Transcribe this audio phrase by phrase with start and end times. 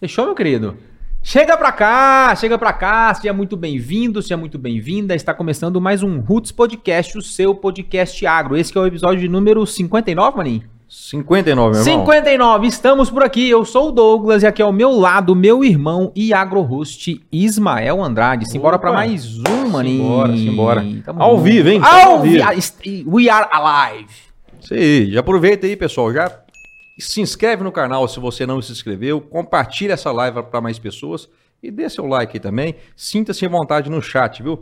[0.00, 0.78] Fechou, meu querido?
[1.22, 5.14] Chega pra cá, chega pra cá, seja muito bem-vindo, seja muito bem-vinda.
[5.14, 8.56] Está começando mais um Roots Podcast, o seu podcast agro.
[8.56, 10.62] Esse é o episódio número 59, maninho?
[10.88, 12.00] 59, meu irmão.
[12.06, 13.50] 59, estamos por aqui.
[13.50, 18.50] Eu sou o Douglas e aqui ao meu lado, meu irmão e agro-host Ismael Andrade.
[18.50, 18.86] Simbora Opa.
[18.86, 20.02] pra mais um, maninho.
[20.02, 20.86] Simbora, simbora.
[21.04, 21.42] Tamo Ao junto.
[21.42, 21.80] vivo, hein?
[21.84, 22.42] Ao vivo.
[23.06, 24.30] We are alive.
[24.70, 26.12] Aí, já aproveita aí, pessoal.
[26.12, 26.28] Já
[27.00, 29.20] se inscreve no canal se você não se inscreveu.
[29.20, 31.28] Compartilha essa live para mais pessoas.
[31.62, 32.76] E dê seu like aí também.
[32.96, 34.60] Sinta-se à vontade no chat, viu?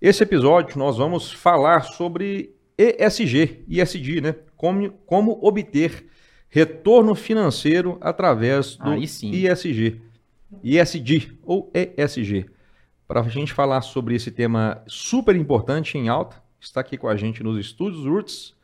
[0.00, 4.34] Esse episódio nós vamos falar sobre ESG, ISD, né?
[4.56, 6.06] Como, como obter
[6.48, 8.94] retorno financeiro através do.
[8.94, 10.00] ISG.
[10.62, 12.46] ISD ou ESG.
[13.06, 17.16] Para a gente falar sobre esse tema super importante em alta, está aqui com a
[17.16, 18.54] gente nos estúdios Roots,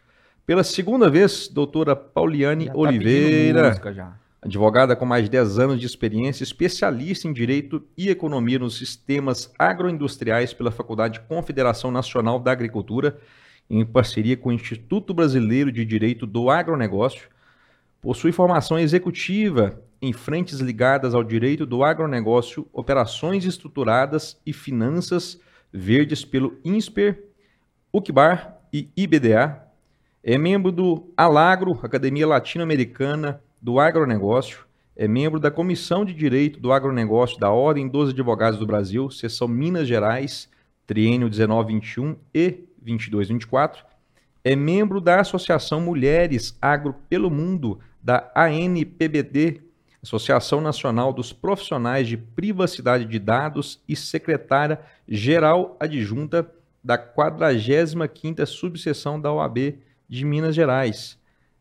[0.48, 4.16] pela segunda vez, doutora Pauliane Já tá Oliveira, já.
[4.40, 9.52] advogada com mais de 10 anos de experiência, especialista em Direito e Economia nos sistemas
[9.58, 13.18] agroindustriais pela Faculdade Confederação Nacional da Agricultura,
[13.68, 17.28] em parceria com o Instituto Brasileiro de Direito do Agronegócio.
[18.00, 25.38] Possui formação executiva em frentes ligadas ao direito do agronegócio, operações estruturadas e finanças
[25.70, 27.22] verdes pelo INSPER,
[27.92, 29.67] UCBAR e IBDA.
[30.22, 34.66] É membro do Alagro, Academia Latino-Americana do Agronegócio.
[34.96, 39.46] É membro da Comissão de Direito do Agronegócio da Ordem dos Advogados do Brasil, seção
[39.46, 40.50] Minas Gerais,
[40.88, 43.84] triênio 1921 e 2224.
[44.42, 49.62] É membro da Associação Mulheres Agro pelo Mundo, da ANPBD,
[50.02, 56.50] Associação Nacional dos Profissionais de Privacidade de Dados e secretária geral adjunta
[56.82, 61.18] da 45ª subseção da OAB de Minas Gerais.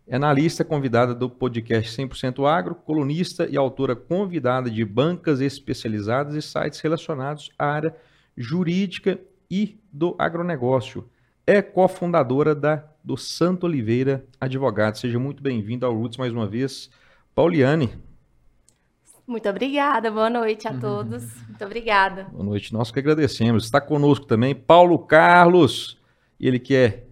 [0.08, 6.42] É analista convidada do podcast 100% Agro, colunista e autora convidada de bancas especializadas e
[6.42, 7.96] sites relacionados à área
[8.38, 9.20] jurídica
[9.52, 11.10] e do agronegócio.
[11.46, 15.00] É cofundadora da do Santo Oliveira Advogados.
[15.00, 16.90] Seja muito bem-vindo ao Roots mais uma vez.
[17.34, 17.90] Pauliane,
[19.26, 21.24] Muito obrigada, boa noite a todos.
[21.48, 22.26] Muito obrigada.
[22.26, 22.74] boa noite.
[22.74, 23.64] Nós que agradecemos.
[23.64, 25.98] Está conosco também Paulo Carlos,
[26.38, 27.07] ele que é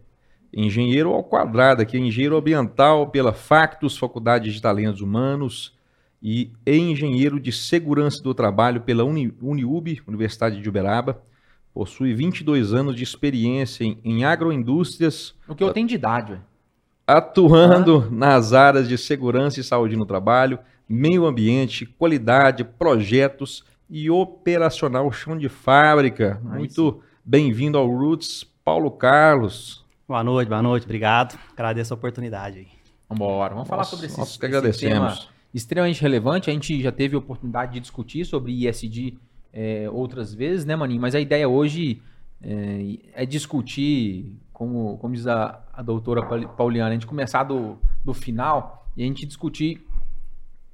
[0.56, 5.76] engenheiro ao quadrado, aqui, engenheiro ambiental pela Factus, Faculdade de Talentos Humanos,
[6.24, 11.22] e engenheiro de segurança do trabalho pela Uni, Uniub, Universidade de Uberaba.
[11.74, 16.44] Possui 22 anos de experiência em, em agroindústrias, O que eu tenho de idade, velho.
[17.06, 20.58] atuando nas áreas de segurança e saúde no trabalho,
[20.90, 26.42] meio ambiente, qualidade, projetos e operacional chão de fábrica.
[26.44, 29.85] Muito bem-vindo ao Roots, Paulo Carlos.
[30.08, 31.38] Boa noite, boa noite, obrigado.
[31.54, 32.68] Agradeço a oportunidade aí.
[33.10, 35.20] Vambora, vamos falar Nós- sobre esse, nós que esse agradecemos.
[35.20, 36.50] tema extremamente relevante.
[36.50, 39.18] A gente já teve a oportunidade de discutir sobre ISD
[39.54, 41.02] é, outras vezes, né, Maninho?
[41.02, 42.02] Mas a ideia hoje
[42.42, 47.78] é, é discutir, como, como diz a, a doutora Pauli- Pauliana, a gente começar do,
[48.04, 49.88] do final e a gente discutir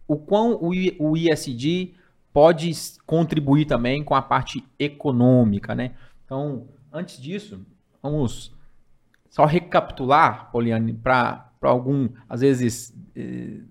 [0.08, 1.94] o quão o, o ISD
[2.34, 2.72] pode
[3.06, 5.92] contribuir também com a parte econômica, né?
[6.26, 7.66] Então, antes disso,
[8.02, 8.52] vamos
[9.32, 13.62] só recapitular, Poliane, para algum, às vezes, eh,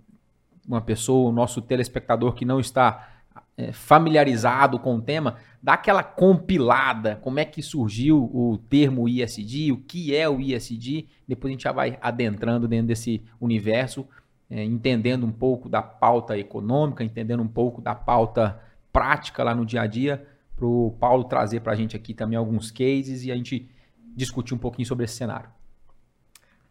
[0.67, 3.11] uma pessoa, o nosso telespectador que não está
[3.59, 9.71] eh, familiarizado com o tema, dá aquela compilada, como é que surgiu o termo ISD,
[9.71, 14.09] o que é o ISD, depois a gente já vai adentrando dentro desse universo,
[14.49, 18.59] eh, entendendo um pouco da pauta econômica, entendendo um pouco da pauta
[18.91, 22.39] prática lá no dia a dia, para o Paulo trazer para a gente aqui também
[22.39, 23.69] alguns cases e a gente
[24.21, 25.51] discutir um pouquinho sobre esse cenário.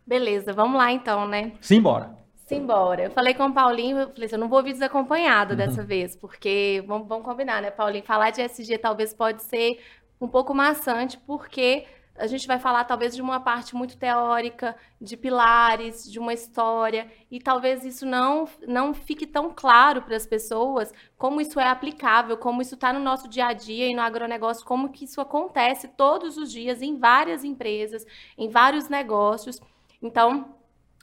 [0.06, 1.52] Beleza, vamos lá então, né?
[1.62, 2.18] Simbora.
[2.48, 3.04] Simbora.
[3.04, 5.58] Eu falei com o Paulinho, eu falei assim, eu não vou vir desacompanhado Uhum.
[5.58, 8.04] dessa vez, porque vamos, vamos combinar, né, Paulinho?
[8.04, 9.80] Falar de SG talvez pode ser
[10.20, 11.86] um pouco maçante, porque
[12.20, 17.10] a gente vai falar talvez de uma parte muito teórica, de pilares, de uma história,
[17.32, 22.38] e talvez isso não, não fique tão claro para as pessoas como isso é aplicável,
[22.38, 25.88] como isso está no nosso dia a dia e no agronegócio, como que isso acontece
[25.88, 28.06] todos os dias em várias empresas,
[28.38, 29.60] em vários negócios.
[30.02, 30.59] Então,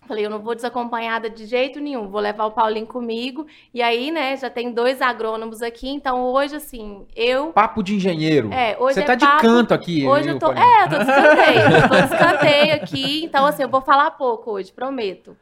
[0.07, 3.47] Falei, eu não vou desacompanhada de jeito nenhum, vou levar o Paulinho comigo.
[3.75, 7.49] E aí, né, já tem dois agrônomos aqui, então hoje, assim, eu.
[7.53, 8.53] Papo de engenheiro.
[8.53, 10.07] É, hoje Você é tá de papo- canto aqui.
[10.07, 10.47] Hoje eu tô.
[10.47, 10.65] Paulinho?
[10.67, 11.61] É, eu tô de escanteio.
[11.61, 15.37] eu tô de escanteio aqui, então, assim, eu vou falar pouco hoje, prometo.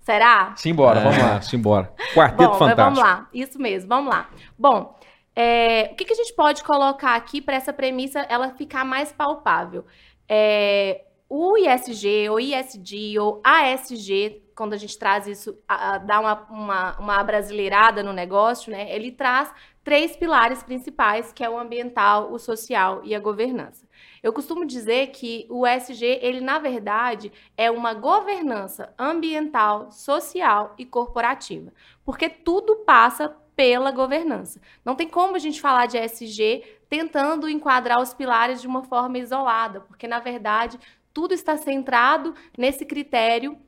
[0.00, 0.52] Será?
[0.56, 1.40] Simbora, vamos lá.
[1.40, 1.92] Simbora.
[2.14, 2.82] Quarteto Bom, Fantástico.
[2.82, 3.28] vamos lá.
[3.32, 4.28] Isso mesmo, vamos lá.
[4.58, 4.98] Bom,
[5.36, 9.12] é, o que, que a gente pode colocar aqui para essa premissa ela ficar mais
[9.12, 9.84] palpável?
[10.28, 11.02] É,
[11.34, 16.46] o ISG, ou ISD, ou ASG, quando a gente traz isso, a, a, dá uma,
[16.50, 18.94] uma, uma brasileirada no negócio, né?
[18.94, 19.50] Ele traz
[19.82, 23.88] três pilares principais, que é o ambiental, o social e a governança.
[24.22, 30.84] Eu costumo dizer que o ESG, ele na verdade é uma governança ambiental, social e
[30.84, 31.72] corporativa,
[32.04, 34.60] porque tudo passa pela governança.
[34.84, 39.16] Não tem como a gente falar de ESG tentando enquadrar os pilares de uma forma
[39.16, 40.78] isolada, porque na verdade
[41.12, 43.58] tudo está centrado nesse critério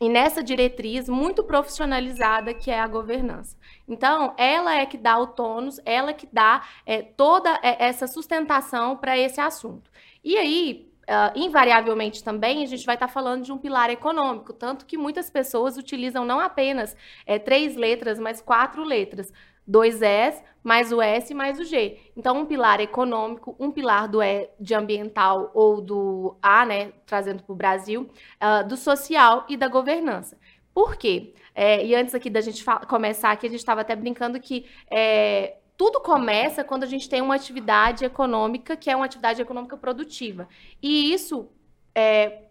[0.00, 3.56] e nessa diretriz muito profissionalizada que é a governança.
[3.86, 8.96] Então, ela é que dá o tônus, ela que dá é, toda é, essa sustentação
[8.96, 9.90] para esse assunto.
[10.22, 14.54] E aí, Uh, invariavelmente também a gente vai estar tá falando de um pilar econômico,
[14.54, 16.96] tanto que muitas pessoas utilizam não apenas
[17.26, 19.30] é, três letras, mas quatro letras
[19.66, 21.98] dois S, mais o S mais o G.
[22.16, 27.42] Então, um pilar econômico, um pilar do e, de ambiental ou do A, né, trazendo
[27.42, 28.08] para o Brasil,
[28.40, 30.38] uh, do social e da governança.
[30.72, 31.34] Por quê?
[31.54, 35.58] É, e antes aqui da gente começar aqui, a gente estava até brincando que é,
[35.76, 40.48] tudo começa quando a gente tem uma atividade econômica que é uma atividade econômica produtiva.
[40.82, 41.48] E isso
[41.94, 42.44] é,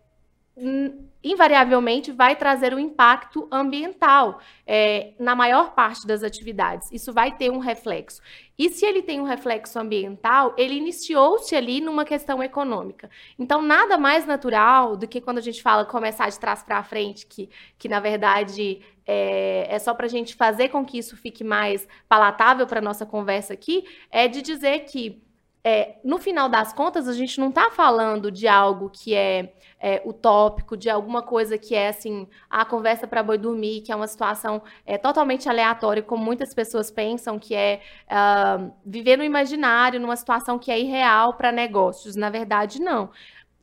[1.23, 6.91] invariavelmente vai trazer um impacto ambiental é, na maior parte das atividades.
[6.91, 8.21] Isso vai ter um reflexo.
[8.57, 13.09] E se ele tem um reflexo ambiental, ele iniciou-se ali numa questão econômica.
[13.39, 17.25] Então, nada mais natural do que quando a gente fala começar de trás para frente,
[17.25, 17.49] que,
[17.79, 21.87] que na verdade é, é só para a gente fazer com que isso fique mais
[22.07, 25.22] palatável para a nossa conversa aqui, é de dizer que
[25.65, 30.01] é, no final das contas, a gente não está falando de algo que é, é,
[30.05, 34.07] utópico, de alguma coisa que é assim, a conversa para boi dormir, que é uma
[34.07, 40.17] situação é, totalmente aleatória, como muitas pessoas pensam, que é uh, viver no imaginário, numa
[40.17, 42.17] situação que é irreal para negócios.
[42.17, 43.09] Na verdade, não.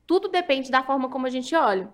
[0.07, 1.93] Tudo depende da forma como a gente olha.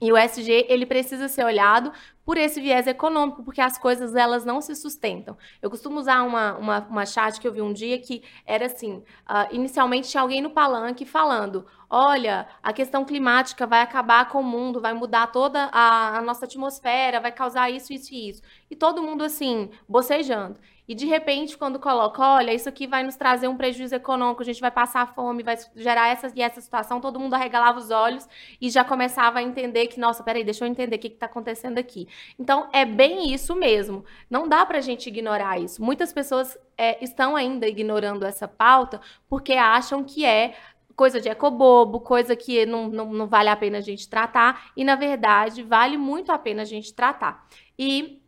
[0.00, 1.90] E o SG, ele precisa ser olhado
[2.28, 5.34] por esse viés econômico, porque as coisas elas não se sustentam.
[5.62, 8.96] Eu costumo usar uma, uma, uma chat que eu vi um dia que era assim:
[8.96, 14.44] uh, inicialmente tinha alguém no palanque falando: olha, a questão climática vai acabar com o
[14.44, 18.42] mundo, vai mudar toda a, a nossa atmosfera, vai causar isso, isso e isso.
[18.70, 20.58] E todo mundo assim, bocejando.
[20.88, 24.44] E de repente, quando coloca, olha, isso aqui vai nos trazer um prejuízo econômico, a
[24.44, 28.26] gente vai passar fome, vai gerar essa e essa situação, todo mundo arregalava os olhos
[28.58, 31.76] e já começava a entender que, nossa, peraí, deixa eu entender o que está acontecendo
[31.76, 32.08] aqui.
[32.38, 34.02] Então, é bem isso mesmo.
[34.30, 35.82] Não dá para a gente ignorar isso.
[35.84, 40.54] Muitas pessoas é, estão ainda ignorando essa pauta porque acham que é
[40.98, 44.82] coisa de ecobobo, coisa que não, não, não vale a pena a gente tratar, e
[44.82, 47.46] na verdade vale muito a pena a gente tratar.
[47.78, 48.20] E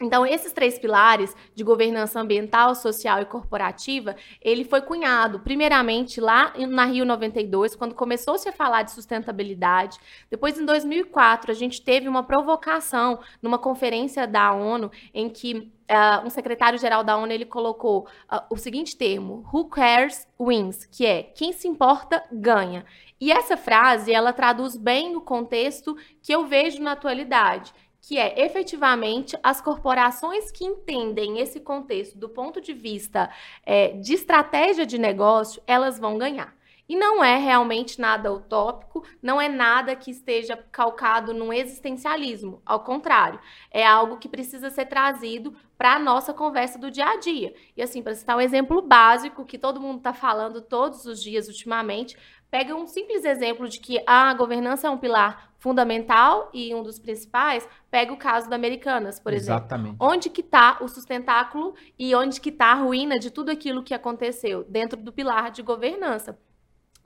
[0.00, 6.52] então, esses três pilares de governança ambiental, social e corporativa, ele foi cunhado, primeiramente, lá
[6.68, 9.98] na Rio 92, quando começou-se a falar de sustentabilidade.
[10.30, 16.24] Depois, em 2004, a gente teve uma provocação numa conferência da ONU, em que uh,
[16.24, 21.24] um secretário-geral da ONU ele colocou uh, o seguinte termo, who cares wins, que é
[21.24, 22.84] quem se importa ganha.
[23.20, 28.44] E essa frase, ela traduz bem o contexto que eu vejo na atualidade, que é
[28.44, 33.30] efetivamente as corporações que entendem esse contexto do ponto de vista
[33.64, 36.56] é, de estratégia de negócio, elas vão ganhar.
[36.88, 42.62] E não é realmente nada utópico, não é nada que esteja calcado num existencialismo.
[42.64, 43.38] Ao contrário,
[43.70, 47.54] é algo que precisa ser trazido para a nossa conversa do dia a dia.
[47.76, 51.46] E assim, para citar um exemplo básico que todo mundo está falando todos os dias
[51.46, 52.16] ultimamente,
[52.50, 56.98] pega um simples exemplo de que a governança é um pilar fundamental e um dos
[56.98, 59.88] principais, pega o caso da Americanas, por Exatamente.
[59.88, 60.06] exemplo.
[60.06, 63.92] Onde que está o sustentáculo e onde que está a ruína de tudo aquilo que
[63.92, 66.38] aconteceu dentro do pilar de governança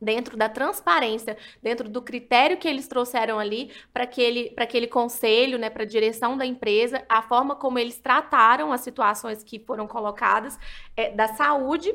[0.02, 5.70] dentro da transparência, dentro do critério que eles trouxeram ali para aquele, aquele conselho, né,
[5.70, 10.58] para a direção da empresa, a forma como eles trataram as situações que foram colocadas
[10.96, 11.94] é, da saúde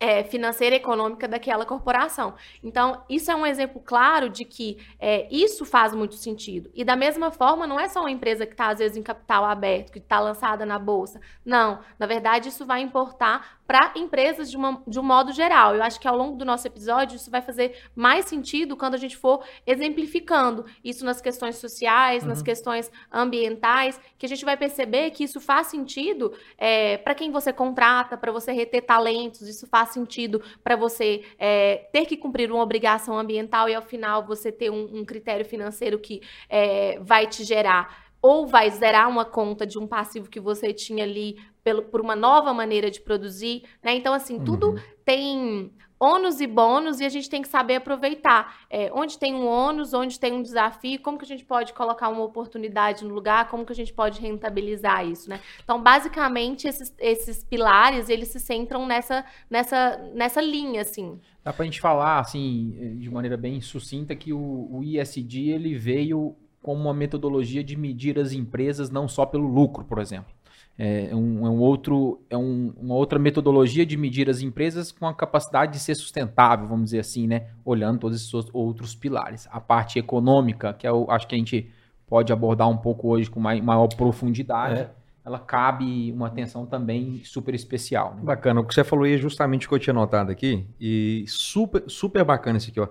[0.00, 2.34] é, financeira e econômica daquela corporação.
[2.62, 6.70] Então, isso é um exemplo claro de que é, isso faz muito sentido.
[6.74, 9.44] E da mesma forma, não é só uma empresa que está, às vezes, em capital
[9.44, 11.20] aberto, que está lançada na bolsa.
[11.44, 15.74] Não, na verdade, isso vai importar para empresas de, uma, de um modo geral.
[15.74, 18.98] Eu acho que ao longo do nosso episódio, isso vai fazer mais sentido quando a
[18.98, 22.30] gente for exemplificando isso nas questões sociais, uhum.
[22.30, 27.30] nas questões ambientais, que a gente vai perceber que isso faz sentido é, para quem
[27.30, 32.16] você contrata, para você reter talentos, isso faz faz sentido para você é, ter que
[32.16, 36.98] cumprir uma obrigação ambiental e ao final você ter um, um critério financeiro que é,
[37.00, 41.36] vai te gerar ou vai zerar uma conta de um passivo que você tinha ali
[41.62, 43.94] pelo, por uma nova maneira de produzir, né?
[43.94, 44.76] Então, assim, tudo Uhum.
[45.04, 48.58] tem ônus e bônus e a gente tem que saber aproveitar.
[48.70, 52.08] É, onde tem um ônus, onde tem um desafio, como que a gente pode colocar
[52.08, 55.40] uma oportunidade no lugar, como que a gente pode rentabilizar isso, né?
[55.62, 61.20] Então, basicamente, esses, esses pilares, eles se centram nessa, nessa, nessa linha, assim.
[61.42, 66.36] Dá pra gente falar, assim, de maneira bem sucinta, que o, o ISD ele veio
[66.60, 70.32] como uma metodologia de medir as empresas não só pelo lucro, por exemplo.
[70.80, 75.06] É um, é um outro, é um- uma outra metodologia de medir as empresas com
[75.08, 77.48] a capacidade de ser sustentável, vamos dizer assim, né?
[77.64, 79.48] Olhando todos esses outros- pilares.
[79.50, 81.68] A parte econômica, que eu acho que a gente
[82.06, 84.90] pode abordar um pouco hoje com mai- maior profundidade, É.
[85.24, 88.14] ela cabe uma atenção também super especial.
[88.14, 88.20] né?
[88.22, 91.24] Bacana, o que você falou aí é justamente o que eu tinha notado aqui, e
[91.26, 92.88] super, super bacana isso aqui, ó.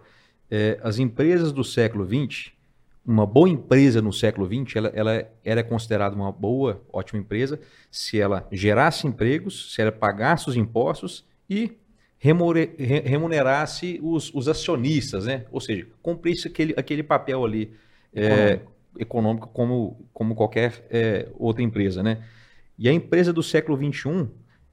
[0.51, 2.51] É, as empresas do século XX,
[3.07, 7.57] uma boa empresa no século XX, ela, ela, é considerada uma boa, ótima empresa,
[7.89, 11.71] se ela gerasse empregos, se ela pagasse os impostos e
[12.19, 15.45] remunerasse os, os acionistas, né?
[15.51, 17.71] Ou seja, cumprisse aquele, aquele papel ali
[18.13, 18.59] é,
[18.99, 22.25] econômico como, como qualquer é, outra empresa, né?
[22.77, 24.27] E a empresa do século XXI,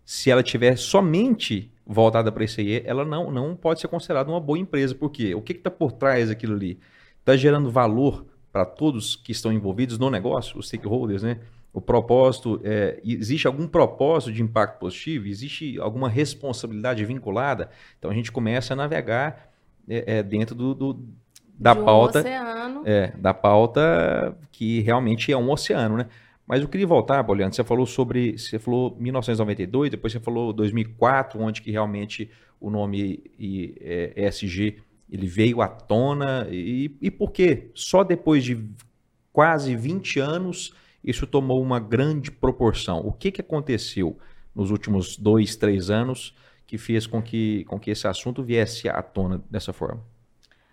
[0.05, 4.41] se ela tiver somente voltada para isso aí, ela não, não pode ser considerada uma
[4.41, 4.95] boa empresa.
[4.95, 5.35] Por quê?
[5.35, 6.81] O que está por trás daquilo ali?
[7.25, 11.41] Está gerando valor para todos que estão envolvidos no negócio, os stakeholders, né?
[11.73, 15.27] O propósito, é, existe algum propósito de impacto positivo?
[15.27, 17.69] Existe alguma responsabilidade vinculada?
[17.99, 19.49] Então a gente começa a navegar
[19.89, 21.05] é, é, dentro do, do-
[21.59, 22.83] da de um pauta oceano.
[22.85, 26.07] é, da pauta que realmente é um oceano, né?
[26.47, 31.41] Mas eu queria voltar, Poliano, você falou sobre, você falou 1992, depois você falou 2004,
[31.41, 34.77] onde que realmente o nome e, é, ESG
[35.15, 38.69] ele veio à tona e, e por que só depois de
[39.33, 42.99] quase 20 anos isso tomou uma grande proporção?
[42.99, 44.19] O que que aconteceu
[44.53, 46.35] nos últimos dois, três anos
[46.67, 50.03] que fez com que, com que esse assunto viesse à tona dessa forma?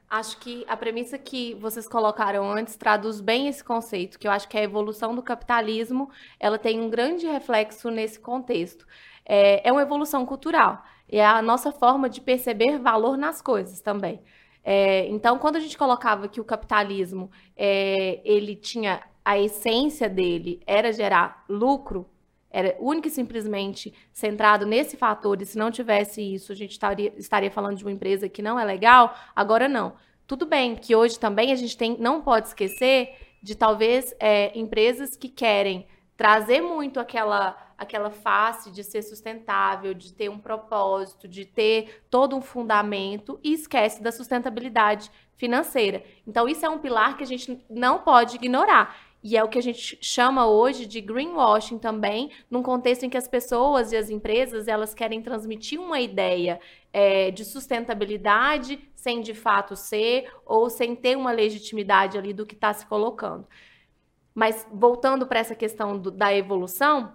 [0.09, 4.47] Acho que a premissa que vocês colocaram antes traduz bem esse conceito, que eu acho
[4.47, 8.87] que a evolução do capitalismo ela tem um grande reflexo nesse contexto.
[9.23, 10.83] É, é uma evolução cultural,
[11.19, 14.21] é a nossa forma de perceber valor nas coisas também.
[14.63, 20.61] É, então, quando a gente colocava que o capitalismo é, ele tinha a essência dele
[20.65, 22.09] era gerar lucro,
[22.49, 27.13] era única e simplesmente centrado nesse fator, e se não tivesse isso, a gente estaria,
[27.17, 29.93] estaria falando de uma empresa que não é legal, agora não.
[30.27, 35.15] Tudo bem que hoje também a gente tem, não pode esquecer de talvez é, empresas
[35.15, 35.87] que querem
[36.21, 42.35] trazer muito aquela, aquela face de ser sustentável, de ter um propósito, de ter todo
[42.35, 46.03] um fundamento e esquece da sustentabilidade financeira.
[46.27, 48.95] Então, isso é um pilar que a gente não pode ignorar.
[49.23, 53.17] E é o que a gente chama hoje de greenwashing também, num contexto em que
[53.17, 56.59] as pessoas e as empresas elas querem transmitir uma ideia
[56.93, 62.53] é, de sustentabilidade sem de fato ser ou sem ter uma legitimidade ali do que
[62.53, 63.47] está se colocando.
[64.33, 67.13] Mas voltando para essa questão do, da evolução,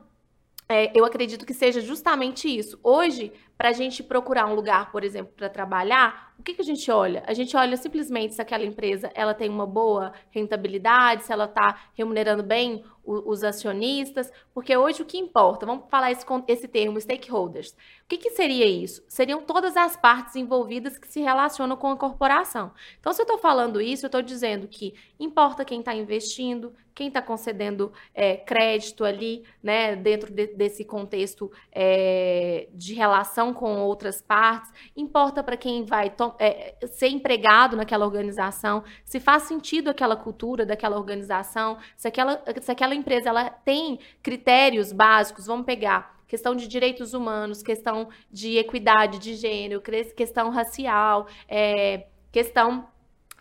[0.68, 2.78] é, eu acredito que seja justamente isso.
[2.82, 6.64] Hoje, para a gente procurar um lugar, por exemplo, para trabalhar, o que, que a
[6.64, 7.22] gente olha?
[7.26, 11.88] A gente olha simplesmente se aquela empresa ela tem uma boa rentabilidade, se ela está
[11.94, 17.00] remunerando bem o, os acionistas, porque hoje o que importa, vamos falar esse, esse termo,
[17.00, 17.74] stakeholders.
[18.06, 19.02] O que, que seria isso?
[19.08, 22.70] Seriam todas as partes envolvidas que se relacionam com a corporação.
[23.00, 27.08] Então, se eu estou falando isso, eu estou dizendo que importa quem está investindo, quem
[27.08, 34.22] está concedendo é, crédito ali, né, dentro de, desse contexto é, de relação com outras
[34.22, 40.64] partes, importa para quem vai é, ser empregado naquela organização, se faz sentido aquela cultura
[40.64, 46.66] daquela organização, se aquela, se aquela empresa ela tem critérios básicos, vamos pegar questão de
[46.66, 49.82] direitos humanos, questão de equidade de gênero,
[50.16, 52.88] questão racial, é, questão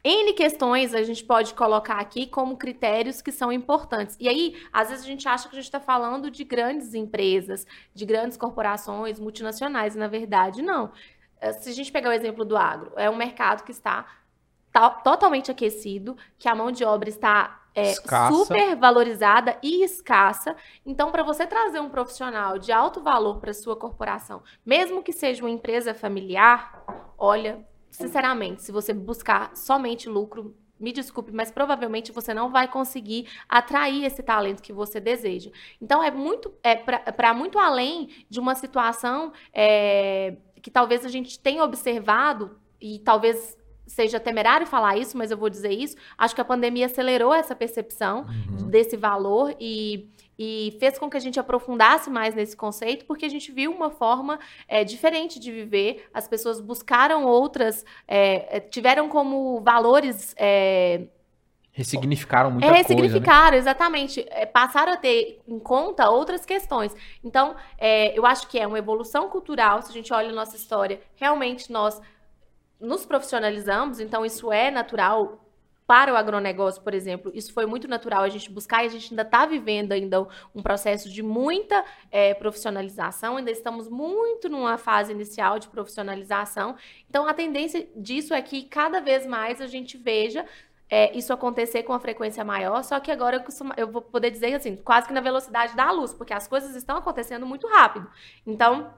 [0.03, 4.15] N questões a gente pode colocar aqui como critérios que são importantes.
[4.19, 7.65] E aí, às vezes a gente acha que a gente está falando de grandes empresas,
[7.91, 10.91] de grandes corporações multinacionais, e na verdade, não.
[11.59, 14.05] Se a gente pegar o exemplo do agro, é um mercado que está
[15.03, 20.55] totalmente aquecido, que a mão de obra está é, super valorizada e escassa.
[20.85, 25.43] Então, para você trazer um profissional de alto valor para sua corporação, mesmo que seja
[25.43, 26.83] uma empresa familiar,
[27.17, 33.27] olha, sinceramente, se você buscar somente lucro, me desculpe, mas provavelmente você não vai conseguir
[33.47, 35.51] atrair esse talento que você deseja.
[35.81, 41.39] Então, é muito, é para muito além de uma situação é, que talvez a gente
[41.39, 45.95] tenha observado e talvez seja temerário falar isso, mas eu vou dizer isso.
[46.17, 48.69] Acho que a pandemia acelerou essa percepção Uhum.
[48.69, 53.29] desse valor e, e fez com que a gente aprofundasse mais nesse conceito, porque a
[53.29, 56.05] gente viu uma forma é, diferente de viver.
[56.13, 60.33] As pessoas buscaram outras, é, tiveram como valores.
[60.37, 61.01] É,
[61.71, 62.83] Ressignificaram muita é, coisa.
[62.83, 62.87] Né?
[62.95, 64.25] ressignificaram, exatamente.
[64.29, 66.95] É, passaram a ter em conta outras questões.
[67.21, 69.81] Então, é, eu acho que é uma evolução cultural.
[69.81, 72.01] Se a gente olha a nossa história, realmente nós
[72.79, 75.41] nos profissionalizamos, então isso é natural.
[75.87, 79.11] Para o agronegócio, por exemplo, isso foi muito natural a gente buscar e a gente
[79.11, 85.11] ainda está vivendo ainda um processo de muita é, profissionalização, ainda estamos muito numa fase
[85.11, 86.75] inicial de profissionalização.
[87.07, 90.43] Então, a tendência disso é que cada vez mais a gente veja
[90.89, 94.31] é, isso acontecer com uma frequência maior, só que agora eu, costumo, eu vou poder
[94.31, 98.09] dizer assim, quase que na velocidade da luz, porque as coisas estão acontecendo muito rápido.
[98.45, 98.91] Então,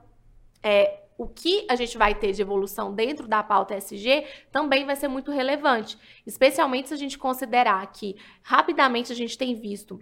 [0.63, 4.95] é, o que a gente vai ter de evolução dentro da pauta SG também vai
[4.95, 9.99] ser muito relevante, especialmente se a gente considerar que rapidamente a gente tem visto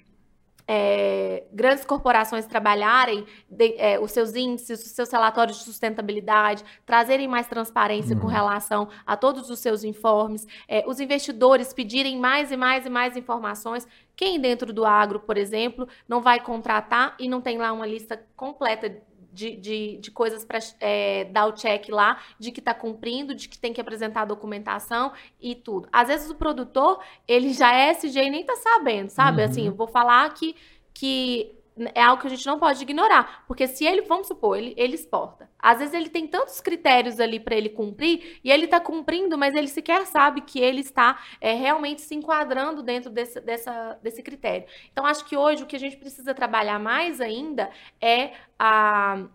[0.68, 7.28] é, grandes corporações trabalharem de, é, os seus índices, os seus relatórios de sustentabilidade, trazerem
[7.28, 8.22] mais transparência Uhum.
[8.22, 12.90] com relação a todos os seus informes, é, os investidores pedirem mais e mais e
[12.90, 13.88] mais informações.
[14.16, 18.20] Quem dentro do agro, por exemplo, não vai contratar e não tem lá uma lista
[18.36, 18.90] completa
[19.36, 23.50] de, de, de coisas para é, dar o check lá, de que está cumprindo, de
[23.50, 25.90] que tem que apresentar a documentação e tudo.
[25.92, 29.42] Às vezes o produtor, ele já é SG e nem está sabendo, sabe?
[29.42, 29.50] Uhum.
[29.50, 30.56] Assim, eu vou falar que,
[30.94, 31.55] que
[31.94, 34.96] é algo que a gente não pode ignorar, porque se ele, vamos supor, ele, ele
[34.96, 35.50] exporta.
[35.60, 39.54] Às vezes ele tem tantos critérios ali para ele cumprir e ele está cumprindo, mas
[39.54, 44.66] ele sequer sabe que ele está é, realmente se enquadrando dentro desse, dessa, desse critério.
[44.92, 49.26] Então, acho que hoje o que a gente precisa trabalhar mais ainda é a,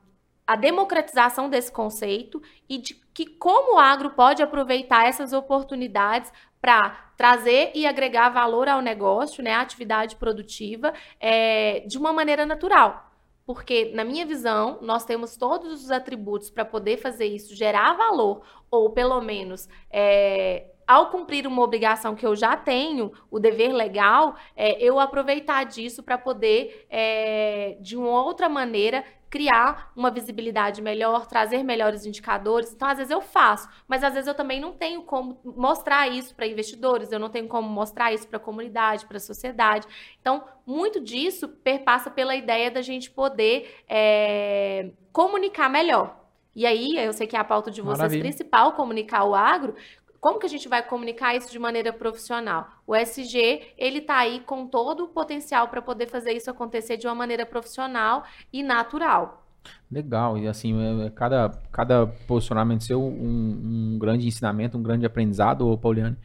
[0.46, 7.09] a democratização desse conceito e de que como o agro pode aproveitar essas oportunidades para
[7.20, 13.12] trazer e agregar valor ao negócio, né, à atividade produtiva, é, de uma maneira natural.
[13.44, 18.40] Porque, na minha visão, nós temos todos os atributos para poder fazer isso, gerar valor,
[18.70, 24.34] ou pelo menos, é, ao cumprir uma obrigação que eu já tenho, o dever legal,
[24.56, 31.28] é, eu aproveitar disso para poder, é, de uma outra maneira, criar uma visibilidade melhor,
[31.28, 32.72] trazer melhores indicadores.
[32.72, 36.34] Então, às vezes eu faço, mas às vezes eu também não tenho como mostrar isso
[36.34, 39.86] para investidores, eu não tenho como mostrar isso para a comunidade, para a sociedade.
[40.20, 46.18] Então, muito disso perpassa pela ideia da gente poder é, comunicar melhor.
[46.52, 48.22] E aí, eu sei que é a pauta de vocês Maravilha.
[48.24, 49.76] principal, comunicar o agro.
[50.20, 52.68] Como que a gente vai comunicar isso de maneira profissional?
[52.86, 57.06] O SG, ele tá aí com todo o potencial para poder fazer isso acontecer de
[57.06, 59.46] uma maneira profissional e natural.
[59.90, 65.06] Legal, e assim, é- é cada, cada posicionamento seu, um, um grande ensinamento, um grande
[65.06, 66.16] aprendizado, Pauliane.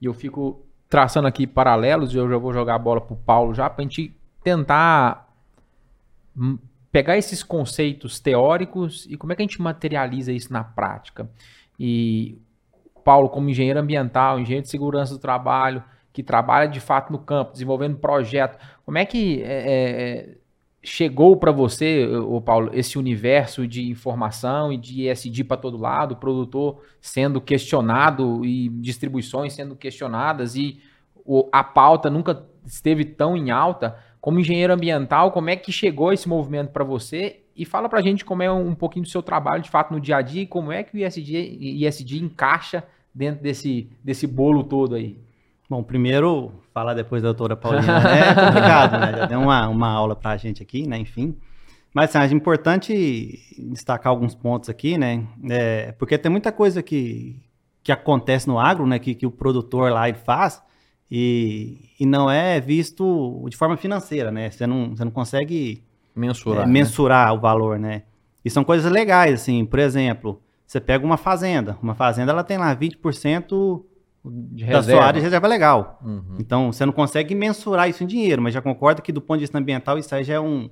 [0.00, 3.54] E eu fico traçando aqui paralelos, e eu já vou jogar a bola pro Paulo
[3.54, 5.28] já, pra gente tentar
[6.36, 6.58] hum,
[6.90, 11.30] pegar esses conceitos teóricos e como é que a gente materializa isso na prática.
[11.78, 12.38] E
[13.02, 17.52] Paulo, como engenheiro ambiental, engenheiro de segurança do trabalho, que trabalha de fato no campo,
[17.52, 20.36] desenvolvendo projeto, como é que é, é,
[20.82, 26.12] chegou para você, ô Paulo, esse universo de informação e de ESG para todo lado,
[26.12, 30.80] o produtor sendo questionado e distribuições sendo questionadas e
[31.24, 33.96] o- a pauta nunca esteve tão em alta.
[34.20, 37.41] Como engenheiro ambiental, como é que chegou esse movimento para você?
[37.56, 40.00] E fala para a gente como é um pouquinho do seu trabalho de fato no
[40.00, 41.32] dia a dia e como é que o ISD,
[41.86, 42.84] ISD encaixa
[43.14, 45.18] dentro desse, desse bolo todo aí.
[45.68, 49.18] Bom, primeiro, falar depois da doutora Paulina né, é complicado, né?
[49.18, 50.98] Já deu uma, uma aula pra gente aqui, né?
[50.98, 51.36] Enfim.
[51.94, 55.26] Mas, assim, acho importante destacar alguns pontos aqui, né?
[55.48, 57.40] É, porque tem muita coisa que,
[57.82, 58.98] que acontece no agro, né?
[58.98, 60.62] Que, que o produtor lá faz
[61.10, 64.50] e, e não é visto de forma financeira, né?
[64.50, 65.82] Você não, você não consegue
[66.14, 66.62] Mensurar.
[66.62, 66.72] é, né?
[66.72, 68.02] mensurar o valor, né?
[68.44, 72.58] E são coisas legais, assim, por exemplo, você pega uma fazenda, uma fazenda ela tem
[72.58, 73.82] lá 20%
[74.24, 75.98] De da sua área de reserva legal.
[76.04, 76.36] Uhum.
[76.38, 79.44] Então, você não consegue mensurar isso em dinheiro, mas já concorda que do ponto de
[79.44, 80.68] vista ambiental isso aí já é um...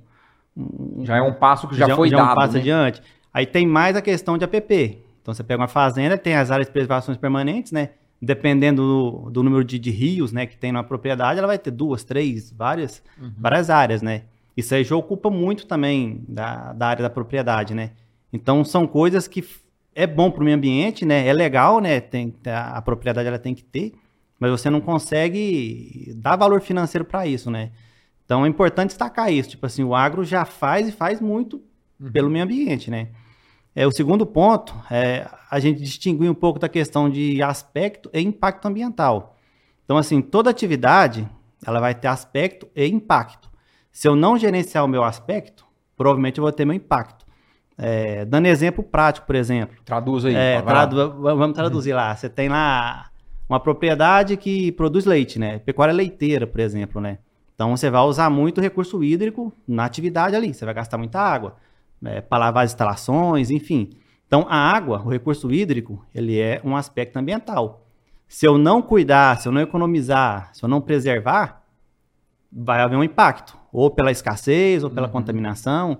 [0.55, 2.35] um- Já é um passo que já, foi é um dado.
[2.35, 2.59] passo né?
[2.59, 3.01] adiante.
[3.33, 4.99] Aí tem mais a questão de APP.
[5.21, 7.89] Então, você pega uma fazenda, tem as áreas de preservações permanentes, né?
[8.21, 11.71] Dependendo do, do número de, de rios, né, que tem na propriedade, ela vai ter
[11.71, 13.31] duas, três, várias, Uhum.
[13.37, 14.23] várias áreas, né?
[14.55, 17.91] Isso aí já ocupa muito também da, da área da propriedade, né?
[18.33, 19.43] Então, são coisas que
[19.93, 21.27] é bom para o meio ambiente, né?
[21.27, 21.99] É legal, né?
[21.99, 23.93] Tem, a, a propriedade ela tem que ter,
[24.39, 27.71] mas você não consegue dar valor financeiro para isso, né?
[28.25, 29.49] Então, é importante destacar isso.
[29.49, 31.61] Tipo assim, o agro já faz e faz muito
[32.01, 32.11] Uhum.
[32.11, 33.09] pelo meio ambiente, né?
[33.75, 38.19] É, o segundo ponto é a gente distinguir um pouco da questão de aspecto e
[38.19, 39.37] impacto ambiental.
[39.85, 41.29] Então, assim, toda atividade
[41.65, 43.50] ela vai ter aspecto e impacto.
[43.91, 45.65] Se eu não gerenciar o meu aspecto,
[45.97, 47.25] provavelmente eu vou ter meu impacto.
[47.77, 49.75] É, dando exemplo prático, por exemplo.
[49.83, 50.35] Traduz aí.
[50.35, 52.15] É, tradu- vamos traduzir lá.
[52.15, 53.09] Você tem lá
[53.49, 55.59] uma propriedade que produz leite, né?
[55.59, 57.17] Pecuária leiteira, por exemplo, né?
[57.55, 60.53] Então você vai usar muito recurso hídrico na atividade ali.
[60.53, 61.55] Você vai gastar muita água
[62.05, 63.89] é, para lavar as instalações, enfim.
[64.27, 67.85] Então a água, o recurso hídrico, ele é um aspecto ambiental.
[68.27, 71.63] Se eu não cuidar, se eu não economizar, se eu não preservar,
[72.51, 75.99] vai haver um impacto, ou pela escassez, ou pela contaminação.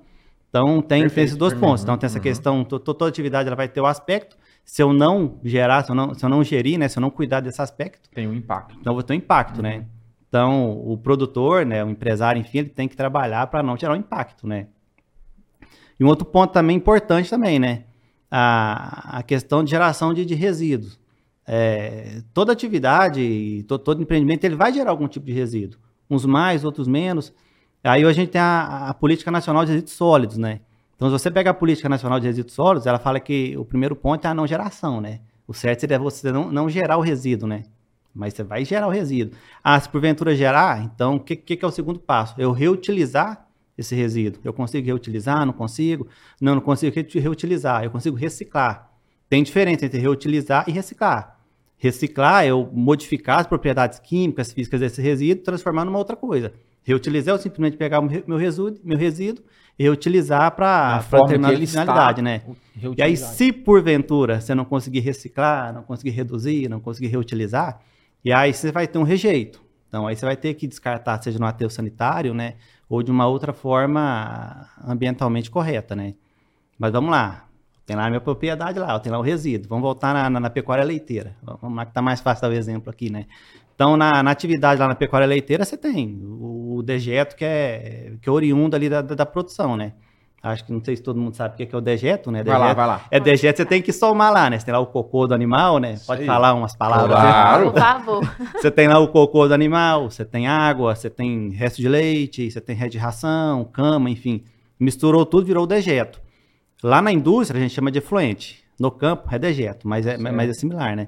[0.50, 1.84] Então tem, tem Perfeito, esses dois pontos.
[1.84, 2.24] Então tem essa Uhum.
[2.24, 4.36] questão, to- to- toda atividade ela vai ter o aspecto.
[4.66, 7.10] Se eu não gerar, se eu não, se eu não gerir, né, se eu não
[7.10, 8.76] cuidar desse aspecto, Tem um impacto.
[8.80, 9.86] então eu vou ter um impacto, né?
[10.28, 13.98] Então o produtor, né, o empresário, enfim, ele tem que trabalhar para não gerar um
[13.98, 14.68] impacto, né?
[16.00, 17.84] E um outro ponto também importante também, né?
[18.30, 21.00] A, a questão de geração de, de resíduos.
[21.48, 25.80] É, toda atividade, to- todo empreendimento, ele vai gerar algum tipo de resíduo.
[26.10, 27.34] Uns mais, outros menos.
[27.84, 30.60] Aí a gente tem a, a Política Nacional de Resíduos Sólidos, né?
[30.96, 33.96] Então, se você pega a Política Nacional de Resíduos Sólidos, ela fala que o primeiro
[33.96, 35.20] ponto é a não geração, né?
[35.48, 37.63] O certo seria você não, não gerar o resíduo, né?
[38.13, 39.36] Mas você vai gerar o resíduo.
[39.63, 42.36] Ah, se porventura gerar, então o que, que, é o segundo passo?
[42.38, 44.41] Eu reutilizar esse resíduo.
[44.44, 45.46] Eu consigo reutilizar?
[45.46, 46.08] Não consigo?
[46.39, 47.84] Não, não consigo re- reutilizar.
[47.84, 48.91] Eu consigo reciclar.
[49.28, 51.39] Tem diferença entre reutilizar e reciclar.
[51.78, 56.54] Reciclar é eu modificar as propriedades químicas, físicas desse resíduo transformar numa outra coisa.
[56.84, 59.44] Reutilizar eu simplesmente pegar meu resíduo, meu resíduo
[59.78, 62.41] e reutilizar para determinada finalidade, está, né?
[62.98, 67.80] E aí, se porventura você não conseguir reciclar, não conseguir reduzir, não conseguir reutilizar,
[68.26, 69.62] e aí você vai ter um rejeito.
[69.88, 72.56] Então, aí você vai ter que descartar, seja no aterro sanitário, né?
[72.89, 76.13] Ou de uma outra forma ambientalmente correta, né?
[76.80, 77.46] Mas vamos lá.
[77.86, 79.67] Tem lá a minha propriedade lá, tem lá o resíduo.
[79.67, 81.36] Vamos voltar na, na- na pecuária leiteira.
[81.44, 83.26] Vamos lá que tá mais fácil dar o exemplo aqui, né?
[83.82, 88.13] Então, na, na atividade lá na pecuária leiteira, você tem o, o dejeto que é,
[88.22, 89.94] que é oriundo ali da, da, da produção, né?
[90.44, 92.44] Acho que não sei se todo mundo sabe o que é, é o dejeto, né?
[92.44, 93.02] Vai lá, Dejeto- vai lá.
[93.10, 94.60] é dejeto, você tem que somar lá, né?
[94.60, 95.96] Você tem lá o cocô do animal, né?
[96.06, 96.28] Pode aí.
[96.28, 97.10] falar umas palavras.
[97.10, 97.15] né?
[97.32, 97.72] Claro.
[97.72, 98.36] Por favor.
[98.62, 102.52] Você tem lá o cocô do animal, você tem água, você tem resto de leite,
[102.52, 104.44] você tem resto de ração, cama, enfim.
[104.80, 106.22] Misturou tudo, virou o dejeto.
[106.84, 108.63] Lá na indústria a gente chama de efluente.
[108.80, 111.08] No campo é dejeto, mas é, mas é similar, né?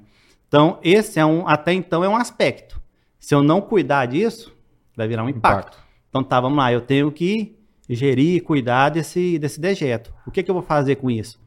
[0.54, 2.80] Então, esse é um, até então é um aspecto.
[3.20, 4.56] Se eu não cuidar disso,
[4.96, 5.80] vai virar um impacto.
[6.08, 7.56] Então tá, vamos lá, eu tenho que
[7.90, 10.14] gerir e cuidar desse, desse dejeto.
[10.28, 11.40] O que, que eu vou fazer com isso?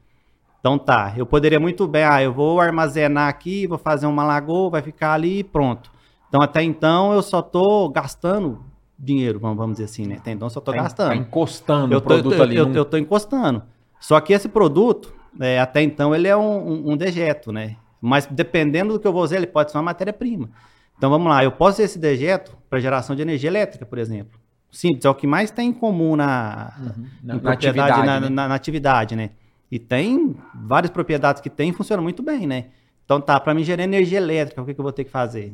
[0.58, 4.70] Então tá, eu poderia muito bem, ah, eu vou armazenar aqui, vou fazer uma lagoa,
[4.70, 5.88] vai ficar ali e pronto.
[6.28, 8.64] Então até então eu só tô gastando
[8.98, 10.16] dinheiro, vamos, dizer assim, né?
[10.16, 11.08] Até então eu só tô Tá en- gastando.
[11.10, 12.56] Tá encostando eu o tô, produto eu, ali.
[12.56, 13.62] eu, num- eu tô encostando.
[14.00, 16.42] Só que esse produto, é, até então, ele é um,
[16.72, 17.76] um- um dejeto, né?
[18.00, 20.50] Mas dependendo do que eu vou usar, ele pode ser uma matéria-prima.
[20.96, 24.38] Então vamos lá, eu posso usar esse dejeto para geração de energia elétrica, por exemplo.
[24.70, 27.06] Simples, é o que mais tem em comum na, Uhum.
[27.22, 28.28] Na, na propriedade, atividade, na, né?
[28.28, 29.30] na- na atividade, né?
[29.70, 32.66] E tem várias propriedades que tem e funcionam muito bem, né?
[33.04, 35.52] Então tá, para mim gerar energia elétrica, o que, que eu vou ter que fazer?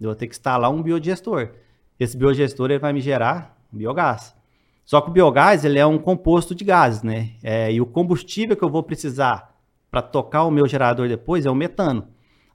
[0.00, 1.50] Eu vou ter que instalar um biodigestor.
[2.00, 4.34] Esse biodigestor ele vai me gerar biogás.
[4.84, 7.30] Só que o biogás ele é um composto de gases, né?
[7.42, 9.53] É, e o combustível que eu vou precisar
[9.94, 12.08] para tocar o meu gerador depois é o metano.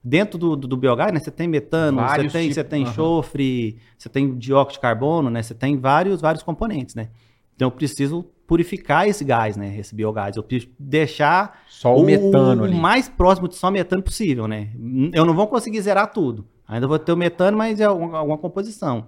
[0.04, 2.90] Dentro do, do, do biogás, né, você tem metano, você tem, você tipos, tem aham.
[2.90, 5.42] enxofre, você tem dióxido de carbono, né?
[5.42, 7.08] Você tem vários, vários componentes, né?
[7.56, 9.74] Então eu preciso purificar esse gás, né?
[9.78, 10.36] Esse biogás.
[10.36, 14.68] Eu preciso deixar Só o metano o mais próximo de só metano possível, né?
[15.14, 16.46] Eu não vou conseguir zerar tudo.
[16.68, 19.06] Ainda vou ter o metano, mas é alguma, composição.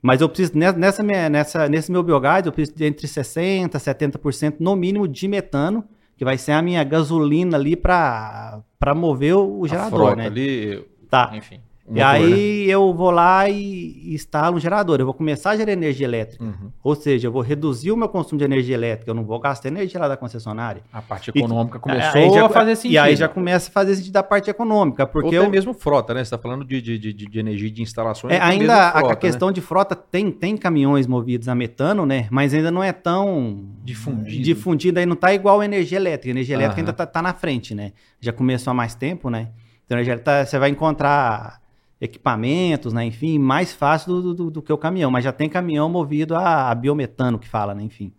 [0.00, 3.78] Mas eu preciso, ne- nessa, nessa, nesse meu biogás, eu preciso de entre 60% a
[3.78, 5.84] 70% no mínimo de metano,
[6.20, 8.62] que vai ser a minha gasolina ali para
[8.94, 10.26] mover o, gerador, frota né?
[10.26, 11.30] ali, Tá.
[11.32, 11.62] enfim.
[11.90, 12.26] O E motor, né?
[12.36, 14.98] aí eu vou lá e e instalo um gerador.
[15.00, 16.42] Eu vou começar a gerar energia elétrica.
[16.44, 16.70] Uhum.
[16.82, 19.10] Ou seja, eu vou reduzir o meu consumo de energia elétrica.
[19.10, 20.82] Eu não vou gastar energia lá da concessionária.
[20.92, 22.92] A parte econômica Aí começou já- a fazer sentido.
[22.92, 25.74] E aí já começa a fazer sentido da parte econômica, porque Ou até eu, mesmo
[25.74, 26.20] frota, né?
[26.20, 28.32] Você está falando de, de, de, de energia de instalações.
[28.34, 29.16] é, ainda a- frota, a né?
[29.16, 32.26] questão de frota tem, tem caminhões movidos a metano, né?
[32.30, 34.42] Mas ainda não é tão Difundido.
[34.42, 36.28] difundido aí não tá igual a energia elétrica.
[36.28, 36.88] A energia elétrica Aham.
[36.88, 37.92] ainda tá, tá na frente, né?
[38.20, 39.48] Já começou há mais tempo, né?
[39.86, 41.59] Então elétrica, você vai encontrar
[42.00, 43.04] equipamentos, né?
[43.04, 46.70] Enfim, mais fácil do, do- do que o caminhão, mas já tem caminhão movido a,
[46.70, 47.82] a biometano que fala, né?
[47.82, 48.12] Enfim.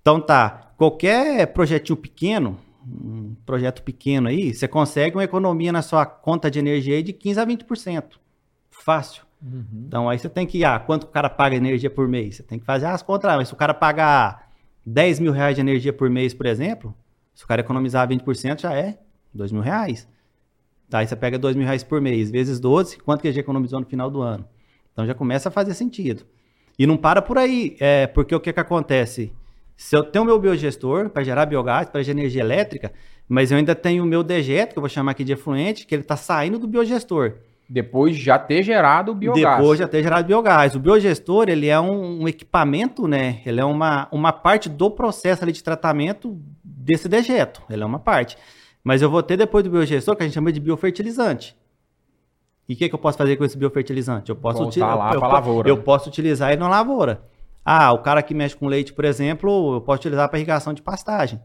[0.00, 6.04] Então tá, qualquer projetinho pequeno, um projeto pequeno aí, você consegue uma economia na sua
[6.04, 8.18] conta de energia aí de 15 a 20%.
[8.70, 9.24] Fácil.
[9.42, 9.84] Uhum.
[9.86, 12.36] Então aí você tem que, ah, quanto o cara paga energia por mês?
[12.36, 13.36] Você tem que fazer as contas lá.
[13.36, 14.50] Mas se o cara pagar
[14.84, 16.94] 10 mil reais de energia por mês, por exemplo,
[17.34, 18.98] Se o cara economizar 20%, já é
[19.32, 20.06] 2 mil reais.
[20.94, 23.40] Tá, aí você pega 2 mil reais por mês, vezes 12, quanto que ele já
[23.40, 24.44] economizou no final do ano?
[24.92, 26.24] Então já começa a fazer sentido.
[26.78, 29.32] E não para por aí, é, porque o que, que acontece?
[29.76, 32.92] Se eu tenho o meu biogestor para gerar biogás, para gerar energia elétrica,
[33.28, 35.96] mas eu ainda tenho o meu dejeto, que eu vou chamar aqui de efluente, que
[35.96, 37.38] ele está saindo do biogestor.
[37.68, 39.56] Depois de já ter gerado o biogás.
[39.56, 40.76] Depois de já ter gerado biogás.
[40.76, 43.42] O biogestor, ele é um, um, equipamento, né?
[43.44, 47.62] Ele é uma, uma parte do processo ali de tratamento desse dejeto.
[47.68, 48.38] Ele é uma parte.
[48.84, 51.56] Mas eu vou ter depois do biogestor, que a gente chama de biofertilizante.
[52.68, 54.28] E o que, que eu posso fazer com esse biofertilizante?
[54.28, 57.22] Eu posso, utilizar, eu, eu, eu posso utilizar ele na lavoura.
[57.64, 60.82] Ah, o cara que mexe com leite, por exemplo, eu posso utilizar para irrigação de
[60.82, 61.40] pastagem.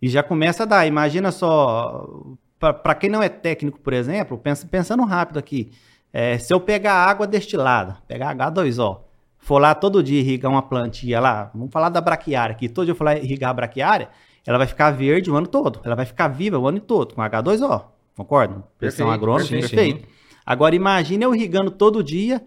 [0.00, 0.86] E já começa a dar.
[0.86, 5.70] Imagina só, para quem não é técnico, por exemplo, pensa, pensando rápido aqui,
[6.12, 9.00] é, se eu pegar água destilada, pegar H2O,
[9.38, 12.92] for lá todo dia irrigar uma plantinha lá, vamos falar da braquiária aqui, todo dia
[12.92, 14.08] eu for lá irrigar a braquiária,
[14.48, 17.20] ela vai ficar verde o ano todo, ela vai ficar viva o ano todo, com
[17.20, 17.84] H2O,
[18.16, 18.64] concorda?
[18.78, 19.74] Pressão agrônoma, perfeito.
[19.74, 20.08] perfeito.
[20.46, 22.42] Agora imagine eu irrigando todo dia,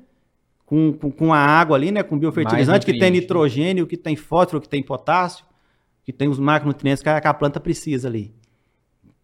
[0.66, 2.02] com, com, com, a água ali, né?
[2.02, 5.46] Com biofertilizante, que tem nitrogênio, que tem fósforo, que tem potássio,
[6.04, 8.34] que tem os macronutrientes que a, que a planta precisa ali.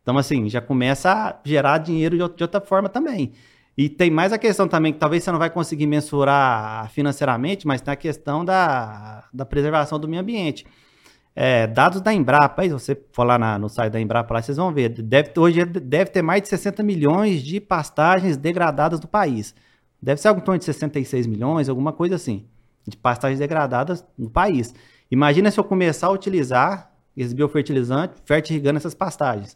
[0.04, 3.34] Então, assim, já começa a gerar dinheiro de, de outra forma também.
[3.76, 7.82] E tem mais a questão também, que talvez você não vai conseguir mensurar financeiramente, mas
[7.82, 10.64] tem a questão da, da preservação do meio ambiente.
[11.40, 14.58] É, dados da Embrapa, aí, você for lá na, no site da Embrapa, lá, vocês
[14.58, 14.90] vão ver.
[14.90, 19.54] Deve, hoje deve ter mais de 60 milhões de pastagens degradadas do país.
[20.02, 22.48] Deve ser algo em torno de 66 milhões, alguma coisa assim,
[22.88, 24.74] de pastagens degradadas no país.
[25.12, 29.56] Imagina se eu começar a utilizar esse biofertilizante fertirrigando essas pastagens.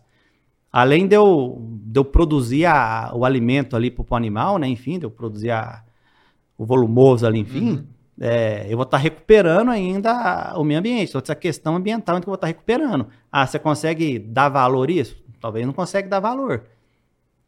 [0.71, 4.67] Além de eu, de eu produzir a, o alimento ali para o animal, né?
[4.67, 5.83] Enfim, de eu produzir a,
[6.55, 7.85] o volumoso ali, enfim, uhum.
[8.23, 11.09] É, eu vou estar tá recuperando ainda o meio ambiente.
[11.09, 13.07] Então, essa questão ambiental que eu vou estar tá recuperando.
[13.31, 15.17] Ah, você consegue dar valor isso?
[15.39, 16.65] Talvez não consegue dar valor.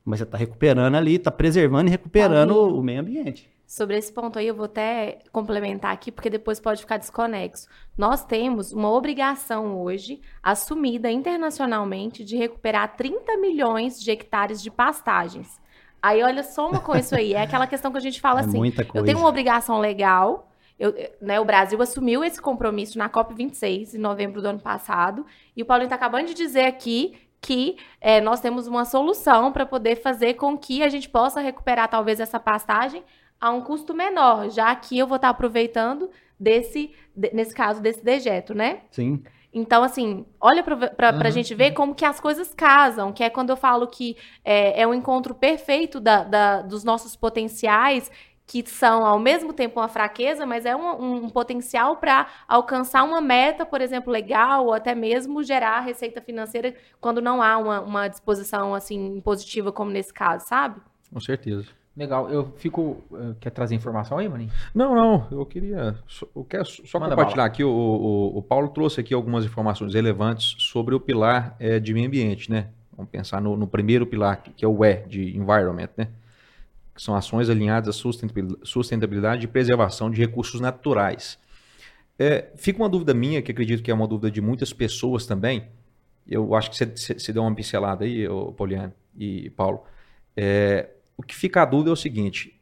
[0.03, 3.47] Mas você está recuperando ali, está preservando e recuperando o meio ambiente.
[3.67, 7.67] Sobre esse ponto aí, eu vou até complementar aqui, porque depois pode ficar desconexo.
[7.95, 15.61] Nós temos uma obrigação hoje, assumida internacionalmente, de recuperar 30 milhões de hectares de pastagens.
[16.01, 17.33] Aí, olha, soma com isso aí.
[17.33, 18.59] É aquela questão que a gente fala é assim:
[18.93, 20.49] eu tenho uma obrigação legal.
[20.79, 25.61] Eu, né, o Brasil assumiu esse compromisso na COP26, em novembro do ano passado, e
[25.61, 29.97] o Paulinho está acabando de dizer aqui que é, nós temos uma solução para poder
[29.97, 33.03] fazer com que a gente possa recuperar talvez essa pastagem
[33.39, 36.09] a um custo menor, já que eu vou estar aproveitando
[36.39, 38.83] desse, de, nesse caso, desse dejeto, né?
[38.89, 39.21] Sim.
[39.53, 41.21] Então, assim, olha para uhum.
[41.21, 44.81] a gente ver como que as coisas casam, que é quando eu falo que é,
[44.81, 48.09] é um encontro perfeito da, da, dos nossos potenciais
[48.45, 53.21] que são ao mesmo tempo uma fraqueza, mas é um, um potencial para alcançar uma
[53.21, 58.07] meta, por exemplo, legal, ou até mesmo gerar receita financeira quando não há uma, uma
[58.07, 60.81] disposição assim positiva, como nesse caso, sabe?
[61.11, 61.65] Com certeza.
[61.95, 63.03] Legal, eu fico.
[63.13, 64.49] Eh, quer trazer informação aí, Maninho?
[64.73, 65.95] Não, não, eu queria.
[66.35, 67.47] Eu quero só Manda compartilhar bala.
[67.47, 67.63] aqui.
[67.63, 72.07] O, o, o, Paulo trouxe aqui algumas informações relevantes sobre o pilar é, de meio
[72.07, 72.69] ambiente, né?
[72.97, 76.07] Vamos pensar no, no primeiro pilar, que é o E, de environment, né?
[76.93, 78.11] Que são ações alinhadas à
[78.63, 81.39] sustentabilidade e preservação de recursos naturais.
[82.17, 85.67] É, fica uma dúvida minha, que acredito que é uma dúvida de muitas pessoas também.
[86.27, 89.83] Eu acho que você, deu uma pincelada aí, Poliane e Paulo.
[90.37, 92.59] É, o que fica a dúvida é o seguinte: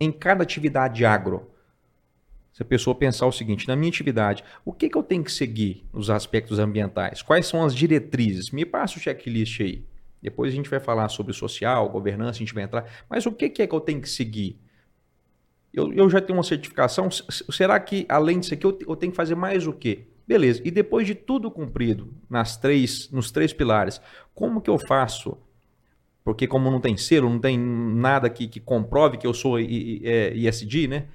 [0.00, 1.50] em cada atividade agro,
[2.52, 5.30] se a pessoa pensar o seguinte, na minha atividade, o que, que eu tenho que
[5.30, 7.22] seguir nos aspectos ambientais?
[7.22, 8.50] Quais são as diretrizes?
[8.50, 9.84] Me passa o checklist aí.
[10.20, 12.84] Depois a gente vai falar sobre social, governança, a gente vai entrar.
[13.08, 14.58] Mas o que é que eu tenho que seguir?
[15.72, 17.08] Eu, eu já tenho uma certificação.
[17.10, 20.06] Será que, além disso aqui, eu, eu tenho que fazer mais o quê?
[20.26, 20.60] Beleza.
[20.64, 24.00] E depois de tudo cumprido nas três, nos três pilares,
[24.34, 25.38] como que eu faço?
[26.24, 30.84] Porque como não tem selo, não tem nada que, que comprove que eu sou ISD,
[30.84, 31.06] é, né?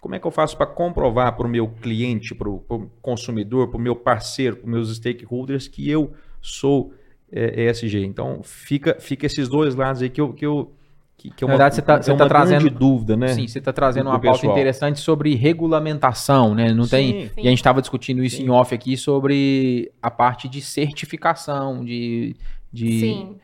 [0.00, 3.78] Como é que eu faço para comprovar para o meu cliente, para o consumidor, para
[3.78, 6.92] o meu parceiro, para os meus stakeholders que eu sou
[7.36, 8.04] é, ESG.
[8.04, 10.32] Então, fica, fica esses dois lados aí que eu.
[10.32, 10.72] Que eu
[11.16, 13.28] que, que é uma, Na verdade, você está é tá trazendo dúvida, né?
[13.28, 16.72] Sim, você está trazendo uma pauta interessante sobre regulamentação, né?
[16.72, 17.28] Não sim, tem.
[17.28, 17.34] Sim.
[17.38, 18.44] E a gente estava discutindo isso sim.
[18.44, 22.36] em off aqui sobre a parte de certificação, de.
[22.70, 23.36] de sim.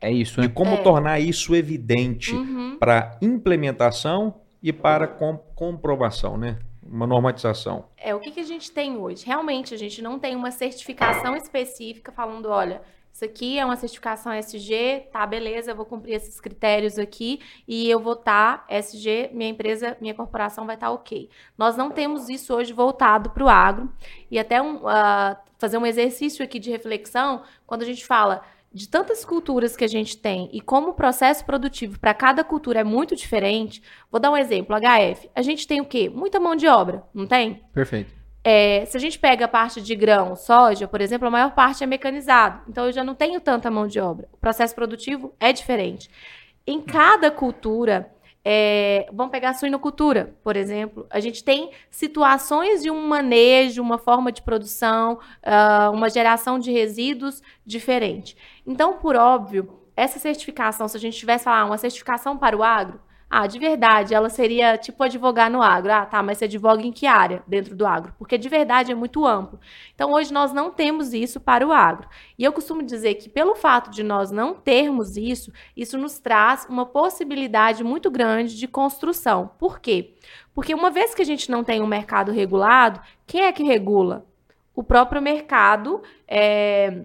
[0.00, 0.48] É isso, né?
[0.48, 0.76] De como é.
[0.78, 2.76] tornar isso evidente uhum.
[2.78, 6.58] para implementação e para comprovação, né?
[6.82, 7.84] Uma normatização.
[7.96, 9.24] É, o que, que a gente tem hoje?
[9.24, 12.82] Realmente, a gente não tem uma certificação específica falando, olha,
[13.20, 17.90] Isso aqui é uma certificação SG, tá, beleza, eu vou cumprir esses critérios aqui e
[17.90, 21.28] eu vou estar tá, SG, minha empresa, minha corporação vai estar tá ok.
[21.58, 23.92] Nós não temos isso hoje voltado para o agro.
[24.30, 28.88] E até um, uh, fazer um exercício aqui de reflexão, quando a gente fala de
[28.88, 32.84] tantas culturas que a gente tem e como o processo produtivo para cada cultura é
[32.84, 35.28] muito diferente, vou dar um exemplo, HF.
[35.34, 36.08] A gente tem o quê?
[36.08, 37.62] Muita mão de obra, não tem?
[37.74, 38.19] Perfeito.
[38.42, 41.84] É, se a gente pega a parte de grão, soja, por exemplo, a maior parte
[41.84, 42.62] é mecanizado.
[42.68, 44.28] Então eu já não tenho tanta mão de obra.
[44.32, 46.10] O processo produtivo é diferente.
[46.66, 48.10] Em cada cultura,
[48.42, 51.06] é, vamos pegar a suinocultura, por exemplo.
[51.10, 56.72] A gente tem situações de um manejo, uma forma de produção, uh, uma geração de
[56.72, 58.36] resíduos diferente.
[58.66, 62.98] Então, por óbvio, essa certificação, se a gente tivesse falar uma certificação para o agro,
[63.32, 65.92] ah, de verdade, ela seria tipo advogar no agro.
[65.92, 68.12] Ah, tá, mas você advoga em que área dentro do agro?
[68.18, 69.60] Porque de verdade é muito amplo.
[69.94, 72.08] Então, hoje nós não temos isso para o agro.
[72.36, 76.66] E eu costumo dizer que, pelo fato de nós não termos isso, isso nos traz
[76.68, 79.52] uma possibilidade muito grande de construção.
[79.60, 80.14] Por quê?
[80.52, 84.26] Porque uma vez que a gente não tem um mercado regulado, quem é que regula?
[84.74, 86.02] O próprio mercado.
[86.26, 87.04] É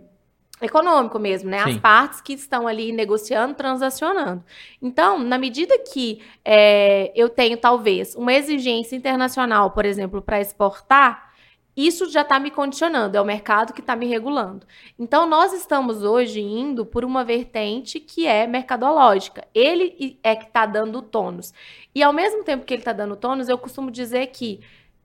[0.61, 1.63] econômico mesmo, né?
[1.63, 1.71] Sim.
[1.71, 4.43] As partes que estão ali negociando, transacionando.
[4.81, 11.33] Então, na medida que é, eu tenho talvez uma exigência internacional, por exemplo, para exportar,
[11.75, 14.65] isso já está me condicionando, é o mercado que está me regulando.
[14.97, 19.45] Então, nós estamos hoje indo por uma vertente que é mercadológica.
[19.53, 21.53] Ele é que está dando tônus.
[21.93, 24.61] E ao mesmo tempo que ele está dando tônus, eu costumo dizer que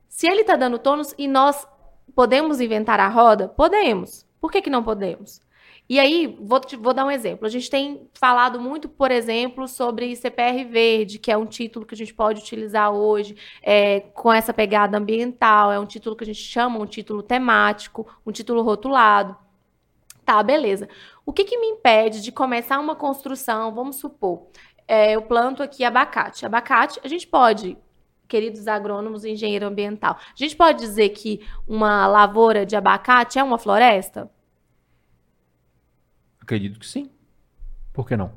[0.07, 1.67] se ele está dando tônus e nós
[2.15, 4.25] podemos inventar a roda, podemos.
[4.41, 5.39] Por que, que não podemos?
[5.87, 7.45] E aí, vou, te, vou dar um exemplo.
[7.45, 11.93] A gente tem falado muito, por exemplo, sobre CPR Verde, que é um título que
[11.93, 15.71] a gente pode utilizar hoje é, com essa pegada ambiental.
[15.71, 19.37] É um título que a gente chama um título temático, um título rotulado.
[20.25, 20.87] Tá, beleza.
[21.25, 23.73] O que, que me impede de começar uma construção?
[23.73, 24.47] Vamos supor,
[24.87, 26.45] é, eu planto aqui abacate.
[26.45, 27.77] Abacate, a gente pode
[28.31, 30.15] queridos agrônomos e engenheiro ambiental.
[30.17, 34.31] A gente pode dizer que uma lavoura de abacate é uma floresta?
[36.41, 37.09] Acredito que sim.
[37.91, 38.31] Por que não?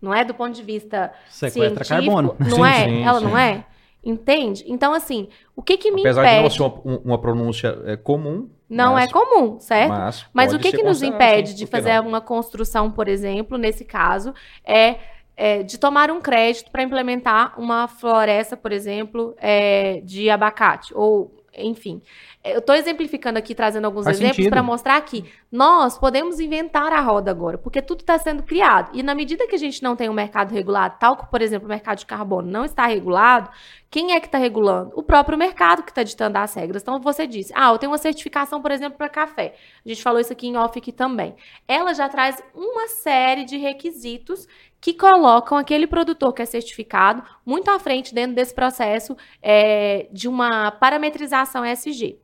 [0.00, 2.36] Não é do ponto de vista Sequestra científico, carbono.
[2.38, 2.84] não Sim, é?
[2.84, 3.24] sim, Ela sim.
[3.24, 3.64] não é?
[4.04, 4.64] Entende?
[4.68, 6.36] Então, assim, o que que me Apesar impede...
[6.36, 8.48] de não ser uma, um- uma pronúncia é, comum.
[8.68, 9.88] Não mas- é comum, certo?
[9.88, 12.08] Mas, Mas o que, que nos impede de fazer não?
[12.08, 14.32] uma construção, por exemplo, nesse caso,
[14.62, 14.98] é,
[15.38, 21.32] é de tomar um crédito para implementar uma floresta, por exemplo, é, de abacate, ou
[21.56, 22.02] enfim.
[22.44, 27.00] Eu estou exemplificando aqui, trazendo alguns Faz exemplos para mostrar que nós podemos inventar a
[27.00, 28.90] roda agora, porque tudo está sendo criado.
[28.94, 31.66] E na medida que a gente não tem um mercado regulado, tal como, por exemplo,
[31.66, 33.50] o mercado de carbono não está regulado,
[33.90, 34.92] quem é que está regulando?
[34.94, 36.82] O próprio mercado que está ditando as regras.
[36.82, 39.54] Então, você disse, ah, eu tenho uma certificação, por exemplo, para café.
[39.84, 41.34] A gente falou isso aqui em off aqui também.
[41.66, 44.46] Ela já traz uma série de requisitos
[44.80, 50.28] que colocam aquele produtor que é certificado muito à frente dentro desse processo é, de
[50.28, 52.18] uma parametrização ESG.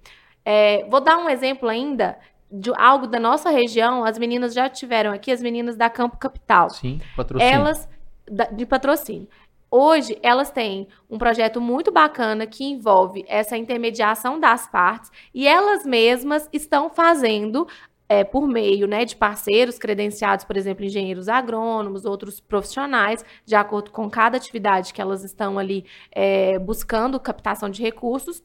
[0.45, 2.19] É, vou dar um exemplo ainda
[2.51, 4.05] de algo da nossa região.
[4.05, 7.53] As meninas já tiveram aqui, as meninas da Campo Capital Sim, patrocínio.
[7.53, 7.89] elas
[8.53, 9.29] de patrocínio.
[9.77, 15.85] Hoje, elas têm um projeto muito bacana que envolve essa intermediação das partes e elas
[15.85, 17.67] mesmas estão fazendo,
[18.09, 23.91] é, por meio né, de parceiros credenciados, por exemplo, engenheiros agrônomos, outros profissionais, de acordo
[23.91, 28.43] com cada atividade que elas estão ali é, buscando captação de recursos,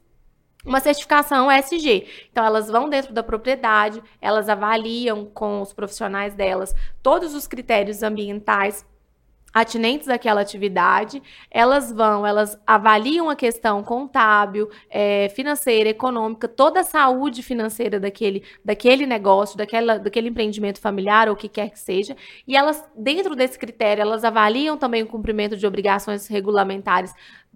[0.66, 2.05] uma certificação ESG.
[2.32, 8.03] Então, elas vão dentro da propriedade, elas avaliam com os profissionais delas todos os critérios
[8.03, 8.86] ambientais
[9.54, 16.84] atinentes àquela atividade, elas vão, elas avaliam a questão contábil, é, financeira, econômica, toda a
[16.84, 22.16] saúde financeira daquele, daquele negócio, daquela, daquele empreendimento familiar ou o que quer que seja,
[22.47, 27.14] e elas, dentro desse critério, elas avaliam também o cumprimento de obrigações regulamentares,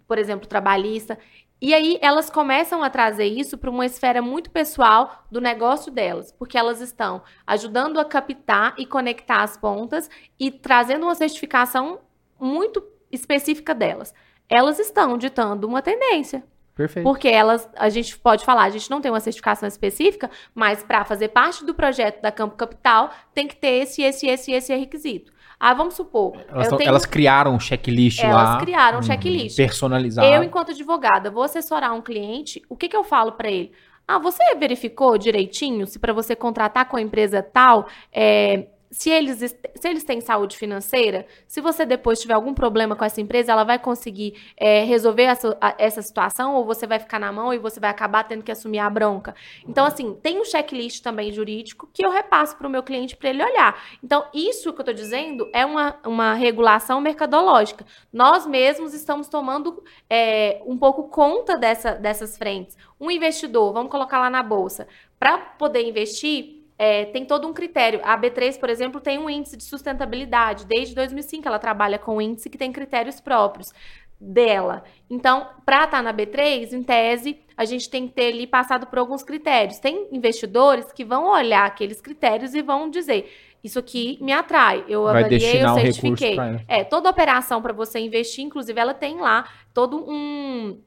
[0.07, 1.17] por exemplo, trabalhista,
[1.65, 6.29] e aí elas começam a trazer isso para uma esfera muito pessoal do negócio delas,
[6.29, 12.01] porque elas estão ajudando a captar e conectar as pontas e trazendo uma certificação
[12.37, 14.13] muito específica delas.
[14.49, 16.43] Elas estão ditando uma tendência.
[16.75, 17.05] Perfeito.
[17.05, 21.05] Porque elas, a gente pode falar, a gente não tem uma certificação específica, mas para
[21.05, 25.31] fazer parte do projeto da Campo Capital, tem que ter esse, esse, esse, esse requisito.
[25.65, 28.57] Ah, vamos supor, Elas, tão- tenho- elas criaram um checklist Elas lá.
[28.57, 29.55] criaram um hum, checklist.
[29.55, 30.27] Personalizado.
[30.27, 33.71] Eu, enquanto advogada, vou assessorar um cliente, o que, que eu falo para ele?
[34.05, 39.39] Ah, você verificou direitinho se para você contratar com a empresa tal, é, se eles,
[39.39, 43.63] se eles têm saúde financeira, se você depois tiver algum problema com essa empresa, ela
[43.63, 47.79] vai conseguir é, resolver essa, essa situação ou você vai ficar na mão e você
[47.79, 49.33] vai acabar tendo que assumir a bronca.
[49.67, 53.31] Então, assim, tem um checklist também jurídico que eu repasso para o meu cliente para
[53.31, 53.83] ele olhar.
[54.03, 57.83] Então, isso que eu estou dizendo é uma, uma regulação mercadológica.
[58.11, 62.77] Nós mesmos estamos tomando é, um pouco conta dessa, dessas frentes.
[63.01, 64.87] Um investidor, vamos colocar lá na bolsa,
[65.17, 67.99] para poder investir é, tem todo um critério.
[68.03, 70.65] A B3, por exemplo, tem um índice de sustentabilidade.
[70.65, 73.73] Desde 2005 ela trabalha com um índice que tem critérios próprios
[74.19, 74.83] dela.
[75.09, 78.87] Então, para estar tá na B3, em tese, a gente tem que ter ali passado
[78.87, 79.79] por alguns critérios.
[79.79, 83.31] Tem investidores que vão olhar aqueles critérios e vão dizer:
[83.63, 84.83] isso aqui me atrai.
[84.87, 86.37] Eu Vai avaliei, eu um certifiquei.
[86.67, 90.79] É, toda operação para você investir, inclusive, ela tem lá todo um,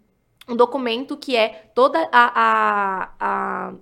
[0.49, 3.72] um documento que é toda a, a, a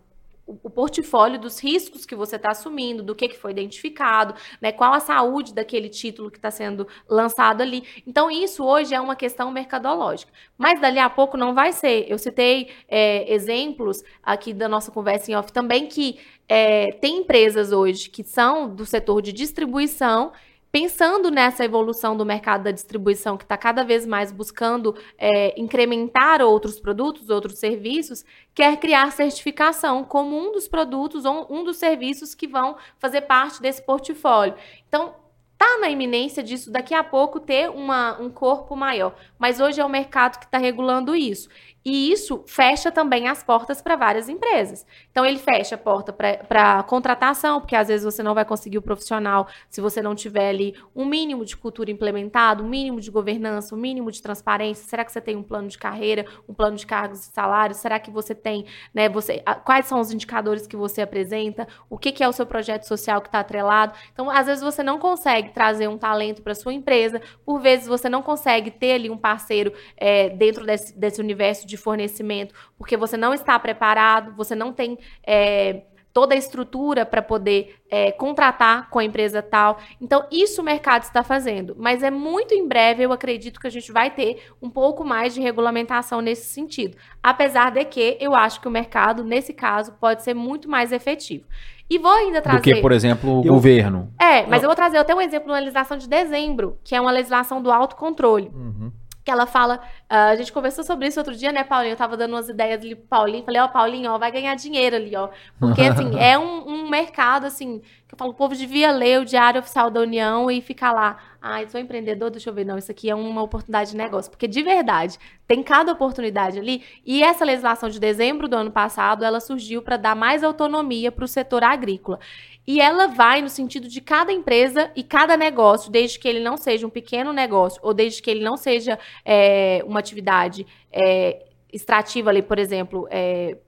[0.47, 4.92] o portfólio dos riscos que você está assumindo, do que, que foi identificado, né, qual
[4.92, 7.84] a saúde daquele título que está sendo lançado ali.
[8.07, 10.32] Então, isso hoje é uma questão mercadológica.
[10.59, 12.07] Mas dali a pouco não vai ser.
[12.09, 16.18] Eu citei é, exemplos aqui da nossa conversa em off também que
[16.49, 20.32] é, tem empresas hoje que são do setor de distribuição
[20.75, 26.43] pensando nessa evolução do mercado da distribuição, que está cada vez mais buscando é, incrementar
[26.43, 32.35] outros produtos, outros serviços, quer criar certificação como um dos produtos ou um dos serviços
[32.35, 34.57] que vão fazer parte desse portfólio.
[34.89, 35.14] Então,
[35.53, 39.14] está na iminência disso daqui a pouco ter uma, um corpo maior.
[39.39, 41.49] Mas hoje é o mercado que está regulando isso.
[41.85, 44.87] E isso fecha também as portas para várias empresas.
[45.11, 48.82] Então, ele fecha a porta para contratação, porque às vezes você não vai conseguir o
[48.82, 53.74] profissional se você não tiver ali um mínimo de cultura implementado, um mínimo de governança,
[53.74, 54.89] um mínimo de transparência.
[54.89, 57.78] Será que você tem um plano de carreira, um plano de cargos e salários?
[57.78, 58.64] Será que você tem,
[58.95, 59.07] né?
[59.11, 61.68] Você, quais são os indicadores que você apresenta?
[61.91, 63.93] O que, que é o seu projeto social que está atrelado?
[64.11, 68.09] Então, às vezes você não consegue trazer um talento para sua empresa, por vezes você
[68.09, 72.97] não consegue ter ali um parceiro é, dentro desse, desse universo de de fornecimento, porque
[72.97, 74.97] você não está preparado, você não tem
[75.27, 79.79] é, toda a estrutura para poder é, contratar com a empresa tal.
[80.01, 81.75] Então, isso o mercado está fazendo.
[81.77, 85.35] Mas é muito em breve, eu acredito que a gente vai ter um pouco mais
[85.35, 86.97] de regulamentação nesse sentido.
[87.20, 91.45] Apesar de que eu acho que o mercado, nesse caso, pode ser muito mais efetivo.
[91.91, 92.59] E vou ainda trazer.
[92.59, 93.53] Do que, por exemplo, o eu...
[93.53, 94.14] governo.
[94.18, 97.11] É, mas eu vou trazer até um exemplo uma legislação de dezembro, que é uma
[97.11, 98.51] legislação do autocontrole.
[98.55, 98.93] Uhum
[99.25, 99.77] que ela fala.
[100.11, 101.95] Uh, a gente conversou sobre isso outro dia, né, Paulinho?
[101.95, 103.45] Eu tava dando umas ideias ali pro Paulinho.
[103.45, 105.31] Falei, ó, oh, Paulinho, ó, vai ganhar dinheiro ali, ó.
[105.59, 107.81] Porque, assim, é um, um, mercado, assim,
[108.15, 111.19] eu falo, o povo devia ler o Diário Oficial da União e ficar lá.
[111.43, 112.65] Ai, sou empreendedor, deixa eu ver.
[112.65, 114.31] Não, isso aqui é uma oportunidade de negócio.
[114.31, 116.85] Porque, de verdade, tem cada oportunidade ali.
[117.05, 121.25] E essa legislação de dezembro do ano passado, ela surgiu para dar mais autonomia para
[121.25, 122.21] o setor agrícola.
[122.65, 126.57] E ela vai no sentido de cada empresa e cada negócio, desde que ele não
[126.57, 132.31] seja um pequeno negócio, ou desde que ele não seja é, uma atividade é, extrativa
[132.31, 133.59] ali, por exemplo, é,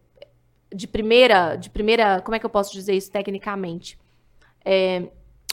[0.72, 3.98] de primeira, de primeira, como é que eu posso dizer isso tecnicamente?
[4.66, 5.04] É,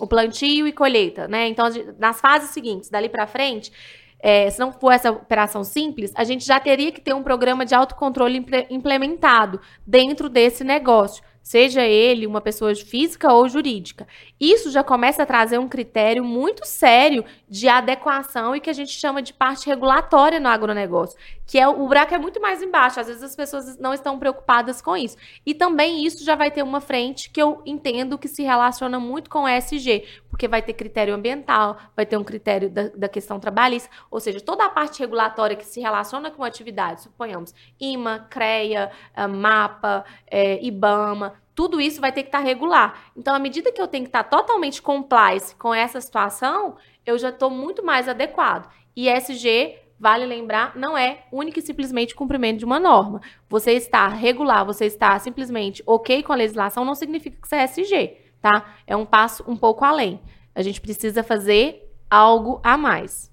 [0.02, 1.48] o plantio e colheita, né?
[1.48, 1.68] Então,
[2.00, 3.72] nas fases seguintes, dali para frente,
[4.20, 7.66] é, se não for essa operação simples, a gente já teria que ter um programa
[7.66, 14.08] de autocontrole implementado dentro desse negócio seja ele uma pessoa física ou jurídica.
[14.44, 18.92] Isso já começa a trazer um critério muito sério de adequação e que a gente
[18.92, 21.18] chama de parte regulatória no agronegócio,
[21.48, 23.00] que é o buraco é muito mais embaixo.
[23.00, 25.16] Às vezes as pessoas não estão preocupadas com isso.
[25.46, 29.30] E também isso já vai ter uma frente que eu entendo que se relaciona muito
[29.30, 33.40] com o ESG, porque vai ter critério ambiental, vai ter um critério da, da questão
[33.40, 38.92] trabalhista, ou seja, toda a parte regulatória que se relaciona com atividade, suponhamos IMA, CREA,
[39.16, 43.12] eh, MAPA, é, IBAMA, tudo isso vai ter que estar tá regular.
[43.16, 46.76] Então, à medida que eu tenho que estar tá totalmente compliance com essa situação,
[47.06, 48.70] eu já estou muito mais adequado.
[48.96, 53.22] E ESG, vale lembrar, não é única e simplesmente cumprimento de uma norma.
[53.50, 57.66] Você está regular, você está simplesmente ok com a legislação, não significa que você é
[57.66, 58.76] ESG, tá?
[58.86, 60.20] É um passo um pouco além.
[60.56, 63.32] A gente precisa fazer algo a mais.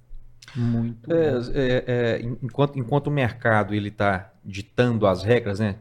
[0.54, 1.12] Muito.
[1.12, 5.76] É, é, é, enquanto, enquanto o mercado ele está ditando as regras, né?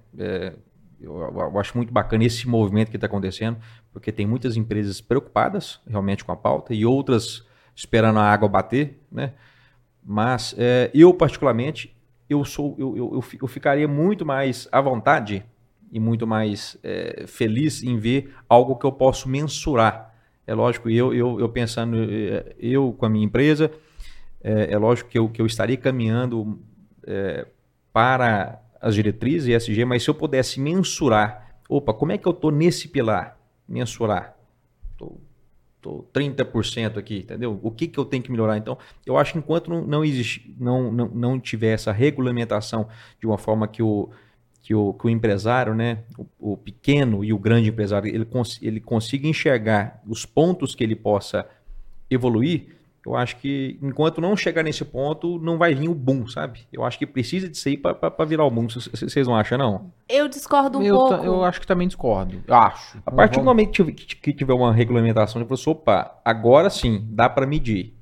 [1.02, 3.58] Eu, eu, acho muito bacana esse movimento que está acontecendo,
[3.92, 7.46] porque tem muitas empresas preocupadas realmente com a pauta e outras
[7.76, 9.34] esperando a água bater, né?
[10.04, 11.96] Mas é, eu particularmente
[12.30, 15.46] eu sou eu, eu, eu, ficaria muito mais à vontade
[15.92, 20.14] e muito mais é, feliz em ver algo que eu posso mensurar.
[20.46, 23.72] É lógico, eu, eu, eu pensando é, eu com a minha empresa,
[24.44, 26.60] é, é lógico que eu, que eu estaria caminhando
[27.06, 27.48] é,
[27.92, 32.52] para as diretrizes ESG, mas se eu pudesse mensurar, opa, como é que eu estou
[32.52, 33.38] nesse pilar?
[33.68, 34.36] Mensurar.
[34.92, 35.20] Estou
[35.82, 37.60] tô 30% aqui, entendeu?
[37.62, 38.58] O que, que eu tenho que melhorar?
[38.58, 42.88] Então, eu acho que enquanto não, não existe, não, não, não tiver essa regulamentação
[43.20, 44.10] de uma forma que o,
[44.62, 48.60] que o, que o empresário, né, o, o pequeno e o grande empresário, ele, cons,
[48.62, 51.48] ele consiga enxergar os pontos que ele possa
[52.10, 52.76] evoluir,
[53.06, 56.68] eu acho que enquanto não chegar nesse ponto, não vai vir o boom, sabe?
[56.72, 58.68] Eu acho que precisa disso aí para virar o boom.
[58.70, 59.92] Vocês não acham, não?
[60.08, 61.14] Eu discordo um eu, pouco.
[61.24, 62.44] Eu acho que também discordo.
[62.46, 62.98] Eu acho.
[63.06, 67.48] A partir do momento que tiver uma regulamentação, eu falo opa, agora sim, dá para
[67.48, 67.94] medir.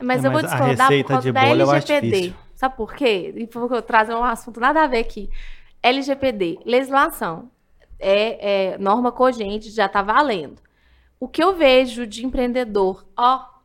[0.00, 2.34] Mas, é, eu vou discordar por causa da LGPD.
[2.54, 3.32] Sabe por quê?
[3.36, 5.30] E vou trazer um assunto nada a ver aqui.
[5.82, 7.50] LGPD, legislação,
[7.98, 10.60] é, é norma cogente, já está valendo.
[11.20, 13.57] O que eu vejo de empreendedor, ó,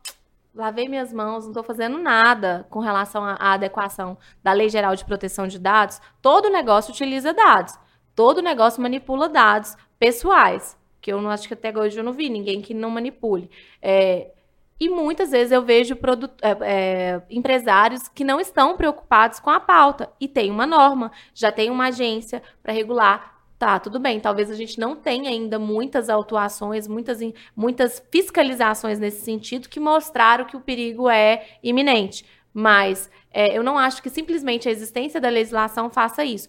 [0.54, 5.04] lavei minhas mãos, não estou fazendo nada com relação à adequação da Lei Geral de
[5.04, 7.74] Proteção de Dados, todo negócio utiliza dados.
[8.14, 10.78] Todo negócio manipula dados pessoais.
[11.00, 13.50] Que eu não acho que até hoje eu não vi ninguém que não manipule.
[13.82, 14.30] É,
[14.78, 15.98] e muitas vezes eu vejo
[16.40, 20.10] é, é, empresários que não estão preocupados com a pauta.
[20.20, 24.20] E tem uma norma, já tem uma agência para regular Tá, tudo bem.
[24.20, 27.20] Talvez a gente não tenha ainda muitas autuações, muitas,
[27.56, 32.24] muitas fiscalizações nesse sentido que mostraram que o perigo é iminente.
[32.52, 36.48] Mas é, eu não acho que simplesmente a existência da legislação faça isso.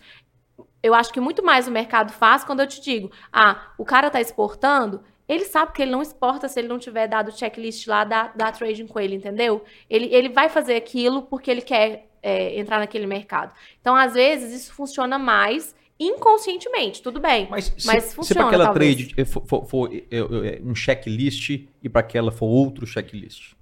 [0.82, 4.08] Eu acho que muito mais o mercado faz quando eu te digo: ah, o cara
[4.08, 7.88] está exportando, ele sabe que ele não exporta se ele não tiver dado o checklist
[7.88, 9.64] lá da, da trading com ele, entendeu?
[9.90, 13.54] Ele, ele vai fazer aquilo porque ele quer é, entrar naquele mercado.
[13.82, 17.48] Então, às vezes, isso funciona mais inconscientemente, tudo bem.
[17.50, 19.08] Mas, mas se, funciona, se para aquela talvez.
[19.08, 21.50] trade for, for, for, é, um checklist
[21.82, 23.56] e para aquela for outro checklist.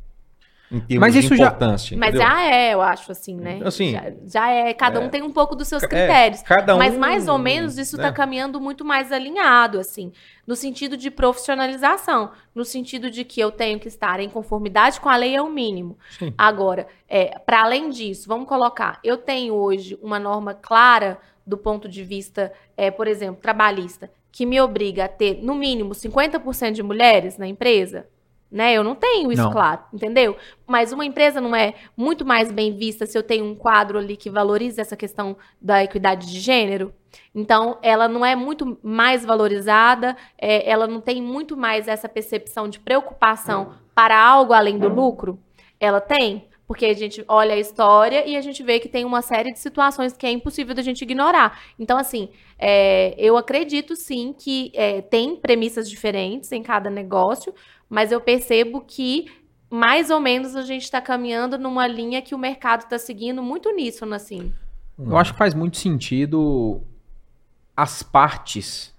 [0.89, 1.55] Em mas isso já,
[1.97, 3.59] mas já é, eu acho assim, né?
[3.63, 6.41] Assim, já, já é, cada um é, tem um pouco dos seus é, critérios.
[6.41, 8.15] É, cada um, mas mais ou menos isso está né?
[8.15, 10.11] caminhando muito mais alinhado, assim,
[10.47, 15.09] no sentido de profissionalização, no sentido de que eu tenho que estar em conformidade com
[15.09, 15.95] a lei é o mínimo.
[16.17, 16.33] Sim.
[16.35, 21.89] Agora, é, para além disso, vamos colocar, eu tenho hoje uma norma clara do ponto
[21.89, 26.83] de vista, é, por exemplo, trabalhista, que me obriga a ter, no mínimo, 50% de
[26.83, 28.07] mulheres na empresa,
[28.53, 28.73] né?
[28.73, 29.51] Eu não tenho isso, não.
[29.51, 30.37] claro, entendeu?
[30.67, 34.15] Mas uma empresa não é muito mais bem vista se eu tenho um quadro ali
[34.15, 36.93] que valoriza essa questão da equidade de gênero.
[37.33, 42.69] Então, ela não é muito mais valorizada, é, ela não tem muito mais essa percepção
[42.69, 45.39] de preocupação para algo além do lucro.
[45.79, 46.47] Ela tem?
[46.67, 49.59] Porque a gente olha a história e a gente vê que tem uma série de
[49.59, 51.59] situações que é impossível da gente ignorar.
[51.77, 57.53] Então, assim, é, eu acredito sim que é, tem premissas diferentes em cada negócio,
[57.89, 59.25] mas eu percebo que
[59.69, 63.71] mais ou menos a gente está caminhando numa linha que o mercado está seguindo muito
[63.71, 64.53] nisso, assim.
[64.97, 66.83] Eu acho que faz muito sentido
[67.75, 68.93] as partes.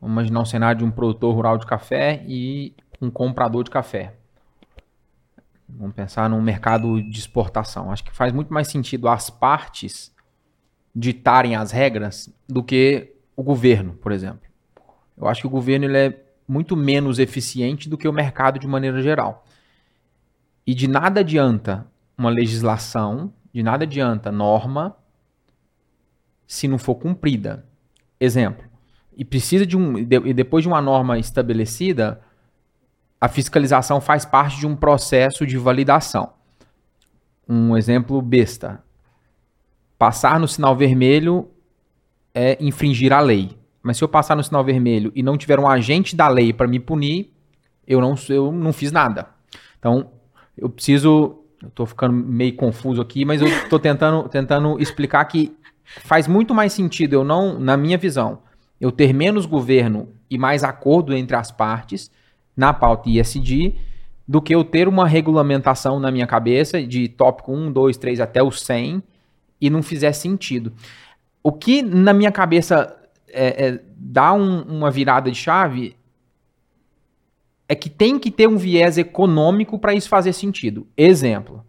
[0.00, 4.17] Vamos imaginar um cenário de um produtor rural de café e um comprador de café.
[5.68, 7.90] Vamos pensar num mercado de exportação.
[7.90, 10.14] Acho que faz muito mais sentido as partes
[10.94, 14.48] ditarem as regras do que o governo, por exemplo.
[15.16, 18.66] Eu acho que o governo ele é muito menos eficiente do que o mercado de
[18.66, 19.44] maneira geral.
[20.66, 24.96] E de nada adianta uma legislação, de nada adianta norma
[26.46, 27.66] se não for cumprida.
[28.18, 28.64] Exemplo.
[29.16, 32.20] E precisa de um e depois de uma norma estabelecida,
[33.20, 36.32] a fiscalização faz parte de um processo de validação.
[37.48, 38.82] Um exemplo besta.
[39.98, 41.48] Passar no sinal vermelho
[42.34, 43.56] é infringir a lei.
[43.82, 46.68] Mas se eu passar no sinal vermelho e não tiver um agente da lei para
[46.68, 47.32] me punir,
[47.86, 49.28] eu não, eu não fiz nada.
[49.78, 50.10] Então,
[50.56, 51.38] eu preciso.
[51.60, 56.54] Eu tô ficando meio confuso aqui, mas eu estou tentando, tentando explicar que faz muito
[56.54, 58.40] mais sentido eu não, na minha visão,
[58.80, 62.12] eu ter menos governo e mais acordo entre as partes
[62.58, 63.76] na pauta ISD
[64.26, 68.42] do que eu ter uma regulamentação na minha cabeça de tópico 1, 2, 3 até
[68.42, 69.00] o 100
[69.60, 70.72] e não fizer sentido.
[71.40, 72.94] O que na minha cabeça
[73.28, 75.96] é, é, dá um, uma virada de chave
[77.68, 80.86] é que tem que ter um viés econômico para isso fazer sentido.
[80.96, 81.64] Exemplo: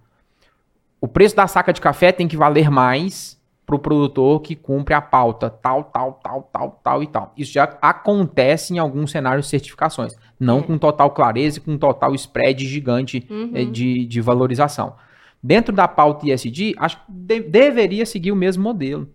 [1.00, 4.96] o preço da saca de café tem que valer mais para o produtor que cumpre
[4.96, 7.34] a pauta tal, tal, tal, tal, tal e tal.
[7.38, 10.16] Isso já acontece em alguns cenários de certificações.
[10.40, 10.64] Não é.
[10.64, 13.52] com total clareza e com total spread gigante uhum.
[13.54, 14.96] é, de, de valorização.
[15.42, 19.08] Dentro da pauta ISD, acho que de, deveria seguir o mesmo modelo.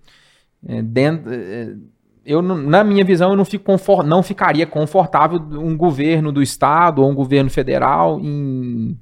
[0.67, 1.75] É, dentro, é,
[2.25, 7.03] eu, na minha visão, eu não, fico confort, não ficaria confortável um governo do Estado
[7.03, 8.99] ou um governo federal em,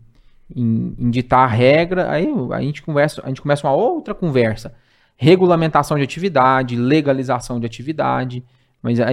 [0.54, 2.10] em, em ditar a regra.
[2.10, 4.74] Aí a gente, conversa, a gente começa uma outra conversa
[5.22, 8.44] regulamentação de atividade, legalização de atividade,
[8.82, 9.06] mas a,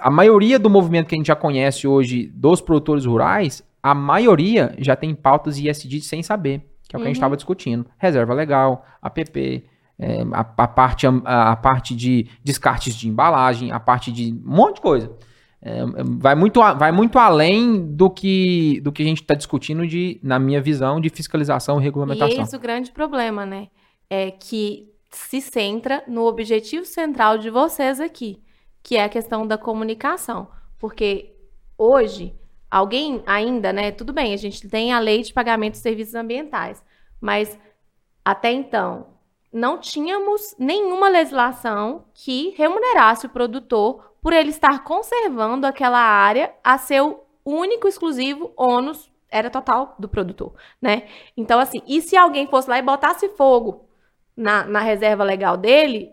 [0.00, 4.74] a maioria do movimento que a gente já conhece hoje dos produtores rurais, a maioria
[4.78, 7.20] já tem pautas ISD sem saber, que é o que a gente Uhum.
[7.20, 7.86] estava discutindo.
[7.98, 9.64] Reserva legal, APP,
[9.98, 14.40] é, a, a parte, a, a parte de descartes de embalagem, a parte de um
[14.56, 15.12] monte de coisa.
[15.62, 15.82] É,
[16.18, 20.38] vai, muito, vai muito além do que, do que a gente está discutindo, de, na
[20.38, 22.38] minha visão, de fiscalização e E regulamentação.
[22.38, 23.68] eis o grande problema, né?
[24.08, 28.38] É que se centra no objetivo central de vocês aqui,
[28.82, 30.48] que é a questão da comunicação.
[30.78, 31.34] Porque
[31.76, 32.34] hoje,
[32.70, 33.90] alguém ainda, né?
[33.90, 36.82] Tudo bem, a gente tem a lei de pagamento de serviços ambientais,
[37.20, 37.58] mas
[38.24, 39.06] até então
[39.52, 46.78] não tínhamos nenhuma legislação que remunerasse o produtor por ele estar conservando aquela área a
[46.78, 51.08] seu único exclusivo ônus era total do produtor, né?
[51.36, 53.88] Então, assim, e se alguém fosse lá e botasse fogo
[54.36, 56.12] na, na reserva legal dele,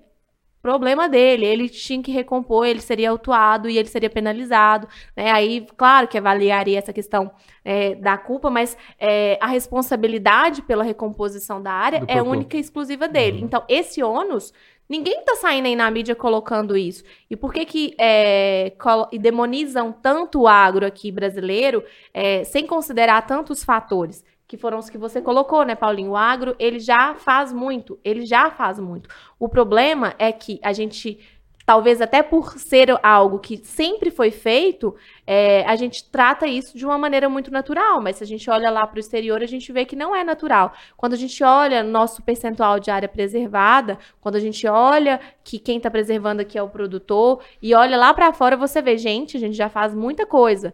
[0.67, 5.31] problema dele, ele tinha que recompor, ele seria autuado e ele seria penalizado, né?
[5.31, 7.31] Aí, claro que avaliaria essa questão
[7.63, 12.59] é, da culpa, mas é, a responsabilidade pela recomposição da área Do é única e
[12.59, 13.39] exclusiva dele.
[13.41, 14.53] Então, esse ônus,
[14.89, 17.01] ninguém tá saindo aí na mídia colocando isso.
[17.29, 18.73] E por que que é,
[19.13, 21.81] e demonizam tanto o agro aqui brasileiro,
[22.13, 24.21] é, sem considerar tantos fatores?
[24.47, 26.11] Que foram os que você colocou, né, Paulinho?
[26.11, 29.09] O agro, ele já faz muito, ele já faz muito.
[29.37, 31.19] O problema é que a gente,
[31.65, 34.95] talvez até por ser algo que sempre foi feito,
[35.25, 38.69] é, a gente trata isso de uma maneira muito natural, mas se a gente olha
[38.69, 40.71] lá para o exterior, a gente vê que não é natural.
[40.95, 45.75] Quando a gente olha nosso percentual de área preservada, quando a gente olha que quem
[45.75, 49.39] está preservando aqui é o produtor, e olha lá para fora, você vê, gente, a
[49.41, 50.73] gente já faz muita coisa.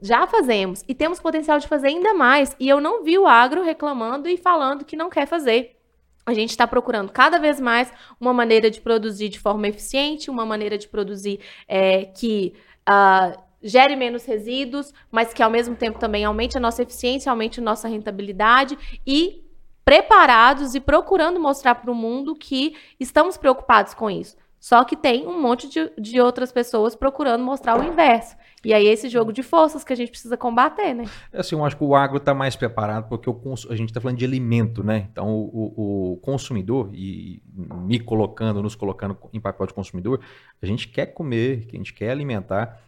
[0.00, 2.56] Já fazemos e temos potencial de fazer ainda mais.
[2.58, 5.76] E eu não vi o agro reclamando e falando que não quer fazer.
[6.24, 10.46] A gente está procurando cada vez mais uma maneira de produzir de forma eficiente, uma
[10.46, 12.54] maneira de produzir é, que
[12.86, 17.60] ah, gere menos resíduos, mas que ao mesmo tempo também aumente a nossa eficiência, aumente
[17.60, 19.42] a nossa rentabilidade e
[19.84, 24.36] preparados e procurando mostrar para o mundo que estamos preocupados com isso.
[24.60, 28.36] Só que tem um monte de, de outras pessoas procurando mostrar o inverso.
[28.64, 31.04] E aí, esse jogo de forças que a gente precisa combater, né?
[31.32, 34.00] Assim, eu acho que o agro está mais preparado porque o cons- a gente está
[34.00, 35.08] falando de alimento, né?
[35.10, 40.20] Então, o, o- o consumidor, e me colocando, nos colocando em papel de consumidor,
[40.60, 42.80] a gente quer comer, que a gente quer alimentar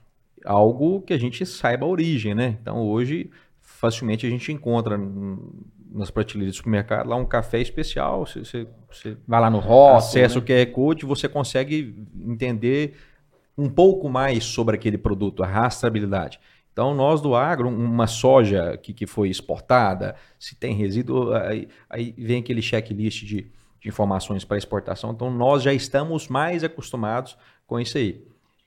[0.44, 2.56] algo que a gente saiba a origem, né?
[2.60, 4.96] Então, hoje, facilmente a gente encontra
[5.92, 9.96] nas prateleiras do supermercado lá um café especial, você, você, você Vai lá no rótulo,
[9.98, 10.40] acessa né?
[10.40, 12.96] o QR Code, você consegue entender
[13.56, 16.40] um pouco mais sobre aquele produto, a rastreabilidade.
[16.72, 22.12] Então, nós do agro, uma soja que, que foi exportada, se tem resíduo, aí, aí
[22.18, 23.42] vem aquele checklist de,
[23.80, 25.12] de informações para exportação.
[25.12, 27.36] Então, nós já estamos mais acostumados
[27.66, 28.26] com isso aí.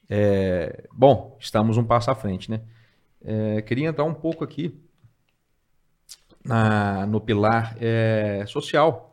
[0.10, 2.62] É, bom, estamos um passo à frente, né?
[3.26, 4.74] É, queria entrar um pouco aqui
[6.44, 9.07] na- no pilar é, social.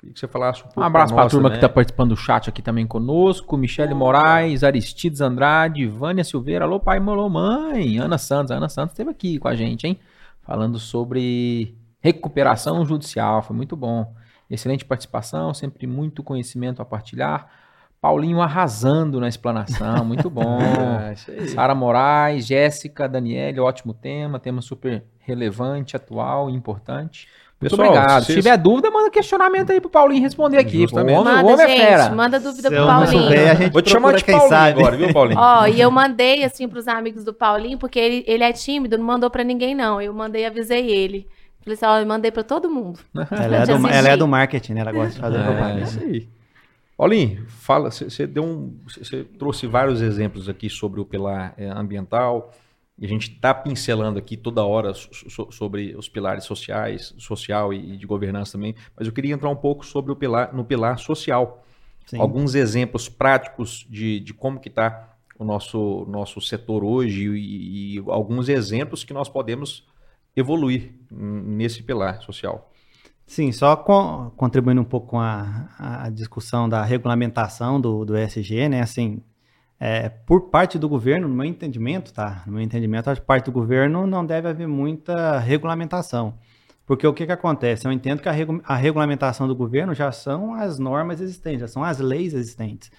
[0.00, 1.66] Queria que você falasse um pouco Um abraço para a turma que também.
[1.66, 3.54] está participando do chat aqui também conosco.
[3.54, 6.64] Michele Moraes, Aristides Andrade, Vânia Silveira.
[6.64, 7.98] Alô, pai, alô, mãe.
[7.98, 8.50] Ana Santos.
[8.50, 9.98] A Ana Santos esteve aqui com a gente, hein?
[10.40, 13.42] Falando sobre recuperação judicial.
[13.42, 14.10] Foi muito bom.
[14.48, 17.48] Excelente participação, sempre muito conhecimento a partilhar.
[18.00, 20.58] Paulinho arrasando na explanação, muito bom.
[20.58, 21.48] Aí.
[21.48, 27.28] Sara Moraes, Jéssica, Daniele, ótimo tema, tema super relevante, atual e importante.
[27.60, 28.24] Muito Pessoal, obrigado.
[28.24, 30.72] Se tiver dúvida, manda questionamento aí pro Paulinho responder aqui.
[30.72, 30.78] pô.
[30.78, 31.16] O Justamente.
[31.18, 32.10] homem, o Manda, é gente, fera.
[32.10, 33.22] manda dúvida Se pro Paulinho.
[33.22, 34.80] souber, a gente Vou te chamar de quem Paulinho sabe.
[34.80, 35.38] agora, viu, Paulinho?
[35.38, 39.04] Ó, e eu mandei assim pros amigos do Paulinho, porque ele, ele é tímido, não
[39.04, 40.00] mandou pra ninguém, não.
[40.00, 41.26] Eu mandei, avisei ele.
[41.62, 42.98] Falei assim, ó, eu mandei pra todo mundo.
[43.30, 44.80] Ela é, do, ela é do marketing, né?
[44.80, 45.80] Ela gosta de fazer É propaganda.
[45.82, 46.28] isso aí.
[46.96, 52.52] Paulinho, fala, você deu um, você trouxe vários exemplos aqui sobre o pilar eh, ambiental.
[53.00, 57.72] E a gente está pincelando aqui toda hora so- so- sobre os pilares sociais, social
[57.72, 58.74] e de governança também.
[58.96, 61.64] Mas eu queria entrar um pouco sobre o pilar, no pilar social.
[62.06, 62.18] Sim.
[62.20, 67.98] Alguns exemplos práticos de, de como que está o nosso, nosso setor hoje e, e
[68.08, 69.86] alguns exemplos que nós podemos
[70.36, 72.70] evoluir nesse pilar social.
[73.26, 78.68] Sim, só com- contribuindo um pouco com a, a discussão da regulamentação do, do ESG,
[78.68, 78.80] né?
[78.82, 79.22] Assim,
[79.82, 82.42] é, por parte do governo, no meu entendimento, tá?
[82.46, 86.34] No meu entendimento, que parte do governo não deve haver muita regulamentação.
[86.84, 87.86] Porque o que, que acontece?
[87.86, 91.68] Eu entendo que a, regu- a regulamentação do governo já são as normas existentes, já
[91.68, 92.90] são as leis existentes.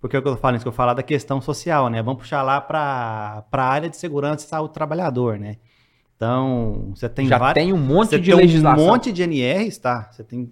[0.00, 2.02] Porque é o que eu falo, isso que eu falo da questão social, né?
[2.02, 5.56] Vamos puxar lá para a área de segurança e saúde do trabalhador, né?
[6.16, 8.84] Então, você tem Já várias- tem um monte de tem legislação.
[8.84, 10.08] um monte de NRs, tá?
[10.10, 10.50] Você tem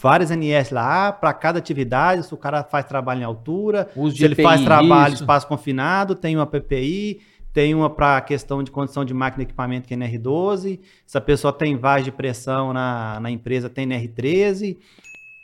[0.00, 4.24] várias NS lá para cada atividade, se o cara faz trabalho em altura, Uso se
[4.24, 7.20] ele faz trabalho em espaço confinado, tem uma PPI,
[7.52, 11.20] tem uma para questão de condição de máquina e equipamento que é NR12, se a
[11.20, 14.76] pessoa tem vaz de pressão na, na empresa, tem NR13,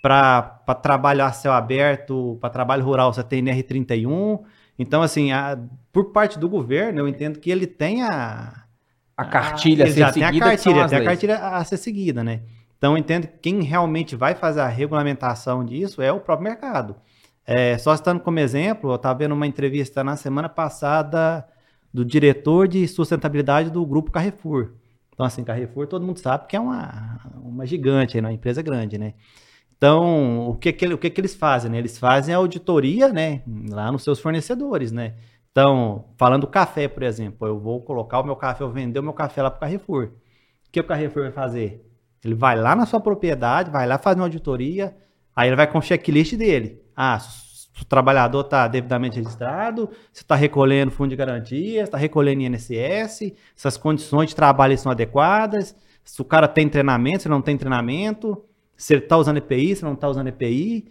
[0.03, 0.43] para
[0.83, 4.41] trabalho a céu aberto, para trabalho rural, você tem NR31.
[4.79, 5.59] Então, assim, a-
[5.93, 8.65] por parte do governo, eu entendo que ele tem a,
[9.17, 11.77] A cartilha a ele ser já tem a seguida, cartilha, tem a cartilha a ser
[11.77, 12.41] seguida, né?
[12.81, 16.97] Então, entendo que quem realmente vai fazer a regulamentação disso é o próprio mercado.
[17.47, 21.47] É, só estando como exemplo, eu estava vendo uma entrevista na semana passada
[21.93, 24.72] do diretor de sustentabilidade do grupo Carrefour.
[25.12, 29.12] Então, assim, Carrefour todo mundo sabe que é uma, uma gigante, uma empresa grande, né?
[29.76, 31.70] Então, o que que, o que que eles fazem?
[31.70, 31.76] Né?
[31.76, 33.43] Eles fazem a auditoria, né?
[33.68, 35.16] Lá nos seus fornecedores, né?
[35.51, 39.03] Então, falando do café, por exemplo, eu vou colocar o meu café, eu vender o
[39.03, 40.12] meu café lá para o Carrefour.
[40.66, 41.89] O que o Carrefour vai fazer?
[42.25, 44.95] Ele vai lá na sua propriedade, vai lá fazer uma auditoria,
[45.35, 46.81] aí ele vai com o checklist dele.
[46.95, 52.43] Ah, se o trabalhador está devidamente registrado, se está recolhendo fundo de garantia, está recolhendo
[52.43, 57.41] INSS, se as condições de trabalho são adequadas, se o cara tem treinamento, se não
[57.41, 58.43] tem treinamento,
[58.77, 60.91] se ele está usando EPI, se não está usando EPI.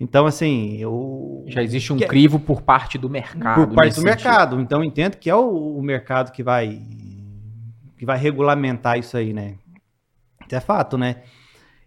[0.00, 1.44] Então, assim, eu...
[1.48, 3.66] Já existe um Que é- crivo por parte do mercado.
[3.66, 4.04] por parte do sentido.
[4.04, 4.60] mercado.
[4.60, 6.80] Então, eu entendo que é o, o mercado que vai
[7.96, 9.54] que vai regulamentar isso aí, né?
[10.48, 11.22] Isso é fato, né?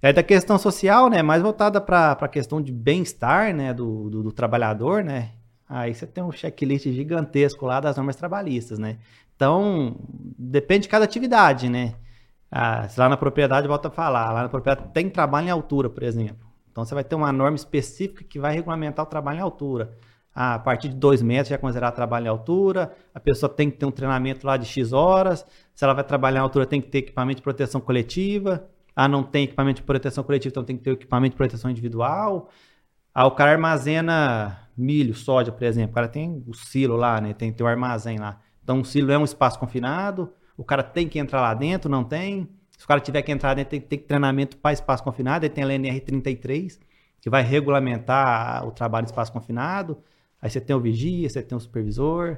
[0.01, 1.21] É da questão social, né?
[1.21, 3.73] Mais voltada para a questão de bem-estar, né?
[3.73, 5.31] Do, do, do trabalhador, né?
[5.67, 8.97] Aí você tem um checklist gigantesco lá das normas trabalhistas, né?
[9.35, 9.95] Então,
[10.37, 11.95] depende de cada atividade, né?
[12.51, 15.89] Ah, se lá na propriedade, volta a falar, lá na propriedade tem trabalho em altura,
[15.89, 16.45] por exemplo.
[16.71, 19.97] Então, você vai ter uma norma específica que vai regulamentar o trabalho em altura.
[20.33, 23.69] Ah, a partir de 2 metros já é considerado trabalho em altura, a pessoa tem
[23.69, 26.81] que ter um treinamento lá de X horas, se ela vai trabalhar em altura tem
[26.81, 28.65] que ter equipamento de proteção coletiva,
[28.95, 32.49] ah, não tem equipamento de proteção coletiva, então tem que ter equipamento de proteção individual.
[33.13, 37.33] Ah, o cara armazena milho, soja, por exemplo, o cara tem o silo lá, né,
[37.33, 38.39] tem que ter o armazém lá.
[38.63, 42.03] Então o silo é um espaço confinado, o cara tem que entrar lá dentro, não
[42.03, 42.47] tem.
[42.77, 45.49] Se o cara tiver que entrar dentro, tem que ter treinamento para espaço confinado, aí
[45.49, 46.79] tem a LNR33,
[47.19, 49.97] que vai regulamentar o trabalho em espaço confinado.
[50.41, 52.37] Aí você tem o vigia, você tem o supervisor.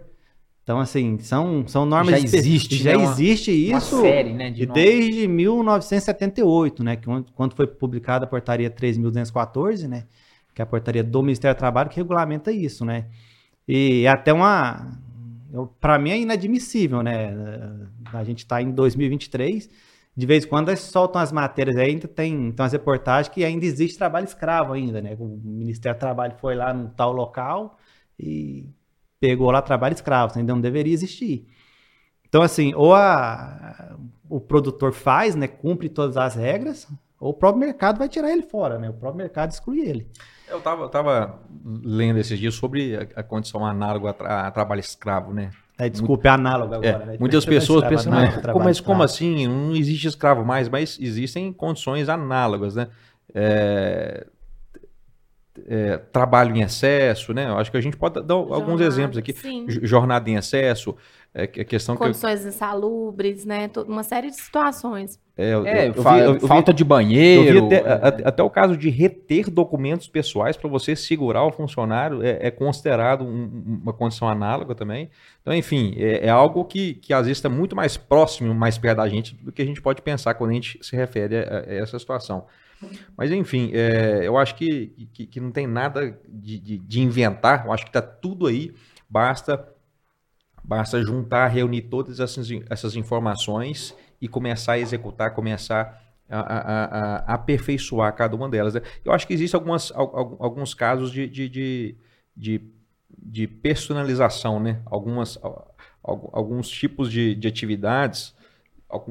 [0.64, 2.22] Então, assim, são, são normas...
[2.22, 4.50] Já existe, Já né, uma- existe Uma isso série, né?
[4.50, 6.96] De desde 1978, né?
[6.96, 10.06] Que quando- foi publicada a portaria 3.214, né?
[10.54, 13.06] Que é a portaria do Ministério do Trabalho que regulamenta isso, né?
[13.68, 14.98] E é até uma...
[15.80, 17.34] Para mim é inadmissível, né?
[18.12, 19.70] A gente está em 2023,
[20.16, 23.44] de vez em quando eles soltam as matérias aí, ainda tem então, as reportagens que
[23.44, 25.16] ainda existe trabalho escravo ainda, né?
[25.20, 27.78] O Ministério do Trabalho foi lá num tal local
[28.24, 28.70] e
[29.20, 31.48] pegou lá trabalho escravo, ainda não deveria existir.
[32.28, 33.96] Então, assim, ou a,
[34.28, 36.88] o produtor faz, né, cumpre todas as regras,
[37.20, 38.90] ou o próprio mercado vai tirar ele fora, né?
[38.90, 40.08] O próprio mercado exclui ele.
[40.50, 44.52] Eu tava, eu tava lendo esses dias sobre a, a condição análoga a, tra- a
[44.52, 45.52] trabalho escravo, né?
[45.78, 47.18] É, desculpa, é análogo É, agora, né?
[47.20, 48.12] muitas pessoas pensam,
[48.62, 49.48] mas, como, assim?
[49.48, 52.90] Não existe escravo mais, mas existem condições análogas, né?
[53.34, 54.28] É,
[55.68, 57.48] é, trabalho em excesso, né?
[57.48, 59.34] Eu acho que a gente pode dar alguns Jornada, exemplos aqui.
[59.34, 59.66] sim.
[59.70, 60.96] Jornada em excesso,
[61.34, 63.70] é, a questão que eu, Condições insalubres, né?
[63.88, 65.20] Uma série de situações.
[65.38, 67.68] é, eu- É, eu vi- eu- vi- falta de Eu banheiro.
[67.70, 71.52] vi até, é, a- até o caso de reter documentos pessoais para você segurar o
[71.52, 75.10] funcionário é, é considerado um- uma condição análoga também.
[75.42, 78.98] Então, enfim, é, é algo que, que às vezes está muito mais próximo, mais perto
[78.98, 81.74] da gente do que a gente pode pensar quando a gente se refere a, a
[81.74, 82.46] essa situação.
[83.18, 87.66] Mas, enfim, é, eu acho que, que, que não tem nada de, de- de inventar,
[87.66, 88.74] eu acho que está tudo aí,
[89.10, 89.68] basta,
[90.64, 97.16] basta juntar, reunir todas essas, essas informações e começar a executar, começar a, a- a-
[97.28, 98.74] a aperfeiçoar cada uma delas.
[98.76, 98.82] né?
[99.04, 99.60] Eu acho que existem
[100.40, 101.96] alguns casos de, de, de,
[102.36, 102.62] de,
[103.18, 104.82] de personalização, né?
[104.86, 108.34] Algumas, al- al- alguns tipos de, de atividades,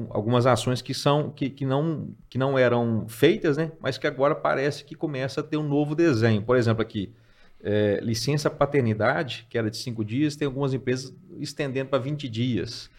[0.09, 3.71] algumas ações que são que, que, não, que não eram feitas, né?
[3.79, 6.41] Mas que agora parece que começa a ter um novo desenho.
[6.41, 7.13] Por exemplo, aqui,
[7.61, 12.89] é, licença paternidade, que era de cinco dias, tem algumas empresas estendendo para 20 dias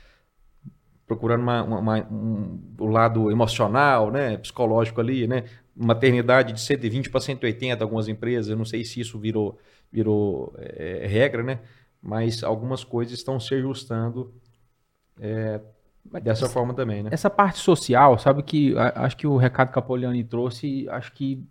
[1.06, 5.44] procurando uma, uma- uma- um, o lado emocional, né, psicológico ali, né,
[5.76, 9.58] maternidade de 120 para 180 algumas empresas, eu não sei se isso virou,
[9.92, 11.60] virou é, regra, né,
[12.00, 14.32] mas algumas coisas estão se ajustando
[15.20, 15.60] é,
[16.22, 17.10] dessa forma também, né.
[17.12, 21.12] Essa parte social, sabe que a- acho que o recado que a Poliane trouxe, acho
[21.12, 21.42] que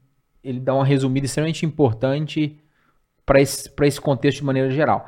[0.44, 2.60] ele dá uma resumida extremamente importante
[3.26, 5.08] para esse, pra esse contexto de maneira geral.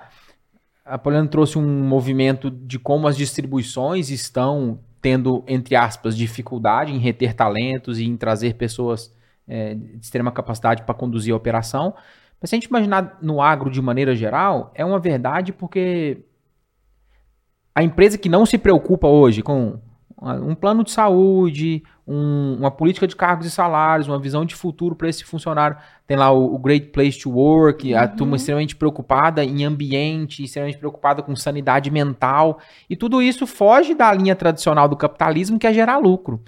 [0.84, 6.98] A Poliane trouxe um movimento de como as distribuições estão tendo, entre aspas, dificuldade em
[6.98, 9.14] reter talentos e em trazer pessoas
[9.48, 11.94] é, de extrema capacidade para conduzir a operação.
[12.42, 16.20] Mas se a gente imaginar no agro de maneira geral, é uma verdade porque
[17.76, 19.78] a empresa que não se preocupa hoje com
[20.18, 24.96] um plano de saúde, um, uma política de cargos e salários, uma visão de futuro
[24.96, 25.76] para esse funcionário.
[26.08, 28.16] Tem lá o, o, Great Place to Work, a uhum.
[28.16, 32.60] turma extremamente preocupada em ambiente, extremamente preocupada com sanidade mental.
[32.90, 36.42] E tudo isso foge da linha tradicional do capitalismo, que é gerar lucro.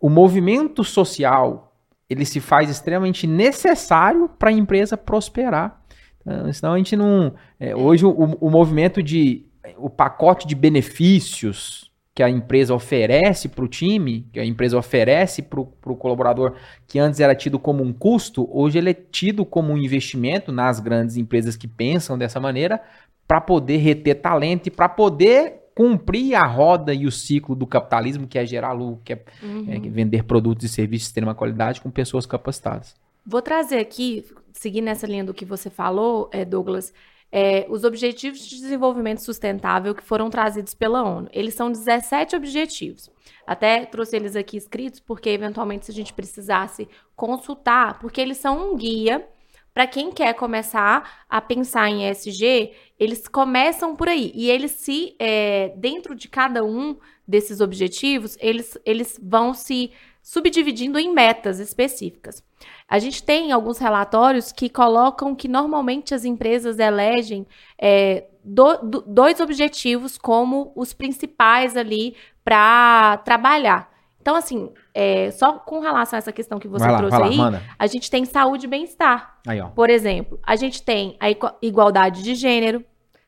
[0.00, 1.72] O movimento social
[2.08, 5.80] ele se faz extremamente necessário para a empresa prosperar.
[6.20, 7.34] Então, senão a gente não.
[7.58, 9.46] É, hoje o, o movimento de.
[9.76, 15.42] O pacote de benefícios que a empresa oferece para o time, que a empresa oferece
[15.42, 16.54] para o colaborador,
[16.86, 20.78] que antes era tido como um custo, hoje ele é tido como um investimento nas
[20.78, 22.80] grandes empresas que pensam dessa maneira,
[23.26, 28.28] para poder reter talento e para poder cumprir a roda e o ciclo do capitalismo,
[28.28, 29.66] que é gerar lucro, que é, uhum.
[29.68, 32.94] é vender produtos e serviços de extrema qualidade com pessoas capacitadas.
[33.26, 36.92] Vou trazer aqui, seguindo nessa linha do que você falou, é, Douglas,
[37.36, 41.28] é, os Objetivos de Desenvolvimento Sustentável que foram trazidos pela ONU.
[41.32, 43.10] Eles são 17 objetivos.
[43.44, 48.72] Até trouxe eles aqui escritos, porque eventualmente se a gente precisasse consultar, porque eles são
[48.72, 49.26] um guia
[49.74, 52.70] para quem quer começar a pensar em ESG,
[53.00, 54.30] eles começam por aí.
[54.32, 59.90] E eles se, é, dentro de cada um desses objetivos, eles, eles vão se
[60.22, 62.44] subdividindo em metas específicas.
[62.88, 67.46] A gente tem alguns relatórios que colocam que normalmente as empresas elegem
[67.80, 72.14] é, do, do, dois objetivos como os principais ali
[72.44, 73.90] para trabalhar.
[74.20, 77.60] Então, assim, é, só com relação a essa questão que você lá, trouxe aí, lá,
[77.78, 79.38] a gente tem saúde e bem-estar.
[79.74, 81.28] Por exemplo, a gente tem a
[81.60, 82.82] igualdade de gênero,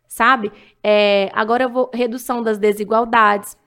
[0.09, 0.50] sabe?
[0.82, 1.90] É, agora eu vou.
[1.92, 3.59] Redução das desigualdades.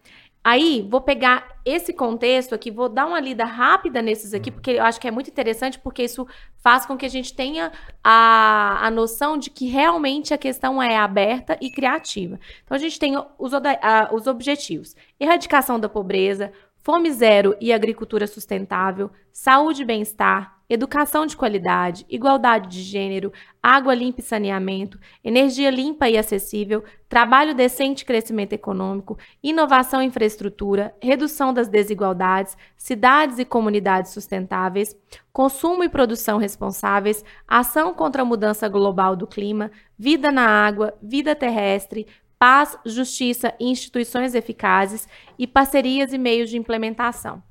[0.43, 4.83] Aí, vou pegar esse contexto aqui, vou dar uma lida rápida nesses aqui, porque eu
[4.83, 6.25] acho que é muito interessante, porque isso
[6.57, 7.71] faz com que a gente tenha
[8.03, 12.39] a, a noção de que realmente a questão é aberta e criativa.
[12.63, 18.25] Então, a gente tem os, a, os objetivos: erradicação da pobreza, fome zero e agricultura
[18.25, 25.69] sustentável, saúde e bem-estar, educação de qualidade, igualdade de gênero, água limpa e saneamento, energia
[25.69, 33.39] limpa e acessível, trabalho decente e crescimento econômico, inovação e infraestrutura, redução das desigualdades, cidades
[33.39, 34.95] e comunidades sustentáveis,
[35.33, 41.35] consumo e produção responsáveis, ação contra a mudança global do clima, vida na água, vida
[41.35, 42.05] terrestre,
[42.39, 45.07] paz, justiça e instituições eficazes
[45.37, 47.43] e parcerias e meios de implementação.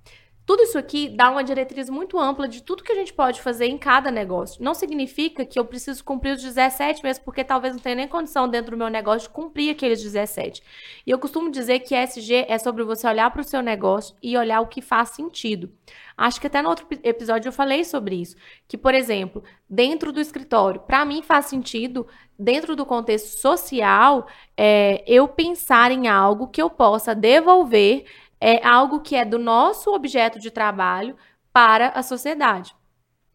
[0.48, 3.66] Tudo isso aqui dá uma diretriz muito ampla de tudo que a gente pode fazer
[3.66, 4.64] em cada negócio.
[4.64, 8.48] Não significa que eu preciso cumprir os 17 mesmo, porque talvez não tenha nem condição
[8.48, 10.62] dentro do meu negócio de cumprir aqueles 17.
[11.06, 14.38] E eu costumo dizer que SG é sobre você olhar para o seu negócio e
[14.38, 15.70] olhar o que faz sentido.
[16.16, 18.34] Acho que até no outro episódio eu falei sobre isso.
[18.66, 22.06] Que, por exemplo, dentro do escritório, para mim faz sentido,
[22.38, 24.26] dentro do contexto social,
[24.56, 28.06] é, eu pensar em algo que eu possa devolver
[28.40, 31.16] é algo que é do nosso objeto de trabalho
[31.52, 32.74] para a sociedade.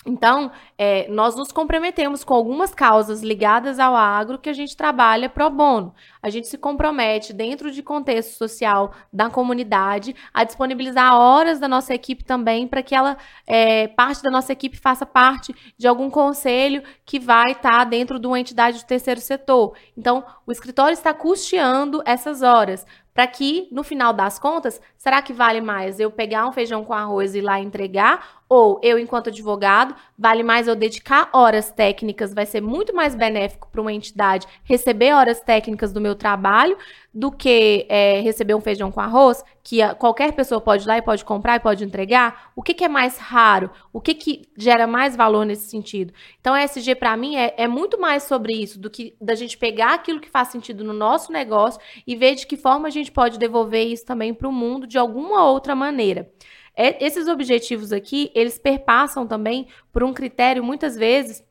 [0.05, 5.29] Então, é, nós nos comprometemos com algumas causas ligadas ao agro que a gente trabalha
[5.29, 5.93] pro bono.
[6.21, 11.93] A gente se compromete, dentro de contexto social da comunidade, a disponibilizar horas da nossa
[11.93, 16.83] equipe também para que ela, é, parte da nossa equipe, faça parte de algum conselho
[17.05, 19.73] que vai estar tá dentro de uma entidade do terceiro setor.
[19.97, 25.33] Então, o escritório está custeando essas horas para que, no final das contas, será que
[25.33, 28.42] vale mais eu pegar um feijão com arroz e ir lá entregar?
[28.55, 33.67] Ou eu, enquanto advogado, vale mais eu dedicar horas técnicas, vai ser muito mais benéfico
[33.71, 36.77] para uma entidade receber horas técnicas do meu trabalho
[37.11, 40.99] do que é, receber um feijão com arroz, que a, qualquer pessoa pode ir lá
[40.99, 42.51] e pode comprar e pode entregar?
[42.55, 43.71] O que, que é mais raro?
[43.91, 46.13] O que, que gera mais valor nesse sentido?
[46.39, 49.57] Então, a SG, para mim, é, é muito mais sobre isso, do que da gente
[49.57, 53.11] pegar aquilo que faz sentido no nosso negócio e ver de que forma a gente
[53.11, 56.31] pode devolver isso também para o mundo de alguma outra maneira.
[56.75, 61.43] É, esses objetivos aqui, eles perpassam também por um critério, muitas vezes,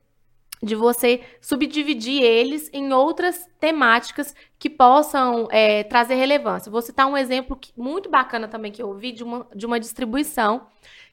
[0.62, 6.70] de você subdividir eles em outras temáticas que possam é, trazer relevância.
[6.70, 9.80] Vou citar um exemplo que, muito bacana também que eu ouvi de uma, de uma
[9.80, 10.66] distribuição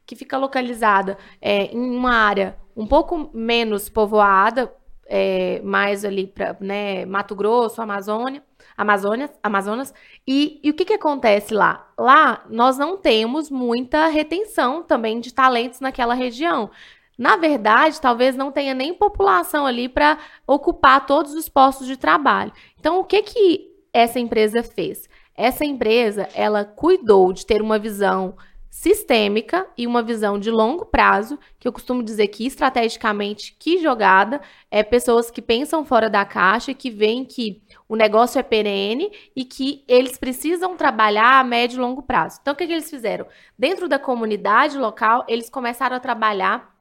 [0.06, 4.74] que fica localizada é, em uma área um pouco menos povoada,
[5.06, 8.44] é, mais ali para né, Mato Grosso, Amazônia,
[8.78, 9.94] Amazônia, Amazonas.
[10.28, 11.88] E, e o que, que acontece lá?
[11.98, 16.70] Lá nós não temos muita retenção também de talentos naquela região.
[17.18, 22.54] Na verdade, talvez não tenha nem população ali para ocupar todos os postos de trabalho.
[22.80, 25.10] Então, o que que essa empresa fez?
[25.36, 28.36] Essa empresa, ela cuidou de ter uma visão
[28.70, 34.40] sistêmica e uma visão de longo prazo, que eu costumo dizer que estrategicamente, que jogada,
[34.70, 39.44] é pessoas que pensam fora da caixa, que veem que o negócio é perene e
[39.44, 42.40] que eles precisam trabalhar a médio e longo prazo.
[42.42, 43.26] Então, o que, que eles fizeram?
[43.58, 46.76] Dentro da comunidade local, eles começaram a trabalhar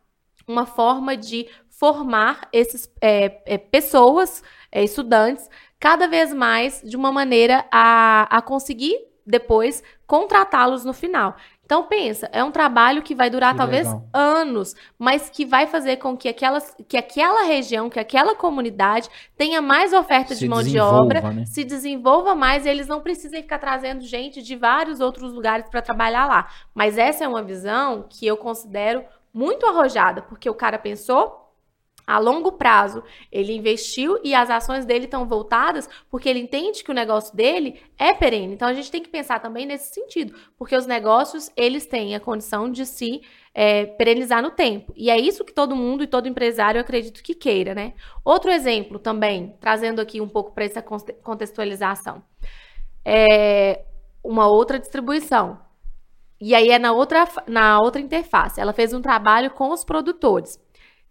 [0.46, 7.12] uma forma de formar essas é, é, pessoas, é, estudantes, cada vez mais de uma
[7.12, 11.36] maneira a, a conseguir depois contratá-los no final.
[11.68, 14.08] Então pensa, é um trabalho que vai durar que talvez legal.
[14.14, 19.60] anos, mas que vai fazer com que, aquelas, que aquela região, que aquela comunidade tenha
[19.60, 21.44] mais oferta se de mão de obra, né?
[21.44, 25.82] se desenvolva mais e eles não precisem ficar trazendo gente de vários outros lugares para
[25.82, 26.48] trabalhar lá.
[26.74, 31.47] Mas essa é uma visão que eu considero muito arrojada, porque o cara pensou
[32.08, 33.04] a longo prazo.
[33.30, 37.82] Ele investiu e as ações dele estão voltadas porque ele entende que o negócio dele
[37.98, 38.54] é perene.
[38.54, 42.20] Então a gente tem que pensar também nesse sentido, porque os negócios eles têm a
[42.20, 43.20] condição de se
[43.52, 44.90] é, perenizar no tempo.
[44.96, 47.92] E é isso que todo mundo e todo empresário acredito que queira, né?
[48.24, 52.22] Outro exemplo também, trazendo aqui um pouco para essa contextualização.
[53.04, 53.84] É
[54.24, 55.58] uma outra distribuição.
[56.40, 58.60] E aí é na outra, na outra interface.
[58.60, 60.58] Ela fez um trabalho com os produtores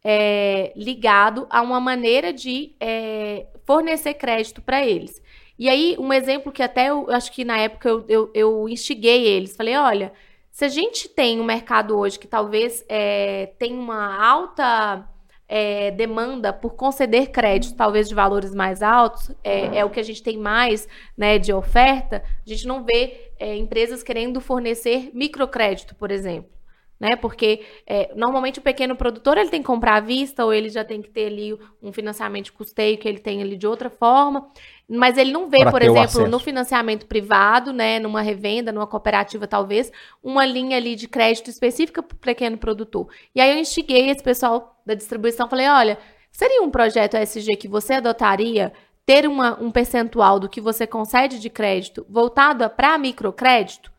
[0.03, 5.21] é, ligado a uma maneira de é, fornecer crédito para eles.
[5.59, 9.25] E aí, um exemplo que até eu acho que na época eu, eu, eu, instiguei
[9.25, 10.13] eles, falei: olha,
[10.51, 15.07] se a gente tem um mercado hoje que talvez é, tem uma alta
[15.47, 20.03] é, demanda por conceder crédito, talvez de valores mais altos, é, é, o que a
[20.03, 20.87] gente tem mais
[21.17, 26.56] né, de oferta, a gente não vê é, empresas querendo fornecer microcrédito, por exemplo
[26.99, 27.15] né?
[27.15, 30.83] Porque é, normalmente o pequeno produtor ele tem que comprar à vista ou ele já
[30.83, 34.47] tem que ter ali um financiamento de custeio que ele tem ali de outra forma,
[34.89, 39.45] mas ele não vê, pra por exemplo, no financiamento privado, né, numa revenda, numa cooperativa
[39.47, 39.91] talvez,
[40.23, 43.07] uma linha ali de crédito específica para o pequeno produtor.
[43.35, 45.97] E aí eu instiguei esse pessoal da distribuição, falei, olha,
[46.31, 48.73] seria um projeto SG que você adotaria
[49.05, 53.91] ter uma, um percentual do que você concede de crédito voltado para microcrédito?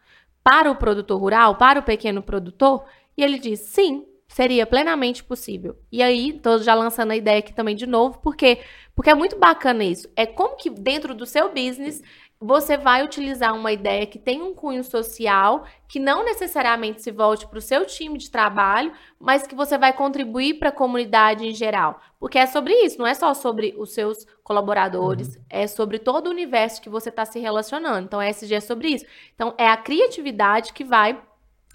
[0.49, 2.86] Para o produtor rural, para o pequeno produtor?
[3.14, 5.76] E ele diz: sim, seria plenamente possível.
[5.92, 8.59] E aí, estou já lançando a ideia aqui também de novo, porque
[8.94, 10.09] porque é muito bacana isso.
[10.16, 12.03] É como que dentro do seu business
[12.41, 17.47] você vai utilizar uma ideia que tem um cunho social, que não necessariamente se volte
[17.49, 21.53] para o seu time de trabalho, mas que você vai contribuir para a comunidade em
[21.53, 22.01] geral.
[22.20, 25.43] Porque é sobre isso, não é só sobre os seus colaboradores, uhum.
[25.51, 28.07] é sobre todo o universo que você está se relacionando.
[28.07, 29.07] Então, a SG é sobre isso.
[29.34, 31.20] Então, é a criatividade que vai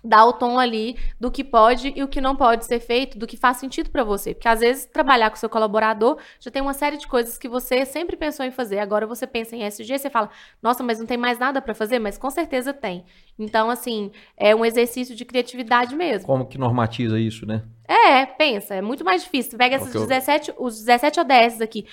[0.04, 3.26] dar o tom ali do que pode e o que não pode ser feito, do
[3.26, 4.34] que faz sentido para você.
[4.34, 7.86] Porque às vezes trabalhar com seu colaborador já tem uma série de coisas que você
[7.86, 8.80] sempre pensou em fazer.
[8.80, 10.30] Agora você pensa em SG, você fala:
[10.62, 13.06] "Nossa, mas não tem mais nada para fazer", mas com certeza tem.
[13.38, 16.26] Então, assim, é um exercício de criatividade mesmo.
[16.26, 17.64] Como que normatiza isso, né?
[17.88, 19.58] É, pensa, é muito mais difícil.
[19.58, 21.86] pega esses 17, os 17 ODS aqui.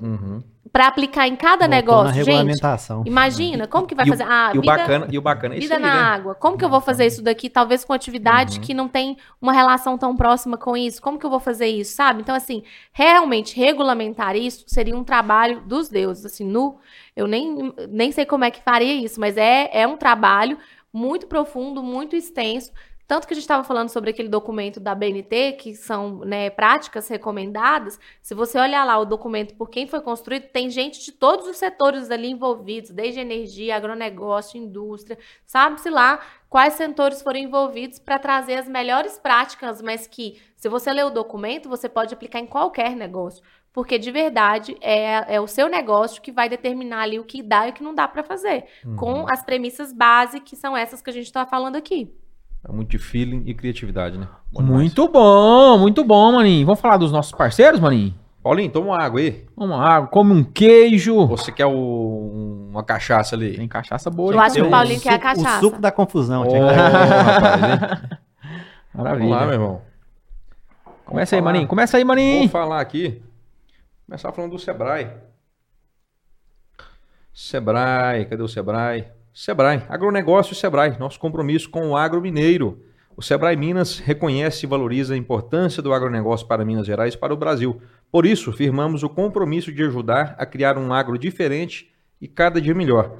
[0.00, 0.42] Uhum
[0.76, 2.98] para aplicar em cada Voltou negócio, na regulamentação.
[2.98, 3.08] gente.
[3.08, 4.24] Imagina, como que vai e fazer?
[4.24, 6.00] O, ah, e, vida, o bacana, e o bacana é Vida aí, na né?
[6.00, 6.34] água.
[6.34, 8.62] Como que eu vou fazer isso daqui, talvez com atividade uhum.
[8.62, 11.00] que não tem uma relação tão próxima com isso?
[11.00, 12.20] Como que eu vou fazer isso, sabe?
[12.20, 16.78] Então, assim, realmente regulamentar isso seria um trabalho dos deuses, assim, nu.
[17.16, 20.58] Eu nem, nem sei como é que faria isso, mas é, é um trabalho
[20.92, 22.70] muito profundo, muito extenso,
[23.06, 27.06] tanto que a gente estava falando sobre aquele documento da BNT, que são né, práticas
[27.08, 28.00] recomendadas.
[28.20, 31.56] Se você olhar lá o documento por quem foi construído, tem gente de todos os
[31.56, 38.54] setores ali envolvidos, desde energia, agronegócio, indústria, sabe-se lá quais setores foram envolvidos para trazer
[38.54, 42.96] as melhores práticas, mas que, se você ler o documento, você pode aplicar em qualquer
[42.96, 43.42] negócio.
[43.72, 47.68] Porque de verdade é, é o seu negócio que vai determinar ali o que dá
[47.68, 48.64] e o que não dá para fazer.
[48.82, 48.96] Uhum.
[48.96, 52.10] Com as premissas base, que são essas que a gente está falando aqui.
[52.68, 54.26] É muito de feeling e criatividade, né?
[54.52, 56.66] Bom muito bom, muito bom, maninho.
[56.66, 58.12] Vamos falar dos nossos parceiros, maninho?
[58.42, 59.46] Paulinho, toma uma água aí.
[59.56, 61.26] Toma uma água, come um queijo.
[61.26, 63.56] Você quer o, uma cachaça ali?
[63.56, 64.32] Tem cachaça boa.
[64.32, 65.58] Eu acho que o Paulinho quer a cachaça.
[65.58, 66.46] O suco da confusão.
[66.46, 68.00] Oh, rapaz,
[68.94, 69.28] Maravilha.
[69.28, 69.82] Vamos lá, meu irmão.
[71.04, 71.66] Começa aí, maninho.
[71.66, 72.40] Começa aí, maninho.
[72.40, 73.22] Vou falar aqui.
[74.06, 75.10] Começar falando do Sebrae.
[77.32, 79.06] Sebrae, cadê o Sebrae?
[79.38, 82.82] Sebrae, agronegócio Sebrae, nosso compromisso com o agro mineiro.
[83.14, 87.34] O Sebrae Minas reconhece e valoriza a importância do agronegócio para Minas Gerais e para
[87.34, 87.78] o Brasil.
[88.10, 92.74] Por isso, firmamos o compromisso de ajudar a criar um agro diferente e cada dia
[92.74, 93.14] melhor.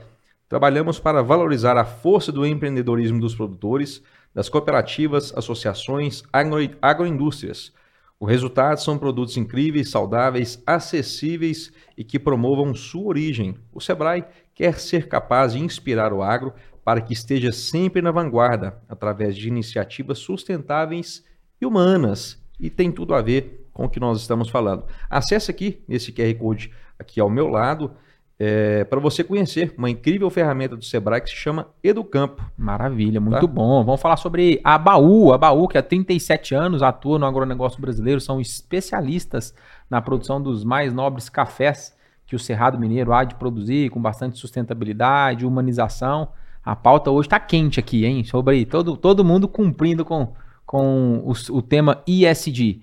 [0.48, 4.02] Trabalhamos para valorizar a força do empreendedorismo dos produtores,
[4.34, 7.74] das cooperativas, associações, agro, agroindústrias.
[8.18, 13.54] O resultado são produtos incríveis, saudáveis, acessíveis e que promovam sua origem.
[13.70, 14.24] O Sebrae
[14.57, 16.52] quer ser capaz de inspirar o agro
[16.82, 21.22] para que esteja sempre na vanguarda através de iniciativas sustentáveis
[21.61, 22.42] e humanas.
[22.59, 24.84] E tem tudo a ver com o que nós estamos falando.
[25.11, 27.90] Acesse aqui nesse QR Code aqui ao meu lado
[28.38, 32.42] é, para você conhecer uma incrível ferramenta do Sebrae que se chama Educampo.
[32.57, 33.46] Maravilha, muito tá?
[33.46, 33.84] bom.
[33.84, 35.34] Vamos falar sobre a Baú.
[35.34, 39.54] A Baú, que há 37 anos atua no agronegócio brasileiro, são especialistas
[39.90, 41.95] na produção dos mais nobres cafés
[42.27, 46.29] que o Cerrado Mineiro há de produzir, com bastante sustentabilidade, humanização.
[46.64, 48.24] A pauta hoje está quente aqui, hein?
[48.24, 52.83] Sobre todo, todo mundo cumprindo com, com o, o tema ISD.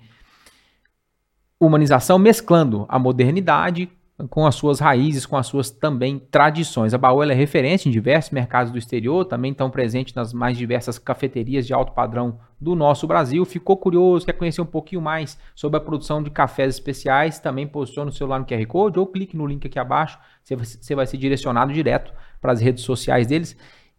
[1.60, 3.90] Humanização mesclando a modernidade
[4.30, 6.94] com as suas raízes, com as suas também tradições.
[6.94, 10.98] A Baú é referência em diversos mercados do exterior, também estão presentes nas mais diversas
[10.98, 13.44] cafeterias de alto padrão do nosso Brasil.
[13.44, 17.40] Ficou curioso, quer conhecer um pouquinho mais sobre a produção de cafés especiais?
[17.40, 21.06] Também posicione o celular no QR Code ou clique no link aqui abaixo, você vai
[21.06, 23.56] ser direcionado direto para as redes sociais deles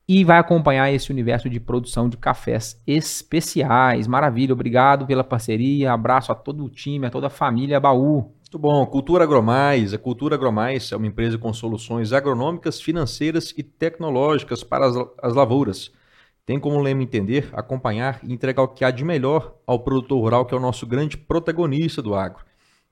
[0.08, 4.08] e vai acompanhar esse universo de produção de cafés especiais.
[4.08, 8.32] Maravilha, obrigado pela parceria, abraço a todo o time, a toda a família Baú.
[8.56, 8.86] Muito bom.
[8.86, 9.94] Cultura Agromais.
[9.94, 15.34] A Cultura Agromais é uma empresa com soluções agronômicas, financeiras e tecnológicas para as, as
[15.34, 15.92] lavouras.
[16.46, 20.46] Tem como lema entender, acompanhar e entregar o que há de melhor ao produtor rural,
[20.46, 22.46] que é o nosso grande protagonista do agro.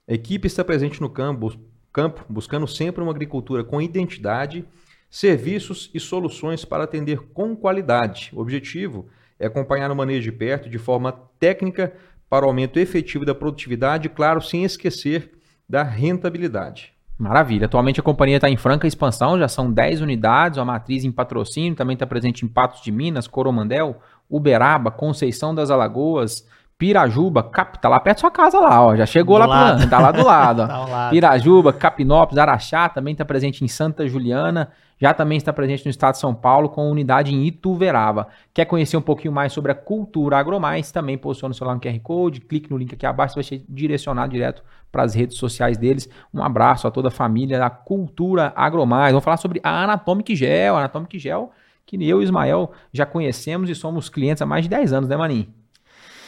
[0.06, 1.54] A equipe está presente no campo,
[1.90, 4.66] campo buscando sempre uma agricultura com identidade,
[5.08, 8.30] serviços e soluções para atender com qualidade.
[8.34, 9.08] O objetivo
[9.40, 11.10] é acompanhar o manejo de perto de forma
[11.40, 11.94] técnica
[12.28, 15.30] para o aumento efetivo da produtividade, claro, sem esquecer
[15.68, 16.92] da rentabilidade.
[17.16, 17.66] Maravilha.
[17.66, 21.76] Atualmente a companhia está em franca expansão, já são 10 unidades, a matriz em patrocínio,
[21.76, 26.46] também está presente em Patos de Minas, Coromandel, Uberaba, Conceição das Alagoas,
[26.76, 29.88] Pirajuba, Cap, tá lá perto da sua casa lá, ó, já chegou do lá, pro,
[29.88, 30.66] tá lá do lado, ó.
[30.66, 31.10] tá lado.
[31.10, 36.14] Pirajuba, Capinópolis, Araxá, também está presente em Santa Juliana, já também está presente no estado
[36.14, 38.26] de São Paulo com unidade em Ituverava.
[38.52, 40.90] Quer conhecer um pouquinho mais sobre a cultura agromais?
[40.90, 43.64] Também posiciona o celular no QR Code, clique no link aqui abaixo, você vai ser
[43.68, 46.08] direcionado direto para as redes sociais deles.
[46.32, 49.12] Um abraço a toda a família da Cultura Agromais.
[49.12, 51.50] Vamos falar sobre a Anatomic Gel, Anatomic Gel,
[51.86, 55.16] que eu e Ismael já conhecemos e somos clientes há mais de 10 anos, né,
[55.16, 55.63] Maninho?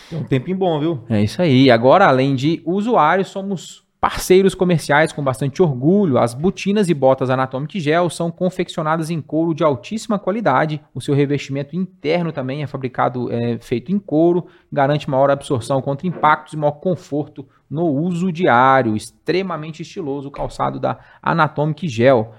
[0.08, 1.04] Tem um tempinho bom, viu?
[1.08, 1.70] É isso aí.
[1.70, 6.18] Agora, além de usuários, somos parceiros comerciais com bastante orgulho.
[6.18, 10.80] As botinas e botas Anatomic Gel são confeccionadas em couro de altíssima qualidade.
[10.94, 16.06] O seu revestimento interno também é fabricado, é, feito em couro, garante maior absorção contra
[16.06, 18.96] impactos e maior conforto no uso diário.
[18.96, 22.32] Extremamente estiloso o calçado da Anatomic Gel.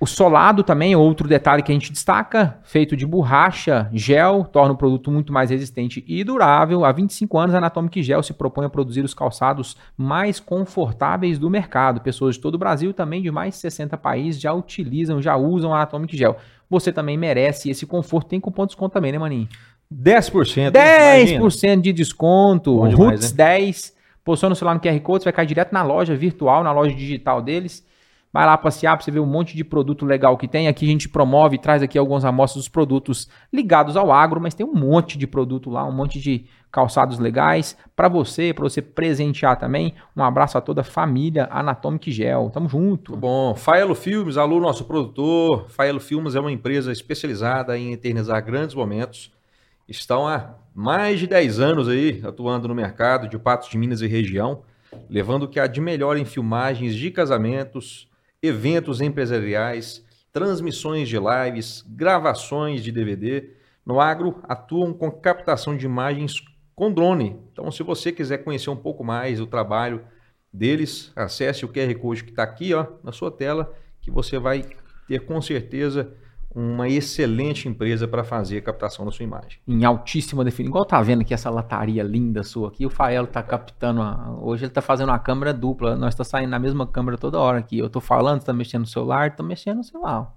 [0.00, 4.72] O solado também é outro detalhe que a gente destaca, feito de borracha, gel, torna
[4.72, 6.84] o produto muito mais resistente e durável.
[6.84, 11.50] Há 25 anos, a Anatomic Gel se propõe a produzir os calçados mais confortáveis do
[11.50, 12.00] mercado.
[12.00, 15.74] Pessoas de todo o Brasil, também de mais de 60 países, já utilizam, já usam
[15.74, 16.36] a Anatomic Gel.
[16.70, 18.28] Você também merece esse conforto.
[18.28, 19.48] Tem cupom de desconto também, né, Maninho?
[19.92, 20.70] 10%.
[20.70, 21.82] 10% imagina.
[21.82, 22.76] de desconto.
[22.76, 23.36] Bom demais, Roots né?
[23.58, 23.96] 10.
[24.22, 26.94] Posiciona o celular no QR Code, você vai cair direto na loja virtual, na loja
[26.94, 27.84] digital deles.
[28.32, 30.68] Vai lá passear para você ver um monte de produto legal que tem.
[30.68, 34.54] Aqui a gente promove e traz aqui algumas amostras dos produtos ligados ao agro, mas
[34.54, 38.82] tem um monte de produto lá, um monte de calçados legais para você, para você
[38.82, 39.94] presentear também.
[40.14, 42.50] Um abraço a toda a família Anatomic Gel.
[42.50, 43.12] Tamo junto.
[43.12, 43.54] Muito bom.
[43.54, 45.66] Faelo Filmes, alô nosso produtor.
[45.70, 49.32] Faelo Filmes é uma empresa especializada em eternizar grandes momentos.
[49.88, 54.06] Estão há mais de 10 anos aí atuando no mercado de Patos de Minas e
[54.06, 54.62] região,
[55.08, 58.07] levando o que há de melhor em filmagens de casamentos,
[58.42, 63.50] eventos empresariais, transmissões de lives, gravações de DVD.
[63.84, 66.42] No agro, atuam com captação de imagens
[66.74, 67.36] com drone.
[67.52, 70.04] Então, se você quiser conhecer um pouco mais do trabalho
[70.52, 74.64] deles, acesse o QR Code que está aqui ó, na sua tela, que você vai
[75.08, 76.14] ter com certeza
[76.54, 79.58] uma excelente empresa para fazer a captação da sua imagem.
[79.66, 80.70] Em altíssima definição.
[80.70, 84.00] Igual tá vendo aqui essa lataria linda sua aqui, o Faelo tá captando,
[84.40, 87.58] hoje ele tá fazendo uma câmera dupla, nós tá saindo na mesma câmera toda hora
[87.58, 87.78] aqui.
[87.78, 90.20] Eu tô falando, tá mexendo no celular, tô mexendo no celular.
[90.20, 90.28] Não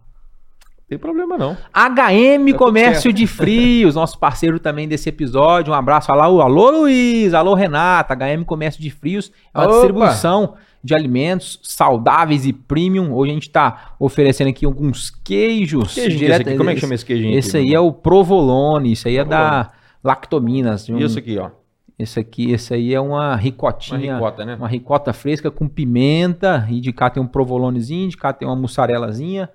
[0.87, 1.53] tem problema não.
[1.73, 5.71] HM tá Comércio de Frios, nosso parceiro também desse episódio.
[5.71, 6.11] Um abraço.
[6.11, 8.13] Alô, alô Luiz, alô Renata.
[8.13, 9.73] HM Comércio de Frios é uma Opa.
[9.75, 13.13] distribuição de alimentos saudáveis e premium.
[13.13, 15.93] Hoje a gente está oferecendo aqui alguns queijos.
[15.93, 16.57] Queijo direto, aqui?
[16.57, 17.37] Como é que chama esse queijinho?
[17.37, 19.71] Esse aqui, aí é o provolone, isso aí é da
[20.03, 20.89] Lactominas.
[20.89, 21.51] Um, isso aqui, ó.
[21.99, 24.13] Esse aqui, esse aí é uma ricotinha.
[24.13, 24.55] Uma ricota, né?
[24.55, 26.65] Uma ricota fresca com pimenta.
[26.69, 29.49] E de cá tem um provolonezinho, de cá tem uma mussarelazinha.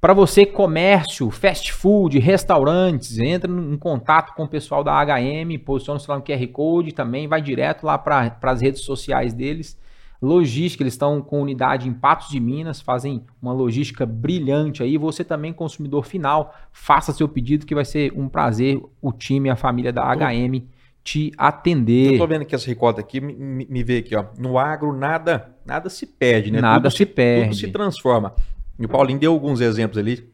[0.00, 5.96] Para você, comércio, fast food, restaurantes, entra em contato com o pessoal da HM, posiciona
[5.96, 9.78] o celular no QR Code também, vai direto lá para as redes sociais deles
[10.22, 14.96] logística, eles estão com unidade em Patos de Minas, fazem uma logística brilhante aí.
[14.96, 19.56] Você também, consumidor final, faça seu pedido que vai ser um prazer o time, a
[19.56, 20.62] família da HM
[21.02, 22.12] te atender.
[22.12, 24.26] Eu tô vendo que essa ricota aqui me, me, vê aqui, ó.
[24.38, 26.60] No agro nada, nada se perde, né?
[26.60, 27.48] Nada Tudo se perde.
[27.48, 28.32] Tudo se transforma.
[28.78, 30.30] E o Paulinho deu alguns exemplos ali.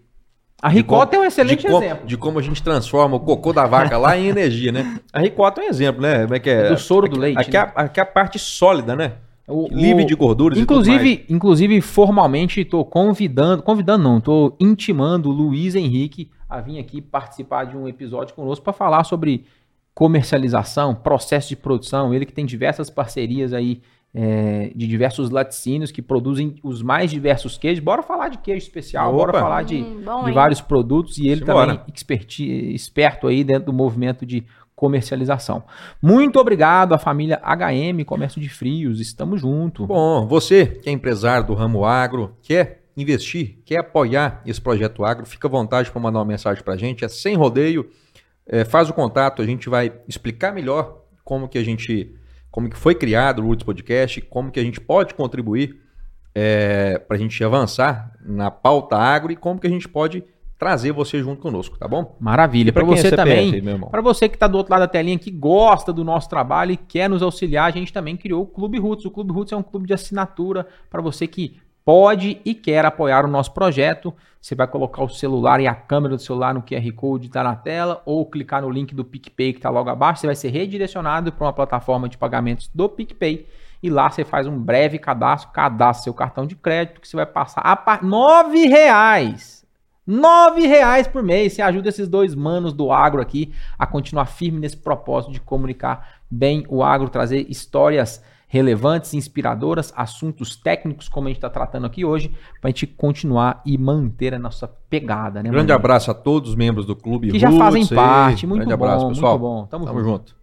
[0.60, 2.06] A ricota é um excelente de, exemplo.
[2.06, 5.00] de como a gente transforma o cocô da vaca lá em energia, né?
[5.12, 6.22] A ricota é um exemplo, né?
[6.22, 6.68] Como é que é?
[6.68, 7.38] Do soro do leite.
[7.38, 7.58] Aqui, né?
[7.58, 9.12] é a, aqui é a parte sólida, né?
[9.48, 10.88] O- Livre o- de gorduras e tudo mais.
[10.88, 17.00] Inclusive, inclusive formalmente estou convidando, convidando não, estou intimando o Luiz Henrique a vir aqui
[17.00, 19.44] participar de um episódio conosco para falar sobre
[19.94, 22.14] comercialização, processo de produção.
[22.14, 23.80] Ele que tem diversas parcerias aí
[24.14, 27.84] é, de diversos laticínios que produzem os mais diversos queijos.
[27.84, 29.40] Bora falar de queijo especial, bora Opa.
[29.40, 31.72] falar de, Hum, bom, de vários produtos e ele Simbora.
[31.76, 34.44] também experti- esperto aí dentro do movimento de
[34.78, 35.64] comercialização.
[36.00, 39.84] Muito obrigado à família HM Comércio de Frios, estamos juntos.
[39.84, 45.26] Bom, você que é empresário do ramo agro, quer investir, quer apoiar esse projeto agro,
[45.26, 47.90] fica à vontade para mandar uma mensagem para a gente, é sem rodeio,
[48.46, 52.14] é, faz o contato, a gente vai explicar melhor como que a gente,
[52.48, 55.76] como que foi criado o Roots Podcast, como que a gente pode contribuir
[57.08, 60.22] para a gente avançar na pauta agro e como que a gente pode
[60.58, 62.16] trazer você junto conosco, tá bom?
[62.18, 62.72] Maravilha.
[62.72, 65.30] Para é você CPF também, para você que está do outro lado da telinha, que
[65.30, 69.04] gosta do nosso trabalho e quer nos auxiliar, a gente também criou o Clube Roots.
[69.04, 73.24] O Clube Roots é um clube de assinatura para você que pode e quer apoiar
[73.24, 74.12] o nosso projeto.
[74.40, 77.54] Você vai colocar o celular e a câmera do celular no QR Code está na
[77.54, 80.20] tela ou clicar no link do PicPay que está logo abaixo.
[80.20, 83.46] Você vai ser redirecionado para uma plataforma de pagamentos do PicPay.
[83.82, 87.26] E lá você faz um breve cadastro, cadastra seu cartão de crédito que você vai
[87.26, 88.00] passar a par...
[88.02, 89.57] R$ reais.
[90.08, 91.52] R$ reais por mês.
[91.52, 96.20] Você ajuda esses dois manos do agro aqui a continuar firme nesse propósito de comunicar
[96.30, 102.02] bem o agro, trazer histórias relevantes, inspiradoras, assuntos técnicos, como a gente está tratando aqui
[102.02, 102.30] hoje,
[102.60, 105.50] para a gente continuar e manter a nossa pegada, né?
[105.50, 108.46] Grande abraço a todos os membros do Clube Que já fazem parte.
[108.46, 109.32] Muito Grande bom, abraço, pessoal.
[109.38, 109.66] muito bom.
[109.66, 110.10] Tamo, Tamo junto.
[110.30, 110.36] junto.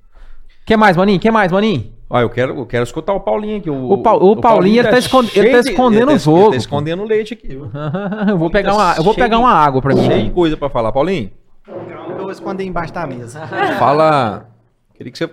[0.68, 1.20] que mais, Maninho?
[1.20, 1.95] que mais, Maninho?
[2.10, 3.70] Ó, eu quero, eu quero escutar o Paulinho aqui.
[3.70, 6.20] O, O Pa- o Paulinho, ele tá escond- ele cheio tá de- escondendo ele o
[6.20, 7.48] jogo, Ele tá escondendo leite aqui.
[8.30, 10.06] eu vou pegar uma, eu vou pegar de- uma água para mim.
[10.06, 10.92] Cheio de coisa pra falar.
[10.92, 11.32] Paulinho,
[11.66, 13.46] Calma que eu vou esconder embaixo da mesa.
[13.80, 14.50] fala.
[14.94, 15.30] Queria que você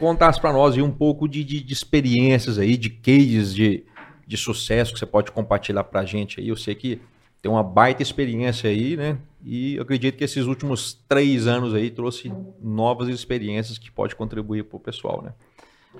[0.00, 3.84] contasse pra nós aí um pouco de, de- de experiências aí, de cases de,
[4.26, 6.48] de sucesso que você pode compartilhar pra gente aí.
[6.48, 7.00] Eu sei que
[7.40, 9.16] tem uma baita experiência aí, né?
[9.44, 14.64] E eu acredito que esses últimos três anos aí trouxe novas experiências que pode contribuir
[14.64, 15.30] pro pessoal, né?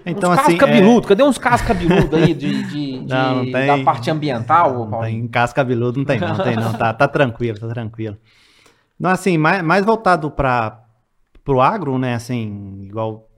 [0.05, 0.57] Então, uns assim.
[0.57, 3.67] casos é, cadê uns casos cabeludos aí de, de- de- Não, não tem.
[3.67, 6.73] da parte ambiental, Não tem casca cabeludo, não tem não, tem não.
[6.73, 8.17] Tá, tá tranquilo, tá tranquilo.
[8.99, 10.81] Não, assim, mais, mais voltado para
[11.47, 13.29] o agro, né, assim, igual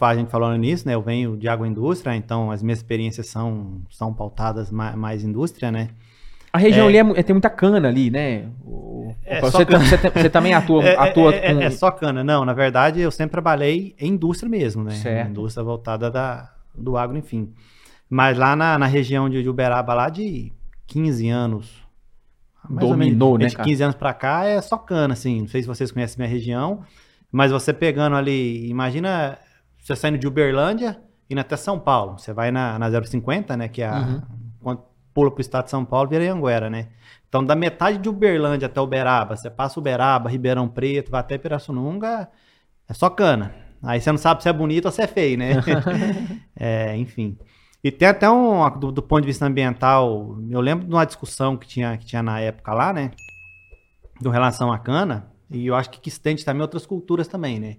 [0.00, 3.80] a gente falou no início, né, eu venho de agroindústria, então as minhas experiências são,
[3.90, 5.90] são pautadas mais, mais indústria, né.
[6.52, 6.88] A região É.
[6.88, 8.46] ali é é- tem muita cana ali, né?
[8.64, 11.60] O- É você, você, você também atua, É, atua é, é- com...
[11.62, 15.30] é só cana, não, na verdade eu sempre trabalhei em indústria mesmo, né, Certo.
[15.30, 17.52] indústria voltada da, do agro, enfim.
[18.10, 20.52] Mas lá na, na região de, de Uberaba, lá de
[20.86, 21.86] 15 anos,
[22.68, 23.68] mais ou menos, Dominou, né, de cara?
[23.68, 25.40] 15 anos pra cá é só cana, assim.
[25.42, 26.82] Não sei se vocês conhecem minha região,
[27.30, 29.38] mas você pegando ali, imagina
[29.78, 30.98] você saindo de Uberlândia
[31.30, 32.18] indo até São Paulo.
[32.18, 33.68] Você vai na, na 050, né?
[33.68, 33.98] Que é a.
[34.62, 34.76] Uhum.
[35.18, 36.86] Pula pro estado de São Paulo, vira Anguera, né?
[37.28, 42.28] Então, da metade de Uberlândia até Uberaba, você passa Uberaba, Ribeirão Preto, vai até Pirassununga,
[42.88, 43.52] é só cana.
[43.82, 45.54] Aí você não sabe se é bonito ou se é feio, né?
[46.54, 47.36] é, enfim.
[47.82, 51.56] E tem até um, do, do ponto de vista ambiental, eu lembro de uma discussão
[51.56, 53.10] que tinha, que tinha na época lá, né?
[54.20, 57.76] Do relação à cana, e eu acho que que estende também outras culturas também, né?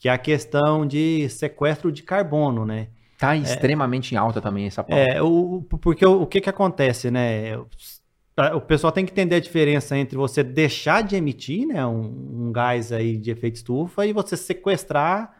[0.00, 2.88] Que é a questão de sequestro de carbono, né?
[3.20, 5.00] Tá extremamente em alta também essa pauta.
[5.00, 7.56] É, o, porque o, o que que acontece, né?
[7.56, 12.52] O- pessoal tem que entender a diferença entre você deixar de emitir, né, um, um
[12.52, 15.36] gás aí de efeito estufa e você sequestrar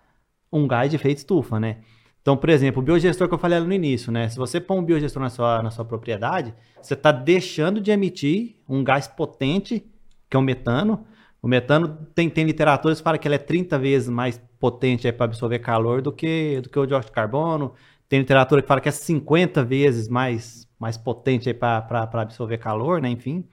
[0.53, 1.79] um gás de efeito estufa, né?
[2.21, 4.29] Então, por exemplo, o biogestor que eu falei no início, né?
[4.29, 6.53] Se você põe um biogestor na sua, na sua propriedade,
[6.83, 9.83] você está deixando de emitir um gás potente,
[10.29, 11.07] que é o metano.
[11.43, 15.25] O metano tem, tem literaturas que falam que ele é 30 vezes mais potente para
[15.25, 17.73] absorver calor do que, do que o dióxido de carbono.
[18.09, 23.09] Tem literatura que fala que é 50 vezes mais, mais potente para absorver calor, né?
[23.09, 23.45] Enfim.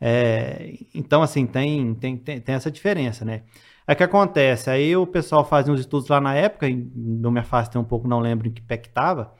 [0.00, 3.42] É, então, assim, tem, tem, tem, tem essa diferença, né?
[3.88, 4.70] O que acontece?
[4.70, 8.18] Aí o pessoal fazia uns estudos lá na época, não me afastei um pouco, não
[8.18, 9.34] lembro em que pé que estava.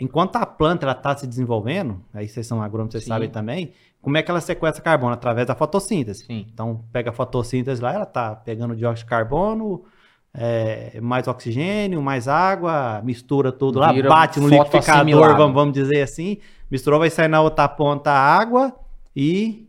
[0.00, 3.08] enquanto a planta está se desenvolvendo, aí vocês são agrônomos, vocês Sim.
[3.08, 5.12] sabem também, como é que ela sequestra carbono?
[5.12, 6.24] Através da fotossíntese.
[6.24, 6.46] Sim.
[6.52, 9.84] Então, pega a fotossíntese lá, ela tá pegando dióxido de carbono,
[10.32, 16.02] é, mais oxigênio, mais água, mistura tudo lá, Vira bate no liquidificador, vamos, vamos dizer
[16.02, 16.38] assim,
[16.70, 18.74] misturou, vai sair na outra ponta água
[19.14, 19.68] e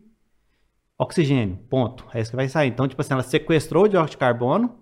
[0.98, 2.06] oxigênio, ponto.
[2.14, 2.68] É isso que vai sair.
[2.68, 4.78] Então, tipo assim, ela sequestrou o dióxido de carbono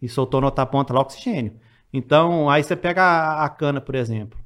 [0.00, 1.52] e soltou na outra ponta lá oxigênio.
[1.92, 4.38] Então, aí você pega a, a cana, por exemplo.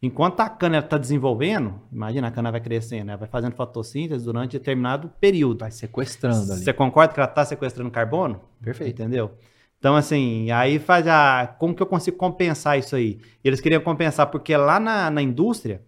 [0.00, 3.16] Enquanto a cana está desenvolvendo, imagina a cana vai crescendo, né?
[3.16, 5.60] vai fazendo fotossíntese durante determinado período.
[5.60, 6.62] Vai sequestrando ali.
[6.62, 8.40] Você concorda que ela está sequestrando carbono?
[8.62, 9.00] Perfeito.
[9.02, 9.32] Entendeu?
[9.76, 11.46] Então, assim, aí faz a.
[11.58, 13.20] Como que eu consigo compensar isso aí?
[13.42, 15.82] Eles queriam compensar, porque lá na, na indústria,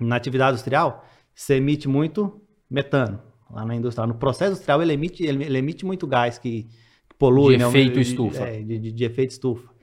[0.00, 1.04] na atividade industrial,
[1.34, 3.20] você emite muito metano.
[3.50, 4.06] Lá na indústria.
[4.06, 6.64] No processo industrial, ele emite, ele, ele emite muito gás que,
[7.08, 7.56] que polui.
[7.56, 7.68] De né?
[7.68, 8.44] efeito De- estufa.
[8.44, 9.73] é, de, de- de efeito estufa.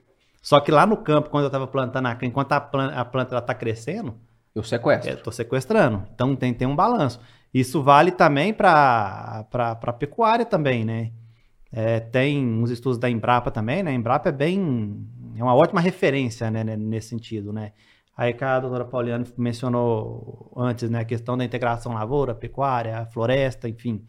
[0.42, 3.38] Só que lá no campo, quando eu estava plantando a enquanto a planta, a planta
[3.38, 4.16] está crescendo,
[4.54, 5.10] Eu sequestro.
[5.10, 6.04] eu estou sequestrando.
[6.12, 7.20] Então tem, tem um balanço.
[7.54, 11.12] Isso vale também para a pecuária também, né?
[11.70, 13.92] É, tem uns estudos da Embrapa também, né?
[13.92, 15.06] A Embrapa é bem.
[15.36, 17.72] É uma ótima referência né, né, nesse sentido, né?
[18.16, 21.00] Aí que a doutora Pauliane mencionou antes, né?
[21.00, 24.04] A questão da integração lavoura, pecuária, floresta, enfim.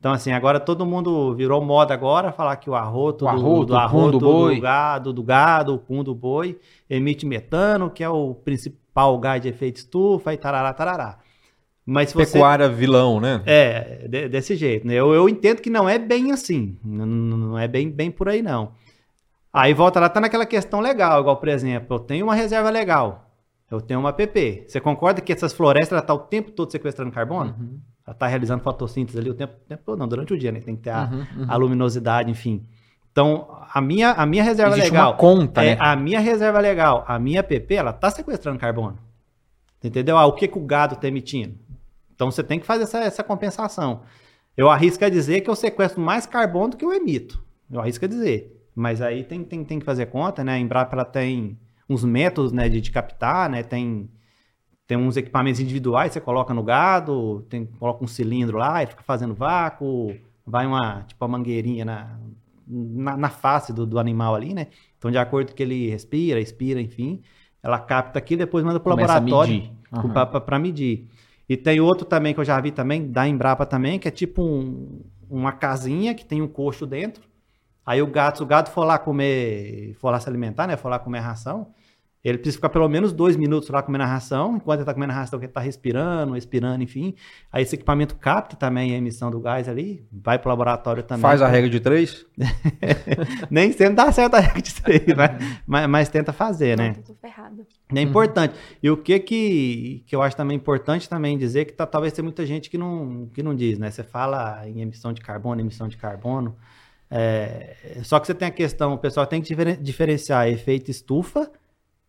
[0.00, 3.66] Então, assim, agora todo mundo virou moda agora falar que o arroto, O do- arroto,
[3.66, 4.54] do, o pum arroto do boi.
[4.56, 6.58] do gado, do gado, o pum do boi,
[6.88, 11.18] emite metano, que é o principal gás de efeito estufa e tarará, tarará.
[11.84, 12.32] Mas se você...
[12.32, 13.42] Pecuária vilão, né?
[13.44, 14.86] É, de- desse jeito.
[14.86, 14.94] né?
[14.94, 16.78] Eu, eu entendo que não é bem assim.
[16.82, 18.72] N- n- Não é bem, bem por aí, não.
[19.52, 23.26] Aí volta lá, tá naquela questão legal, igual, por exemplo, eu tenho uma reserva legal.
[23.70, 24.64] Eu tenho uma PP.
[24.66, 27.54] Você concorda que essas florestas ela tá o tempo todo sequestrando carbono?
[27.58, 27.78] Uhum.
[28.06, 30.60] Ela tá realizando fotossíntese ali o tempo, o tempo todo, não, durante o dia, né?
[30.60, 31.46] Tem que ter a, Uhum, uhum.
[31.48, 32.64] a luminosidade, enfim.
[33.12, 35.10] Então, a minha, a minha reserva Existe legal.
[35.10, 35.76] uma conta, É, né?
[35.80, 38.98] a minha reserva legal, a minha PP, ela tá sequestrando carbono.
[39.82, 40.16] Entendeu?
[40.18, 41.54] Ah, o que, que o gado tá emitindo?
[42.14, 44.02] Então você tem que fazer essa, essa compensação.
[44.56, 47.42] Eu arrisco a dizer que eu sequestro mais carbono do que eu emito.
[47.70, 48.56] Eu arrisco a dizer.
[48.74, 50.54] Mas aí tem, tem, tem que fazer conta, né?
[50.54, 51.58] A Embrapa ela tem
[51.88, 53.62] uns métodos né, de, de captar, né?
[53.62, 54.08] Tem,
[54.90, 59.04] tem uns equipamentos individuais, você coloca no gado, tem, coloca um cilindro lá, ele fica
[59.04, 62.18] fazendo vácuo, vai uma, tipo, uma mangueirinha na,
[62.66, 64.66] na, na face do, do animal ali, né?
[64.98, 67.22] Então, de acordo com que ele respira, expira, enfim,
[67.62, 69.52] ela capta aqui e depois manda para o laboratório.
[69.92, 70.40] Aham.
[70.40, 71.06] para medir.
[71.48, 74.42] E tem outro também que eu já vi também, da Embrapa também, que é tipo
[74.42, 77.22] um- uma casinha que tem um coxo dentro.
[77.86, 80.76] Aí o gato, se o gato for lá comer, for lá se alimentar, né?
[80.76, 81.68] For lá comer ração,
[82.28, 85.12] ele precisa ficar pelo menos dois minutos lá comendo a ração, enquanto ele tá comendo
[85.12, 87.14] a ração, que ele tá respirando, expirando, enfim.
[87.50, 91.22] Aí esse equipamento capta também a emissão do gás ali, vai pro laboratório também.
[91.22, 92.26] Faz a regra de três.
[93.50, 95.30] Nem sempre dá certo a regra de três, mas,
[95.66, 96.94] mas, mas tenta fazer, né?
[97.06, 97.66] Tô ferrada.
[97.94, 98.54] É importante.
[98.82, 102.22] E o que que, que eu acho também importante também dizer que tá- talvez tem
[102.22, 103.90] muita gente que não, que não diz, né?
[103.90, 106.54] Você fala em emissão de carbono, emissão de carbono.
[107.10, 111.50] é, só que você tem a questão, o pessoal tem que diferen- diferenciar efeito estufa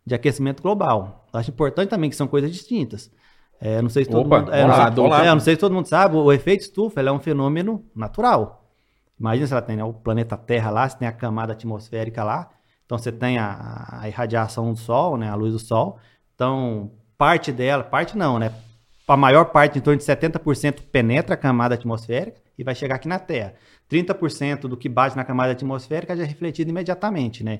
[0.05, 1.27] de aquecimento global.
[1.33, 3.11] Eu acho importante também que são coisas distintas.
[3.59, 5.59] É, não sei se todo Opa, mundo, é, vamos não sei- é, não sei se
[5.59, 8.65] todo mundo sabe, o efeito estufa é um fenômeno natural.
[9.19, 12.49] Imagina se ela tem né, o planeta Terra lá, você tem a camada atmosférica lá,
[12.85, 15.99] então você tem a, a irradiação do Sol, né, a luz do Sol.
[16.33, 18.51] Então, parte dela, parte não, né?
[19.07, 23.07] A maior parte, em torno de 70%, penetra a camada atmosférica e vai chegar aqui
[23.07, 23.53] na Terra.
[23.87, 27.59] 30% do que bate na camada atmosférica já é refletido imediatamente, né?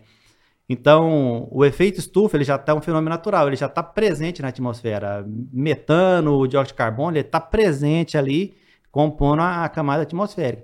[0.72, 4.48] Então, o efeito estufa, ele já está um fenômeno natural, ele já está presente na
[4.48, 5.26] atmosfera.
[5.52, 8.56] Metano, dióxido de carbono, ele está presente ali,
[8.90, 10.64] compondo a, a camada atmosférica.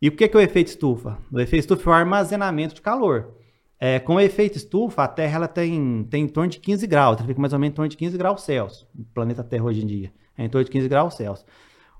[0.00, 1.18] E o que, que é o efeito estufa?
[1.32, 3.34] O efeito estufa é o armazenamento de calor.
[3.80, 7.18] É, com o efeito estufa, a Terra ela tem, tem em torno de 15 graus,
[7.18, 8.86] ela fica mais ou menos em torno de 15 graus Celsius.
[8.96, 11.44] O planeta Terra hoje em dia é em torno de 15 graus Celsius.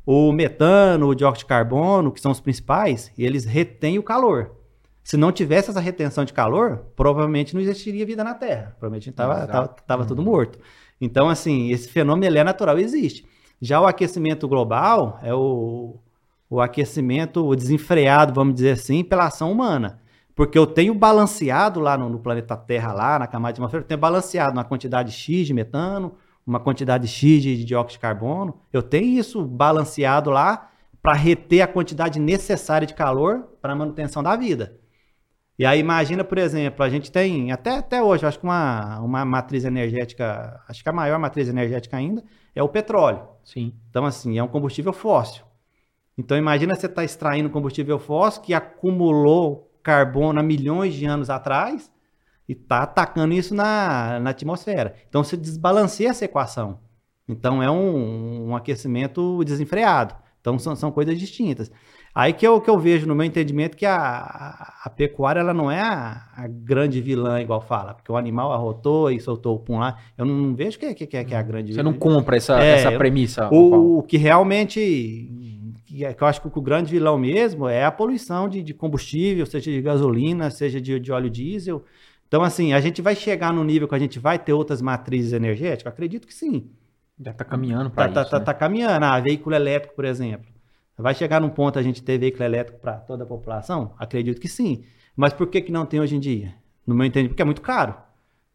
[0.06, 4.59] O metano, o dióxido de carbono, que são os principais, eles retêm o calor.
[5.10, 8.76] Se não tivesse essa retenção de calor, provavelmente não existiria vida na Terra.
[8.78, 10.56] Provavelmente estava tava, tava tudo morto.
[11.00, 13.26] Então, assim, esse fenômeno é natural, existe.
[13.60, 15.98] Já o aquecimento global é o,
[16.48, 20.00] o aquecimento desenfreado, vamos dizer assim, pela ação humana.
[20.32, 24.00] Porque eu tenho balanceado lá no, no planeta Terra, lá na camada atmosférica, eu tenho
[24.00, 26.14] balanceado uma quantidade X de metano,
[26.46, 28.60] uma quantidade X de dióxido de carbono.
[28.72, 30.70] Eu tenho isso balanceado lá
[31.02, 34.78] para reter a quantidade necessária de calor para a manutenção da vida.
[35.60, 39.26] E aí imagina, por exemplo, a gente tem, até, até hoje, acho que uma, uma
[39.26, 42.24] matriz energética, acho que a maior matriz energética ainda
[42.54, 43.28] é o petróleo.
[43.44, 43.74] Sim.
[43.90, 45.44] Então, assim, é um combustível fóssil.
[46.16, 51.92] Então, imagina você estar extraindo combustível fóssil que acumulou carbono há milhões de anos atrás
[52.48, 54.94] e está atacando isso na, na atmosfera.
[55.10, 56.80] Então, você desbalanceia essa equação.
[57.28, 60.14] Então, é um, um aquecimento desenfreado.
[60.40, 61.70] Então, são, são coisas distintas.
[62.12, 65.54] Aí que eu, que eu vejo, no meu entendimento, que a, a, a pecuária ela
[65.54, 69.58] não é a, a, grande vilã, igual fala, porque o animal arrotou e soltou o
[69.60, 69.96] pum lá.
[70.18, 71.92] Eu não, não vejo que, é, que, que, é, que é a grande Você não
[71.92, 73.48] compra essa, é, essa premissa.
[73.52, 74.80] O, o, que realmente.
[75.86, 79.46] Que, é, eu acho que o grande vilão mesmo é a poluição de, de combustível,
[79.46, 81.84] seja de gasolina, seja de, de óleo diesel.
[82.26, 85.32] Então, assim, a gente vai chegar no nível que a gente vai ter outras matrizes
[85.32, 85.92] energéticas?
[85.92, 86.70] Acredito que sim.
[87.20, 88.30] Já está caminhando para tá, isso.
[88.30, 88.44] Tá, né?
[88.44, 89.04] tá caminhando.
[89.04, 90.46] Ah, veículo elétrico, por exemplo.
[91.00, 93.92] Vai chegar num ponto a gente ter veículo elétrico para toda a população?
[93.98, 94.84] Acredito que sim.
[95.16, 96.54] Mas por que, que não tem hoje em dia?
[96.86, 97.94] No meu entendimento, porque é muito caro.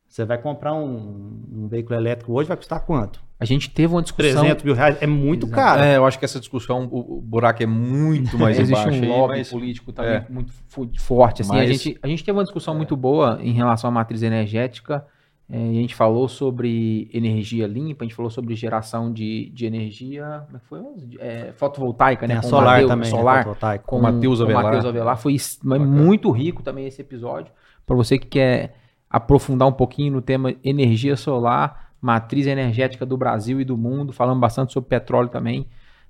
[0.08, 3.24] Você vai comprar um, um, veículo elétrico hoje, vai custar quanto?
[3.38, 4.44] A gente teve uma discussão...
[4.44, 5.62] 300 mil reais, é muito Exato.
[5.62, 5.82] caro.
[5.82, 8.90] É, eu acho que essa discussão, o, o buraco é muito mais Existe embaixo.
[8.90, 9.50] Existe um lobby aí, mas...
[9.50, 10.26] político também é.
[10.30, 10.54] muito
[11.00, 11.42] forte.
[11.42, 11.70] Assim, mas...
[11.70, 12.78] a, gente, a gente teve uma discussão é.
[12.78, 15.06] muito boa em relação à matriz energética,
[15.48, 20.44] é, a gente falou sobre energia limpa, a gente falou sobre geração de, de energia
[20.46, 20.80] como é que foi?
[21.20, 22.38] É, fotovoltaica, né?
[22.38, 23.78] Com solar Mateus, também, solar, né?
[23.86, 24.64] com o Matheus Avelar.
[24.64, 25.18] Mateus Avelar.
[25.18, 25.86] Foi Bacana.
[25.86, 27.54] muito rico também esse episódio.
[27.86, 28.76] Para você que quer
[29.08, 34.40] aprofundar um pouquinho no tema energia solar, matriz energética do Brasil e do mundo, falando
[34.40, 35.68] bastante sobre petróleo também.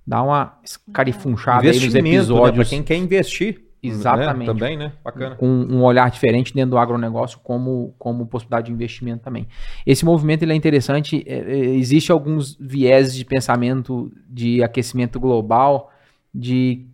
[0.08, 0.60] Dá uma
[0.94, 2.52] carifunchada aí nos episódios.
[2.52, 2.64] Né?
[2.64, 3.65] Para quem quer investir.
[3.88, 4.48] Exatamente.
[4.48, 4.54] Né?
[4.54, 4.92] Também, né?
[5.04, 5.36] Bacana.
[5.36, 9.48] Com um olhar diferente dentro do agronegócio como, como possibilidade de investimento também.
[9.86, 11.24] Esse movimento ele é interessante.
[11.28, 15.92] É, é, existe alguns vieses de pensamento de aquecimento global
[16.34, 16.86] de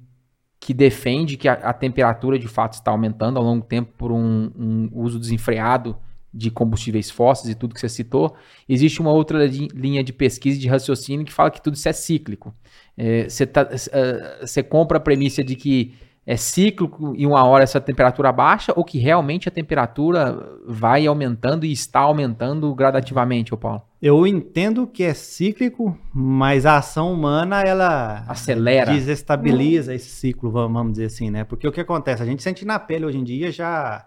[0.59, 4.11] que defende que a, a temperatura de fato está aumentando ao longo do tempo por
[4.11, 5.97] um, um uso desenfreado
[6.33, 8.35] de combustíveis fósseis e tudo que você citou,
[8.67, 11.93] existe uma outra linha de pesquisa e de raciocínio que fala que tudo isso é
[11.93, 12.53] cíclico.
[12.97, 15.93] É, você, tá, é, você compra a premissa de que
[16.25, 20.37] é cíclico e uma hora essa temperatura baixa ou que realmente a temperatura
[20.67, 23.81] vai aumentando e está aumentando gradativamente, ô Paulo?
[24.01, 30.93] Eu entendo que é cíclico, mas a ação humana ela acelera, desestabiliza esse ciclo, vamos
[30.93, 31.43] dizer assim, né?
[31.43, 32.21] Porque o que acontece?
[32.21, 34.05] A gente sente na pele hoje em dia já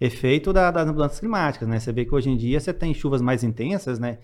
[0.00, 1.78] efeito da, das mudanças climáticas, né?
[1.78, 4.18] Você vê que hoje em dia você tem chuvas mais intensas, né?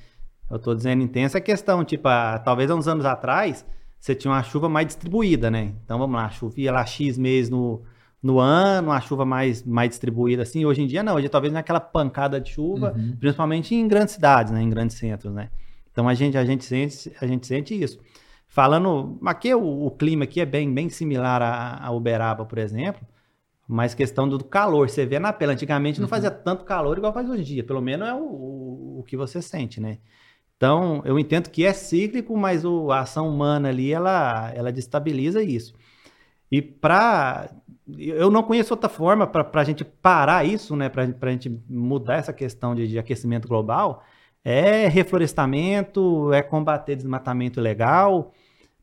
[0.50, 3.64] Eu estou dizendo intensa é questão, tipo, a, talvez há uns anos atrás
[4.06, 5.72] você tinha uma chuva mais distribuída, né?
[5.84, 7.82] Então vamos lá, chovia lá X meses no,
[8.22, 10.64] no ano, uma chuva mais, mais distribuída assim.
[10.64, 13.16] Hoje em dia não, hoje talvez naquela pancada de chuva, uhum.
[13.18, 14.62] principalmente em grandes cidades, né?
[14.62, 15.50] Em grandes centros, né?
[15.90, 17.98] Então a gente, a gente, sente, a gente sente isso.
[18.46, 23.04] Falando, aqui o, o clima aqui é bem, bem similar a, a Uberaba, por exemplo,
[23.66, 25.50] mas questão do calor, você vê na pele.
[25.50, 26.10] Antigamente não uhum.
[26.10, 29.16] fazia tanto calor igual faz hoje em dia, pelo menos é o, o, o que
[29.16, 29.98] você sente, né?
[30.56, 35.42] Então, eu entendo que é cíclico, mas o, a ação humana ali, ela, ela destabiliza
[35.42, 35.74] isso.
[36.50, 37.50] E para.
[37.98, 40.88] Eu não conheço outra forma para a gente parar isso, né?
[40.88, 44.02] Para a gente mudar essa questão de, de, aquecimento global.
[44.44, 48.32] É reflorestamento, é combater desmatamento ilegal.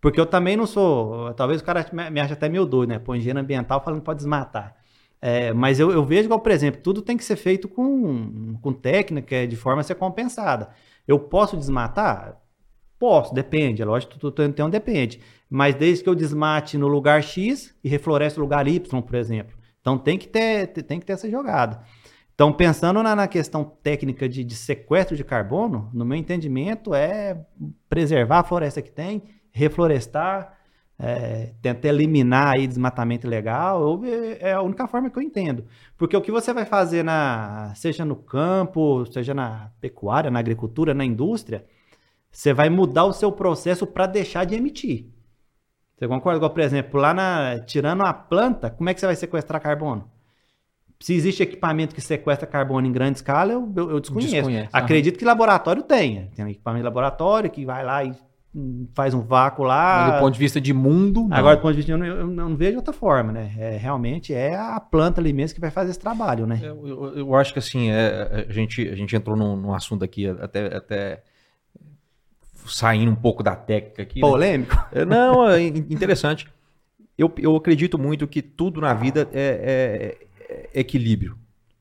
[0.02, 1.34] Porque eu também não sou.
[1.34, 3.00] Talvez o cara me ache até meio doido, né?
[3.00, 4.76] Põe engenheiro ambiental falando que pode desmatar.
[5.22, 8.74] É, mas eu, eu vejo que, por exemplo, tudo tem que ser feito com, com
[8.74, 10.70] técnica, de forma a ser compensada.
[11.08, 12.40] Eu posso desmatar?
[12.98, 13.82] Posso, depende.
[13.82, 15.20] É lógico que tem um depende.
[15.50, 19.58] Mas desde que eu desmate no lugar X e refloreste no lugar Y, por exemplo.
[19.82, 21.84] Então tem que ter, tem que ter essa jogada.
[22.34, 27.46] Então, pensando na, na questão técnica de, de, sequestro de carbono, no meu entendimento, é
[27.88, 30.58] preservar a floresta que tem, reflorestar,
[31.00, 34.02] é, tentar eliminar aí desmatamento ilegal,
[34.40, 35.66] é a única forma que eu entendo.
[35.98, 40.94] Porque o que você vai fazer, na, seja no campo, seja na pecuária, na agricultura,
[40.94, 41.66] na indústria,
[42.32, 45.08] você vai mudar o seu processo para deixar de emitir.
[45.96, 46.38] Você concorda?
[46.38, 50.12] Igual, por exemplo, lá na, tirando a planta, como é que você vai sequestrar carbono?
[51.00, 54.32] Se existe equipamento que sequestra carbono em grande escala, eu, eu, eu desconheço.
[54.32, 56.32] Desconhece, Acredito que laboratório tenha.
[56.34, 58.14] Tem um equipamento de laboratório que vai lá e
[58.94, 60.06] faz um vácuo lá.
[60.08, 61.28] Mas do ponto de vista de mundo.
[61.28, 61.36] Não.
[61.36, 63.52] Agora, do ponto de vista de eu, eu não vejo outra forma, né?
[63.58, 66.60] É, realmente é a planta ali mesmo que vai fazer esse trabalho, né?
[66.62, 70.04] Eu, eu, eu acho que assim, é, a, gente, a gente entrou num, num assunto
[70.04, 71.24] aqui até, até
[72.68, 74.22] saindo um pouco da técnica aqui.
[74.22, 74.28] Né?
[74.28, 74.76] Polêmico?
[74.94, 75.06] Né?
[75.06, 76.48] Não, é interessante.
[77.18, 80.18] Eu, eu acredito muito que tudo na vida é,
[80.50, 81.38] é, é equilíbrio.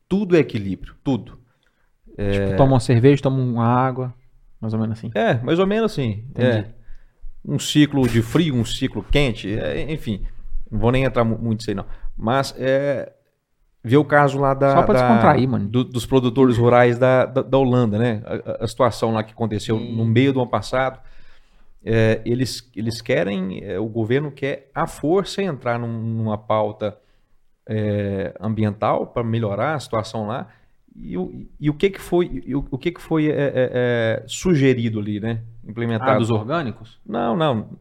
[0.09, 1.39] Tudo é equilíbrio, tudo.
[2.07, 4.15] Tipo, toma uma cerveja, toma uma água.
[4.63, 5.11] Mais ou menos assim.
[5.13, 6.25] É, mais ou menos assim.
[6.37, 6.65] É.
[7.45, 10.25] Um ciclo de frio, um ciclo quente, é, enfim.
[10.71, 11.85] Não vou nem entrar muito nisso aí, não.
[12.17, 13.13] Mas é,
[13.83, 14.73] ver o caso lá da.
[14.73, 15.69] Só pra da, descontrair, mano.
[15.69, 18.23] Do, dos produtores rurais da, da, da Holanda, né?
[18.25, 21.01] A, a, situação lá que aconteceu no meio do ano passado.
[21.85, 26.97] É, eles, eles querem, é, o governo quer a força entrar num, numa pauta
[27.69, 30.47] é, ambiental para melhorar a situação lá
[30.95, 34.25] e, o, e o que que foi, o, o que que foi é, é, é,
[34.27, 35.43] sugerido ali, né?
[35.67, 36.11] Implementado.
[36.13, 37.01] Ah, dos orgânicos?
[37.07, 37.79] Não, não.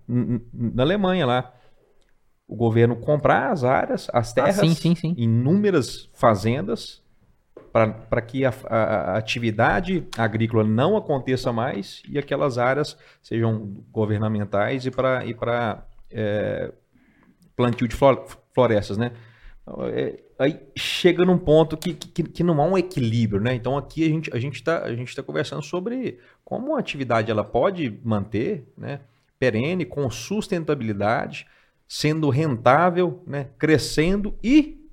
[0.54, 1.54] Na Alemanha lá.
[2.48, 5.14] o governo comprar as áreas, as Ah, terras, sim, sim, sim.
[5.18, 7.02] inúmeras fazendas,
[7.72, 14.86] para que a, a- a atividade agrícola não aconteça mais e aquelas áreas sejam governamentais
[14.86, 16.74] e para e pra, é,
[17.56, 19.12] plantio de flor- florestas, né?
[19.94, 23.54] É, aí chega num ponto que, que, que não há um equilíbrio, né?
[23.54, 27.32] Então aqui a gente a gente está a gente tá conversando sobre como a atividade
[27.32, 29.02] ela pode manter, né?
[29.40, 31.48] Perene com sustentabilidade,
[31.88, 33.48] sendo rentável, né?
[33.58, 34.88] Crescendo e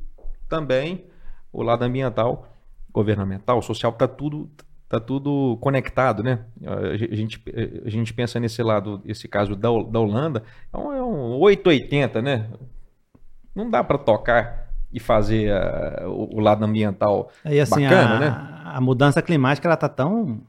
[0.49, 1.05] também
[1.53, 2.55] o lado ambiental,
[2.93, 4.51] governamental, social, tá tudo
[4.89, 6.47] tá tudo conectado, né?
[6.65, 7.43] A gente,
[7.85, 12.23] a gente pensa nesse lado, esse caso da, da Holanda, é um, é um 880,
[12.23, 12.51] né?
[13.55, 17.31] Não dá para tocar e fazer ah, o, o lado ambiental.
[17.45, 18.63] E assim, Bacana, a, né?
[18.65, 20.41] a mudança climática ela tá tão,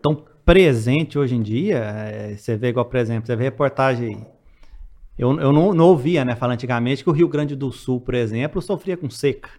[0.00, 1.78] tão presente hoje em dia.
[1.78, 4.26] é, você vê igual, por exemplo, você vê reportagem.
[5.18, 8.14] Eu, eu não, não ouvia, né, falar antigamente que o Rio Grande do Sul, por
[8.14, 9.50] exemplo, sofria com seca.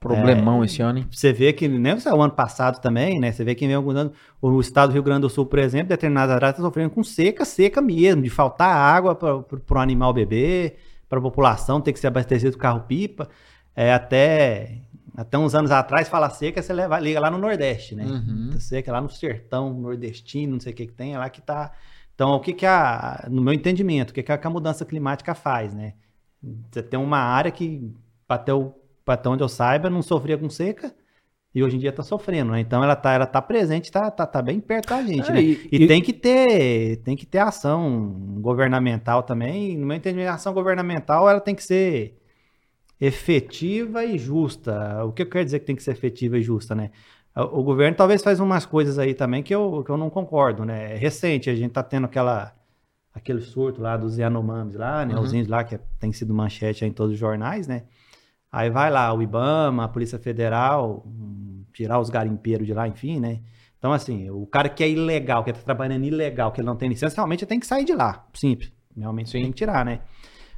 [0.00, 0.66] Problemão É.
[0.66, 1.06] esse ano, hein?
[1.10, 3.32] Você vê que, nem o ano passado também, né?
[3.32, 5.88] Você vê que vem alguns anos, o estado do Rio Grande do Sul, por exemplo,
[5.88, 10.76] determinadas áreas está sofrendo com seca, seca mesmo, de faltar água para o animal beber,
[11.08, 13.28] para a população ter que se abastecer do carro-pipa.
[13.74, 14.80] É, até,
[15.14, 18.04] até uns anos atrás, fala seca, você leva, liga lá no Nordeste, né?
[18.04, 18.58] Uhum.
[18.58, 21.72] Seca lá no sertão nordestino, não sei o que que tem, é lá que tá.
[22.14, 24.84] Então, o que que a, no meu entendimento, o que que a, que a mudança
[24.84, 25.94] climática faz, né?
[26.70, 27.92] Você tem uma área que,
[28.28, 28.72] até, o,
[29.06, 30.94] até onde eu saiba, não sofria com seca
[31.56, 32.60] e hoje em dia está sofrendo, né?
[32.60, 35.40] Então ela tá, ela tá presente, tá, tá, tá bem perto da gente, É, né?
[35.42, 39.76] e- E, e- tem que ter, tem que ter ação governamental também.
[39.78, 42.18] No meu entendimento, a ação governamental ela tem que ser
[43.00, 45.04] efetiva e justa.
[45.04, 46.90] O que eu quero dizer que tem que ser efetiva e justa, né?
[47.36, 50.64] O o governo talvez faz umas coisas aí também que eu, que eu não concordo,
[50.64, 50.94] né?
[50.94, 52.54] É recente, a gente tá tendo aquela
[53.14, 55.14] aquele surto lá dos Yanomamis lá, né?
[55.14, 55.22] Uhum.
[55.22, 57.84] Os índios lá que tem sido manchete em todos os jornais, né?
[58.56, 63.20] Aí vai lá o IBAMA, a Polícia Federal, hum, tirar os garimpeiros de lá, enfim,
[63.20, 63.40] né?
[63.78, 66.88] Então, assim, o cara que é ilegal, que tá trabalhando ilegal, que ele não tem
[66.88, 68.26] licença, realmente tem que sair de lá.
[68.32, 68.72] Simples.
[68.96, 70.00] Realmente tem que tirar, né?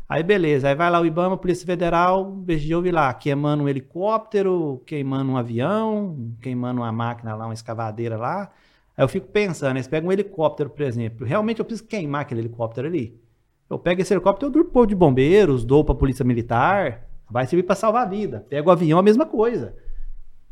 [0.08, 2.40] Aí beleza, aí vai lá o IBAMA, Polícia Federal,
[2.72, 8.48] ouvir lá, queimando um helicóptero, queimando um avião, queimando uma máquina lá, uma escavadeira lá.
[8.96, 12.42] Aí eu fico pensando, eles pegam um helicóptero, por exemplo, realmente eu preciso queimar aquele
[12.42, 13.20] helicóptero ali.
[13.68, 17.46] Eu pego esse helicóptero, eu dou pro povo de bombeiros, dou pra polícia militar, vai
[17.46, 18.46] servir pra salvar a vida.
[18.48, 19.74] Pega o avião, a mesma coisa.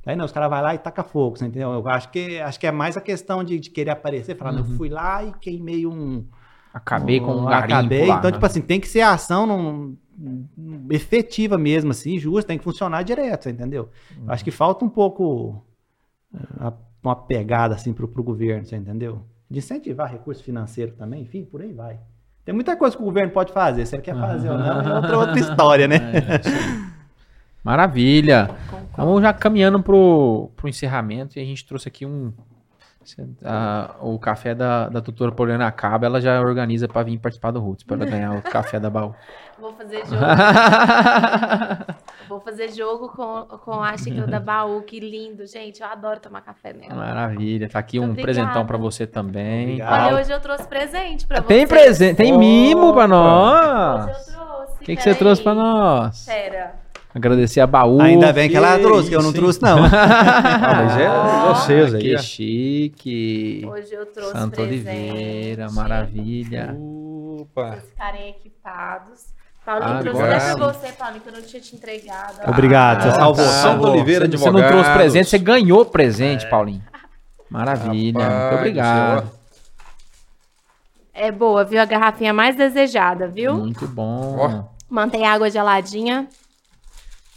[0.04, 1.72] Aí não, os caras vão lá e taca fogo, você entendeu?
[1.72, 4.60] Eu acho que, acho que é mais a questão de, de querer aparecer, falar, não,
[4.60, 6.24] eu fui lá e queimei um,
[6.72, 8.06] Acabei com um um garimpo Acabei.
[8.06, 8.34] lá, então, né?
[8.34, 13.02] tipo assim, tem que ser ação num- num- efetiva mesmo, assim, justa, tem que funcionar
[13.02, 13.90] direto, você entendeu?
[14.16, 15.64] Eu Acho que falta um pouco
[16.34, 16.72] eh, a-
[17.02, 19.22] uma pegada, assim, pro, pro governo, você entendeu?
[19.50, 21.98] De incentivar recurso financeiro também, enfim, por aí vai.
[22.46, 24.94] Tem muita coisa que o governo pode fazer, se ele quer fazer ou não, é
[24.94, 25.96] outra, outra história, né?
[25.96, 26.40] É.
[27.62, 28.48] Maravilha.
[28.96, 32.32] Vamos já caminhando pro, pro encerramento e a gente trouxe aqui um.
[33.44, 37.58] a- o café da, da doutora Poliana acaba, ela já organiza para vir participar do
[37.60, 39.12] Roots, para ganhar o café da Baú.
[39.58, 40.16] Vou fazer jogo.
[42.28, 44.82] Vou fazer jogo com, com a xícara da baú.
[44.82, 45.80] Que lindo, gente.
[45.82, 46.94] Eu adoro tomar café nela.
[46.94, 47.68] Maravilha.
[47.68, 48.22] Tá aqui um Obrigada.
[48.22, 49.64] presentão para você também.
[49.64, 50.06] Obrigado.
[50.06, 51.46] Olha, hoje eu trouxe presente pra você.
[51.48, 54.28] Tem presente, tem mimo para Hoje nós.
[54.28, 54.72] eu trouxe.
[54.74, 56.24] O que, que você trouxe para nós?
[56.26, 56.74] Pera.
[57.14, 58.00] Agradecer a Baú.
[58.02, 59.78] Ainda bem que ela trouxe, que eu não trouxe, não.
[59.88, 61.08] Ah, mas é
[61.48, 62.00] vocês aí.
[62.02, 63.66] Que chique.
[63.66, 64.88] Hoje eu trouxe Santo presente.
[64.88, 66.76] Oliveira, maravilha.
[66.78, 67.70] Opa.
[67.70, 69.34] Vocês ficarem equipados.
[69.66, 72.48] Paulinho, Ah, trouxe até pra você, Paulinho, que eu não tinha te entregado.
[72.48, 73.44] Obrigado, você Ah, salvou.
[73.44, 73.50] tá.
[73.50, 73.90] Santo salvou.
[73.90, 76.82] Oliveira Você, você não trouxe presente, você ganhou presente, Paulinho.
[77.50, 78.20] Maravilha.
[78.22, 79.30] Rapaz Muito do obrigado.
[81.12, 81.80] É boa, viu?
[81.80, 83.54] A garrafinha mais desejada, viu?
[83.56, 84.68] Muito bom.
[84.88, 86.20] Mantém a água geladinha.
[86.20, 86.30] Muito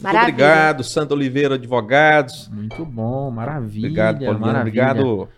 [0.00, 0.32] Maravilha.
[0.32, 2.48] obrigado, Santo Oliveira Advogados.
[2.48, 3.86] Muito bom, maravilha.
[3.86, 4.38] Obrigado, Pauliana.
[4.38, 4.60] maravilha.
[4.90, 5.28] Obrigado.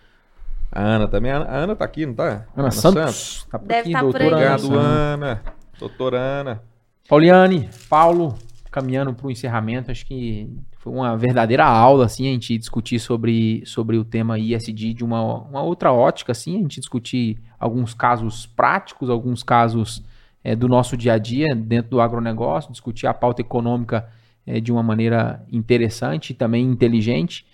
[0.71, 1.31] A Ana também.
[1.31, 2.43] A Ana tá aqui, não tá?
[2.55, 3.45] Ana Santos.
[3.49, 4.31] Tá por Deve aqui, tá por doutora aí.
[4.43, 4.85] Ana Obrigado, Santos.
[4.85, 5.41] Ana.
[5.79, 6.61] Doutora Ana.
[7.13, 8.33] Pauliane, Paulo,
[8.71, 10.49] caminhando para o encerramento, acho que
[10.79, 15.21] foi uma verdadeira aula, assim, a gente discutir sobre, sobre o tema ISD de uma,
[15.43, 20.03] uma outra ótica, assim, a gente discutir alguns casos práticos, alguns casos
[20.43, 24.09] eh, do nosso dia a dia dentro do agronegócio, discutir a pauta econômica
[24.43, 27.45] eh, de uma maneira interessante e também inteligente.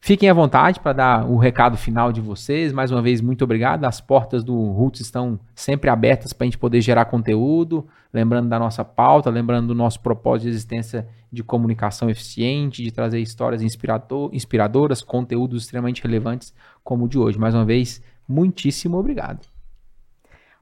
[0.00, 2.72] Fiquem à vontade para dar o recado final de vocês.
[2.72, 3.84] Mais uma vez, muito obrigado.
[3.84, 7.86] As portas do Roots estão sempre abertas para a gente poder gerar conteúdo.
[8.12, 13.20] Lembrando da nossa pauta, lembrando do nosso propósito de existência de comunicação eficiente, de trazer
[13.20, 17.38] histórias inspirador- inspiradoras, conteúdos extremamente relevantes como o de hoje.
[17.38, 19.47] Mais uma vez, muitíssimo obrigado.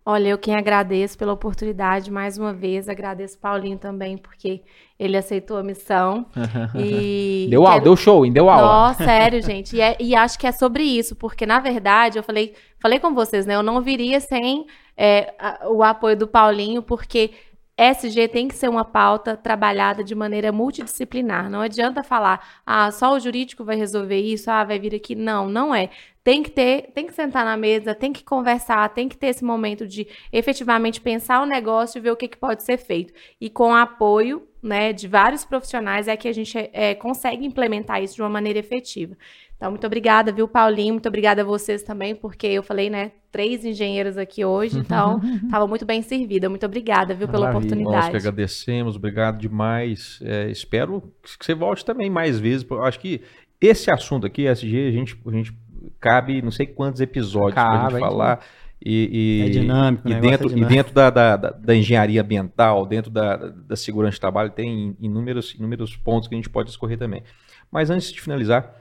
[0.08, 4.62] Olha, eu quem agradeço pela oportunidade mais uma vez, agradeço Paulinho também, porque
[4.96, 6.26] ele aceitou a missão.
[6.78, 8.32] E deu aula, deu show, hein?
[8.32, 8.62] Deu aula.
[8.62, 9.74] Nossa, sério, gente.
[9.74, 13.12] E, é, e, acho que é sobre isso, porque na verdade, eu falei, falei com
[13.12, 13.56] vocês, né?
[13.56, 14.66] Eu não viria sem
[14.96, 17.32] é, a, o apoio do Paulinho, porque
[17.76, 21.50] SG tem que ser uma pauta trabalhada de maneira multidisciplinar.
[21.50, 25.16] Não adianta falar, ah, só o jurídico vai resolver isso, ah, vai vir aqui.
[25.16, 25.90] Não, não é.
[26.26, 29.44] Tem que ter, tem que sentar na mesa, tem que conversar, tem que ter esse
[29.44, 33.14] momento de efetivamente pensar o negócio e ver o que, que pode ser feito.
[33.40, 38.16] E com apoio né, de vários profissionais é que a gente é, consegue implementar isso
[38.16, 39.16] de uma maneira efetiva.
[39.56, 40.94] Então, muito obrigada, viu, Paulinho?
[40.94, 45.68] Muito obrigada a vocês também, porque eu falei, né, três engenheiros aqui hoje, então estava
[45.68, 46.48] muito bem servida.
[46.48, 47.68] Muito obrigada, viu, pela Maravilha.
[47.68, 48.06] oportunidade.
[48.06, 50.18] Nós que agradecemos, obrigado demais.
[50.24, 51.04] É, espero
[51.38, 52.66] que você volte também mais vezes.
[52.68, 53.22] Eu acho que
[53.60, 55.52] esse assunto aqui, SG, a gente, a gente
[56.00, 58.40] cabe não sei quantos episódios para gente falar.
[58.84, 60.20] E, e, é dinâmico, e né?
[60.20, 64.50] dentro, é e dentro da, da, da, engenharia ambiental, dentro da, da segurança de trabalho,
[64.50, 67.22] tem inúmeros, inúmeros pontos que a gente pode escorrer também.
[67.70, 68.74] Mas antes de finalizar,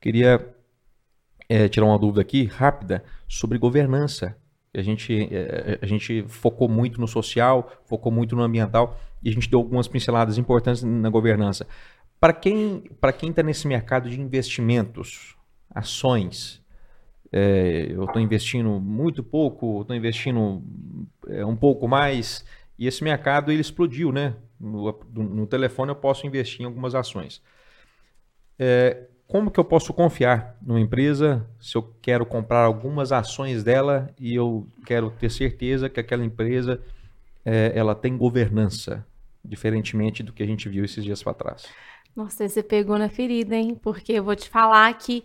[0.00, 0.54] Queria
[1.48, 4.36] é, tirar uma dúvida aqui, rápida, sobre governança.
[4.74, 9.32] A gente, é, a gente focou muito no social, focou muito no ambiental e a
[9.32, 11.66] gente deu algumas pinceladas importantes na governança.
[12.18, 15.36] Para quem para quem está nesse mercado de investimentos,
[15.74, 16.60] ações,
[17.32, 20.62] é, eu estou investindo muito pouco, estou investindo
[21.28, 22.44] é, um pouco mais
[22.78, 24.34] e esse mercado ele explodiu, né?
[24.58, 27.42] No, no telefone eu posso investir em algumas ações.
[28.58, 34.12] É, como que eu posso confiar numa empresa se eu quero comprar algumas ações dela
[34.18, 36.82] e eu quero ter certeza que aquela empresa
[37.44, 39.06] é, ela tem governança,
[39.44, 41.68] diferentemente do que a gente viu esses dias para trás?
[42.14, 43.78] Nossa, você pegou na ferida, hein?
[43.80, 45.22] Porque eu vou te falar que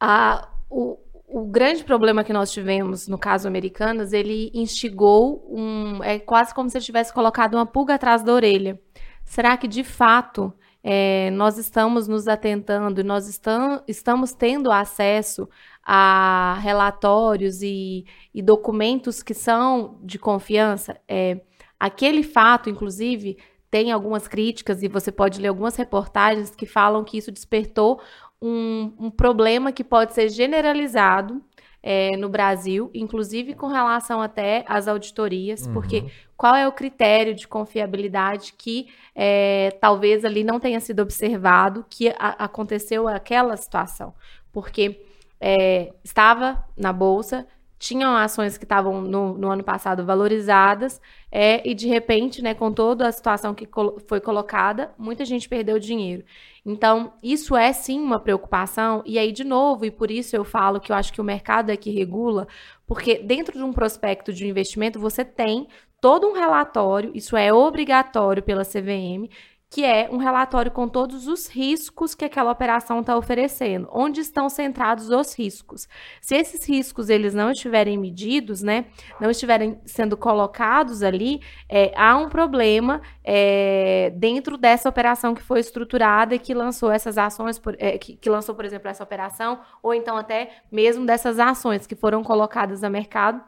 [0.00, 6.02] a, o, o grande problema que nós tivemos no caso Americanas, ele instigou um.
[6.02, 8.80] É quase como se ele tivesse colocado uma pulga atrás da orelha.
[9.24, 10.52] Será que de fato
[10.88, 15.48] é, nós estamos nos atentando, nós estam, estamos tendo acesso
[15.82, 20.96] a relatórios e, e, documentos que são de confiança.
[21.08, 21.40] É,
[21.78, 23.36] aquele fato, inclusive,
[23.68, 28.00] tem algumas críticas e você pode ler algumas reportagens que falam que isso despertou
[28.40, 31.42] um, um problema que pode ser generalizado
[31.82, 35.72] é, no Brasil, inclusive com relação até às auditorias, uhum.
[35.72, 36.06] porque
[36.36, 42.08] qual é o critério de confiabilidade que é, talvez ali não tenha sido observado que
[42.18, 44.12] a, aconteceu aquela situação?
[44.52, 45.00] Porque
[45.40, 47.46] é, estava na bolsa,
[47.78, 51.00] tinham ações que estavam no, no, ano passado valorizadas,
[51.30, 53.68] é, e de repente, né, com toda a situação que
[54.06, 56.24] foi colocada, muita gente perdeu dinheiro.
[56.64, 60.80] Então, isso é sim uma preocupação, e aí, de novo, e por isso eu falo
[60.80, 62.48] que eu acho que o mercado é que regula,
[62.86, 65.68] porque dentro de um prospecto de investimento, você tem
[66.00, 69.28] todo um relatório, isso é obrigatório pela CVM,
[69.76, 74.48] que é um relatório com todos os riscos que aquela operação está oferecendo, onde estão
[74.48, 75.86] centrados os riscos.
[76.18, 78.86] Se esses riscos eles não estiverem medidos, né,
[79.20, 85.60] não estiverem sendo colocados ali, é, há um problema é, dentro dessa operação que foi
[85.60, 89.60] estruturada e que lançou essas ações, por, é, que, que lançou, por exemplo, essa operação,
[89.82, 93.44] ou então até mesmo dessas ações que foram colocadas a mercado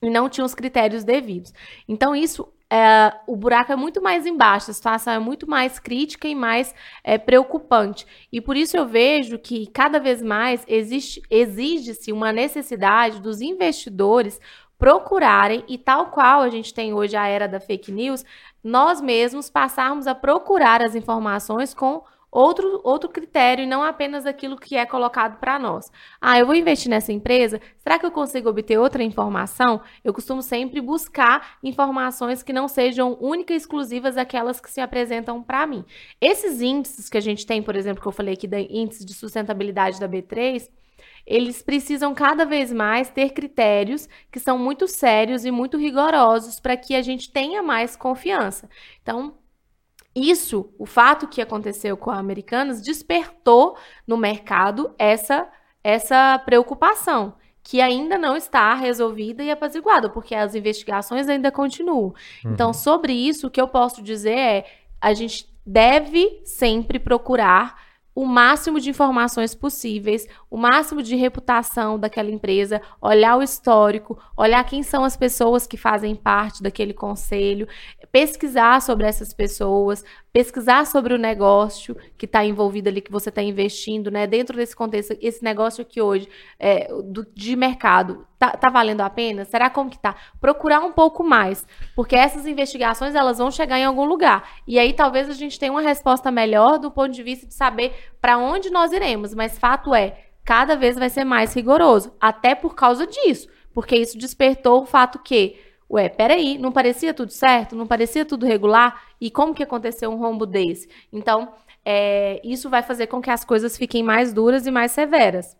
[0.00, 1.52] e não tinham os critérios devidos.
[1.86, 6.26] Então, isso é, o buraco é muito mais embaixo, a situação é muito mais crítica
[6.26, 6.74] e mais
[7.04, 8.06] é, preocupante.
[8.32, 14.40] E por isso eu vejo que cada vez mais exige-se uma necessidade dos investidores
[14.78, 18.24] procurarem, e tal qual a gente tem hoje a era da fake news,
[18.62, 24.56] nós mesmos passarmos a procurar as informações com outro, outro critério e não apenas aquilo
[24.56, 25.90] que é colocado para nós.
[26.20, 29.80] Ah, eu vou investir nessa empresa, será que eu consigo obter outra informação?
[30.04, 35.42] Eu costumo sempre buscar informações que não sejam únicas e exclusivas aquelas que se apresentam
[35.42, 35.84] para mim.
[36.20, 39.14] Esses índices que a gente tem, por exemplo, que eu falei aqui da índice de
[39.14, 40.68] sustentabilidade da B3,
[41.26, 46.76] eles precisam cada vez mais ter critérios que são muito sérios e muito rigorosos para
[46.76, 48.68] que a gente tenha mais confiança.
[49.02, 49.34] Então,
[50.16, 53.76] isso, o fato que aconteceu com a Americanas, despertou
[54.06, 55.46] no mercado essa,
[55.84, 62.14] essa preocupação, que ainda não está resolvida e apaziguada, porque as investigações ainda continuam.
[62.42, 62.52] Uhum.
[62.52, 64.66] Então, sobre isso, o que eu posso dizer é:
[64.98, 67.85] a gente deve sempre procurar
[68.16, 74.64] o máximo de informações possíveis, o máximo de reputação daquela empresa, olhar o histórico, olhar
[74.64, 77.68] quem são as pessoas que fazem parte daquele conselho,
[78.10, 80.02] pesquisar sobre essas pessoas,
[80.36, 84.26] pesquisar sobre o negócio que está envolvido ali, que você está investindo, né?
[84.26, 89.08] Dentro desse contexto, esse negócio aqui hoje é, do, de mercado, tá, tá, valendo a
[89.08, 89.46] pena?
[89.46, 90.14] Será como que tá?
[90.38, 94.46] Procurar um pouco mais, porque essas investigações elas vão chegar em algum lugar.
[94.66, 97.94] E aí talvez a gente tenha uma resposta melhor do ponto de vista de saber
[98.20, 102.74] para onde nós iremos, mas fato é, cada vez vai ser mais rigoroso, até por
[102.74, 105.56] causa disso, porque isso despertou o fato que
[105.88, 107.76] Ué, peraí, não parecia tudo certo?
[107.76, 109.02] Não parecia tudo regular?
[109.20, 110.88] E como que aconteceu um rombo desse?
[111.12, 111.48] Então,
[111.84, 115.56] é, isso vai fazer com que as coisas fiquem mais duras e mais severas.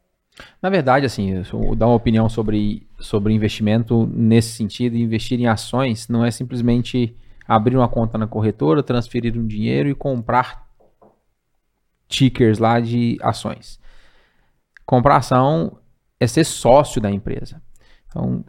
[0.61, 1.43] Na verdade, assim,
[1.77, 7.16] dar uma opinião sobre, sobre investimento nesse sentido, investir em ações não é simplesmente
[7.47, 10.66] abrir uma conta na corretora, transferir um dinheiro e comprar
[12.09, 13.81] tickers lá de ações.
[14.85, 15.78] Comprar ação
[16.19, 17.62] é ser sócio da empresa.
[18.09, 18.44] Então,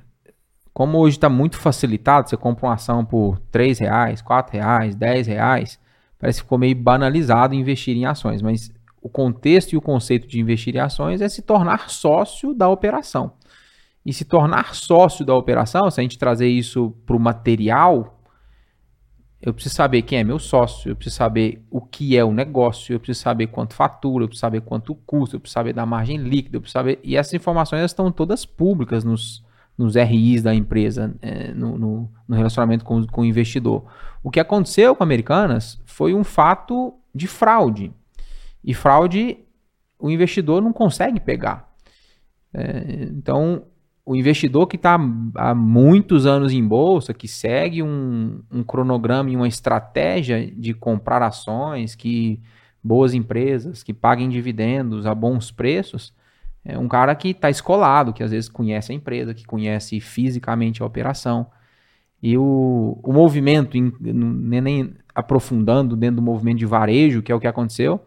[0.78, 5.26] como hoje está muito facilitado, você compra uma ação por 3 reais, 4 reais, 10
[5.26, 5.80] reais,
[6.20, 8.72] parece que ficou meio banalizado investir em ações, mas
[9.02, 13.32] o contexto e o conceito de investir em ações é se tornar sócio da operação.
[14.06, 18.22] E se tornar sócio da operação, se a gente trazer isso para o material,
[19.42, 22.94] eu preciso saber quem é meu sócio, eu preciso saber o que é o negócio,
[22.94, 26.18] eu preciso saber quanto fatura, eu preciso saber quanto custa, eu preciso saber da margem
[26.18, 27.00] líquida, eu preciso saber.
[27.04, 29.44] E essas informações estão todas públicas nos,
[29.78, 33.86] nos RIs da empresa, é, no, no, no, relacionamento com, com o investidor.
[34.24, 37.94] O que aconteceu com Americanas foi um fato de fraude.
[38.64, 39.38] E fraude
[40.00, 41.72] o investidor não consegue pegar.
[42.54, 43.64] É, então,
[44.06, 44.98] o investidor que está
[45.36, 51.22] há muitos anos em bolsa, que segue um, um, cronograma e uma estratégia de comprar
[51.22, 52.40] ações, que
[52.84, 56.14] boas empresas, que paguem dividendos a bons preços,
[56.70, 60.84] é um cara que está escolado, que às vezes conhece a empresa, que conhece fisicamente
[60.84, 61.48] a operação.
[62.22, 67.36] E o, o movimento, em, nem, nem aprofundando dentro do movimento de varejo, que é
[67.36, 68.02] o que aconteceu,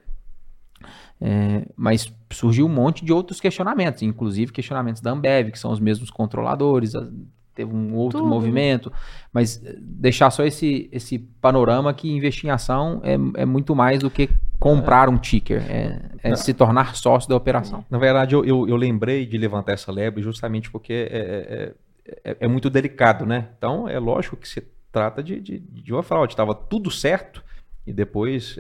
[1.19, 5.81] é, mas surgiu um monte de outros questionamentos, inclusive questionamentos da Ambev, que são os
[5.81, 6.93] mesmos controladores,
[7.55, 8.28] teve um outro Tudo.
[8.28, 8.93] movimento,
[9.32, 14.01] mas eh, deixar só esse, esse panorama que investir em ação é, é muito mais
[14.01, 14.28] do que
[14.59, 17.85] comprar um ticker, é, é se tornar sócio da operação.
[17.90, 21.74] Na verdade, eu, eu, eu lembrei de levantar essa lebre justamente porque é,
[22.05, 23.48] é, é, é, muito delicado, né?
[23.56, 24.62] Então, é lógico que se
[24.93, 26.35] trata de, de, de uma fraude.
[26.35, 27.43] Estava tudo certo
[27.86, 28.59] e depois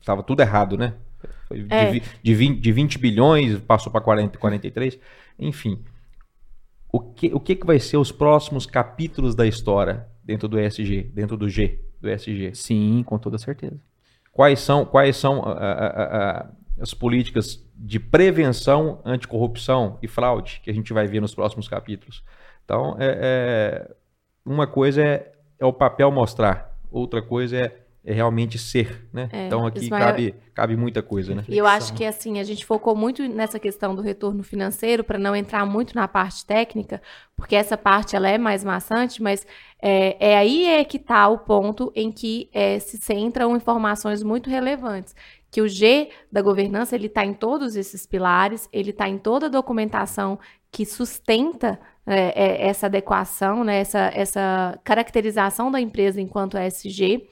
[0.00, 0.94] estava tudo errado, né?
[1.46, 4.98] Foi de, de, 20, de 20 bilhões, passou para 43,
[5.38, 5.78] enfim
[6.90, 11.02] o que, o que, que vai ser os próximos capítulos da história dentro do ESG,
[11.14, 12.54] dentro do G, do ESG?
[12.54, 13.78] Sim, com toda certeza.
[14.32, 16.50] Quais são, quais são a, a, a,
[16.80, 22.22] as políticas de prevenção anticorrupção e fraude que a gente vai ver nos próximos capítulos?
[22.64, 23.94] Então, é, é
[24.44, 29.28] uma coisa é, é o papel mostrar, outra coisa é é realmente ser, né?
[29.32, 30.06] É, então aqui Ismael...
[30.06, 31.44] cabe, cabe muita coisa, né?
[31.48, 35.18] E eu acho que assim, a gente focou muito nessa questão do retorno financeiro para
[35.18, 37.02] não entrar muito na parte técnica,
[37.36, 39.46] porque essa parte ela é mais maçante, mas
[39.82, 44.48] é, é aí é que está o ponto em que é, se centram informações muito
[44.48, 45.14] relevantes.
[45.50, 49.46] Que o G da governança ele está em todos esses pilares, ele está em toda
[49.46, 50.38] a documentação
[50.70, 57.28] que sustenta é, é, essa adequação, né, essa, essa caracterização da empresa enquanto SG.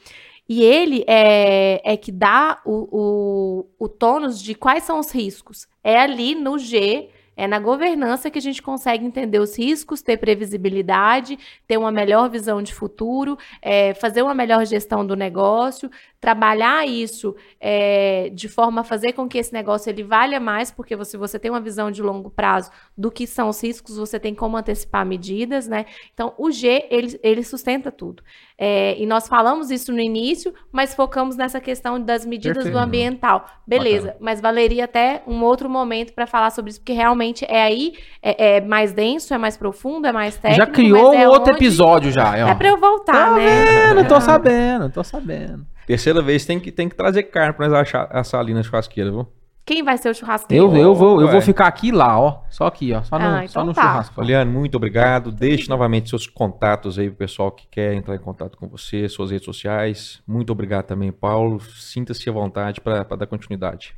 [0.49, 5.67] E ele é, é que dá o, o, o tônus de quais são os riscos.
[5.83, 10.17] É ali no G é na governança que a gente consegue entender os riscos, ter
[10.17, 15.91] previsibilidade, ter uma melhor visão de futuro, é, fazer uma melhor gestão do negócio,
[16.27, 20.97] trabalhar isso é, de forma a fazer com que esse negócio ele valha mais, porque
[20.97, 24.35] você, você tem uma visão de longo prazo do que são os riscos, você tem
[24.35, 25.87] como antecipar medidas, né?
[26.13, 28.25] Então, o G, ele, ele sustenta tudo.
[28.59, 32.75] É, e nós falamos isso no início, mas focamos nessa questão das medidas Perfeito.
[32.75, 33.47] do ambiental.
[33.65, 34.25] Beleza, Bacana.
[34.25, 38.57] mas valeria até um outro momento para falar sobre isso, porque realmente é aí, é,
[38.57, 40.67] é, mais denso, é mais profundo, é mais técnico.
[40.67, 42.37] Já criou um é outro episódio já.
[42.37, 43.95] É para eu voltar, tá né?
[43.95, 45.76] Vendo, tô sabendo, tô sabendo.
[45.87, 49.11] Terceira vez tem que, tem que trazer carne pra nós achar, assar ali na churrasqueira,
[49.11, 49.27] viu?
[49.67, 50.65] Quem vai ser o churrasqueiro?
[50.65, 52.43] Eu, eu, vou, eu vou ficar aqui lá, ó.
[52.49, 53.03] Só aqui, ó.
[53.03, 53.83] Só no, ah, então só no tá.
[53.83, 54.21] churrasco.
[54.21, 55.33] Oliane, muito obrigado.
[55.33, 59.33] Deixe novamente seus contatos aí pro pessoal que quer entrar em contato com você, suas
[59.33, 60.23] redes sociais.
[60.25, 61.61] Muito obrigado também, Paulo.
[61.61, 63.97] Sinta-se à vontade para dar continuidade.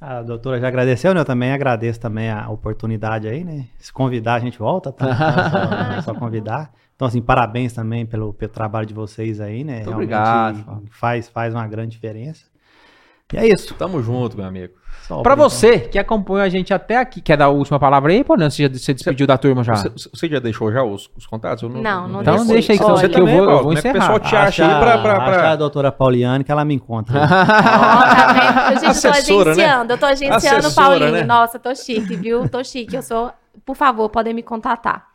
[0.00, 1.20] A doutora já agradeceu, né?
[1.20, 3.66] Eu também agradeço também a oportunidade aí, né?
[3.78, 5.06] Se convidar, a gente volta, tá?
[5.98, 6.72] é só, só convidar.
[7.02, 9.78] Então, assim, parabéns também pelo, pelo trabalho de vocês aí, né?
[9.78, 10.82] Muito obrigado.
[10.92, 12.44] Faz, faz uma grande diferença.
[13.32, 13.74] E é isso.
[13.74, 14.74] Tamo junto, meu amigo.
[15.08, 18.48] Por você que acompanhou a gente até aqui, quer dar a última palavra aí, Paulinho?
[18.48, 19.74] Você já você despediu da turma já?
[19.74, 21.64] Você, você já deixou já os, os contatos?
[21.64, 22.54] Eu Não, não Então deixei.
[22.54, 23.92] deixa aí que Olha, você que eu vou, eu vou né, que o encerrar.
[23.94, 27.18] pessoal te acha aí pra- pra- pra- Acha a doutora Pauliane que ela me encontra.
[27.20, 28.80] Ó, tá vendo?
[28.80, 29.50] Gente, eu tô né?
[29.50, 31.10] agenciando, eu tô agenciando o Paulinho.
[31.10, 31.24] né?
[31.24, 32.48] Nossa, tô chique, viu?
[32.48, 32.94] Tô chique.
[32.94, 33.32] Eu sou.
[33.64, 35.08] Por favor, podem me contatar.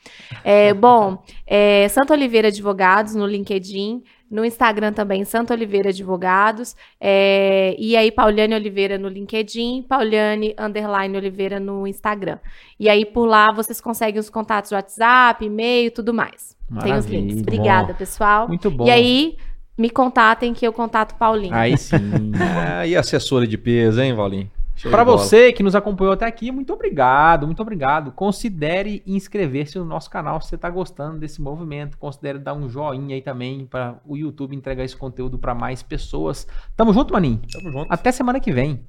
[0.44, 6.76] É, bom, é, Santo Oliveira Advogados no LinkedIn, no Instagram também, Santo Oliveira Advogados.
[7.00, 12.38] é, e aí, Pauliane Oliveira no LinkedIn, Pauliane Underline Oliveira no Instagram.
[12.80, 16.56] E aí, por lá, vocês conseguem os contatos do WhatsApp, e-mail, tudo mais.
[16.68, 17.20] Tem os Maravilha.
[17.20, 17.42] links.
[17.42, 18.48] Obrigada, pessoal.
[18.48, 18.86] Muito bom.
[18.86, 19.38] E aí,
[19.78, 21.54] me contatem que eu contato Paulinho.
[21.54, 22.32] Aí sim.
[22.40, 24.50] Ah, e assessora de peso, hein, Valinho?
[24.84, 28.12] Para você que nos acompanhou até aqui, muito obrigado, muito obrigado.
[28.12, 31.98] Considere inscrever-se no nosso canal se você está gostando desse movimento.
[31.98, 36.48] Considere dar um joinha aí também para o YouTube entregar esse conteúdo para mais pessoas.
[36.76, 37.42] Tamo junto, maninho.
[37.52, 37.92] Tamo junto.
[37.92, 38.86] Até semana que vem.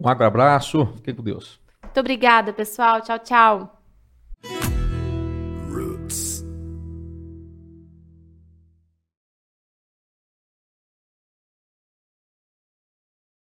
[0.00, 0.86] Um abraço.
[0.96, 1.60] Fiquem com Deus.
[1.82, 3.00] Muito obrigada, pessoal.
[3.00, 4.77] Tchau, tchau.